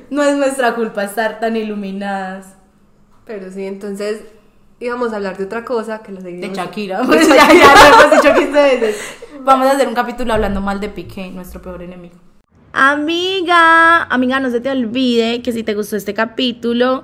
no 0.10 0.24
es 0.24 0.38
nuestra 0.38 0.76
culpa 0.76 1.04
estar 1.04 1.42
tan 1.42 1.58
iluminadas. 1.58 2.56
Pero 3.26 3.52
sí, 3.52 3.66
entonces 3.66 4.24
íbamos 4.80 5.14
a 5.14 5.18
hablar 5.18 5.38
de 5.38 5.46
otra 5.46 5.66
cosa 5.66 6.00
que 6.00 6.12
lo 6.12 6.22
seguimos. 6.22 6.50
De 6.50 6.56
Shakira. 6.62 7.02
Pues 7.06 7.28
ya, 7.28 7.48
ya 7.54 7.74
lo 7.74 8.06
hemos 8.06 8.22
dicho 8.22 8.34
15 8.34 8.52
veces. 8.52 8.98
Vamos 9.44 9.68
a 9.68 9.72
hacer 9.72 9.88
un 9.88 9.96
capítulo 9.96 10.34
hablando 10.34 10.62
mal 10.62 10.80
de 10.80 10.90
Piqué, 10.90 11.30
nuestro 11.32 11.62
peor 11.62 11.82
enemigo. 11.82 12.16
Amiga, 12.74 14.04
amiga, 14.04 14.40
no 14.40 14.50
se 14.52 14.60
te 14.60 14.70
olvide 14.70 15.42
que 15.42 15.52
si 15.52 15.64
te 15.64 15.74
gustó 15.74 15.96
este 15.96 16.14
capítulo, 16.14 17.04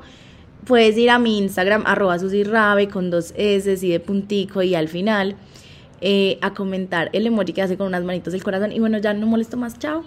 puedes 0.65 0.97
ir 0.97 1.09
a 1.09 1.17
mi 1.17 1.39
Instagram, 1.39 1.83
arroba 1.87 2.19
susirabe 2.19 2.87
con 2.87 3.09
dos 3.09 3.33
S 3.35 3.77
y 3.81 3.89
de 3.89 3.99
puntico 3.99 4.61
y 4.61 4.75
al 4.75 4.89
final 4.89 5.37
eh, 6.01 6.37
a 6.41 6.53
comentar 6.53 7.09
el 7.13 7.25
emoji 7.25 7.53
que 7.53 7.63
hace 7.63 7.77
con 7.77 7.87
unas 7.87 8.03
manitos 8.03 8.33
del 8.33 8.43
corazón. 8.43 8.71
Y 8.73 8.79
bueno, 8.79 8.99
ya 8.99 9.13
no 9.13 9.25
molesto 9.25 9.57
más, 9.57 9.79
chao. 9.79 10.03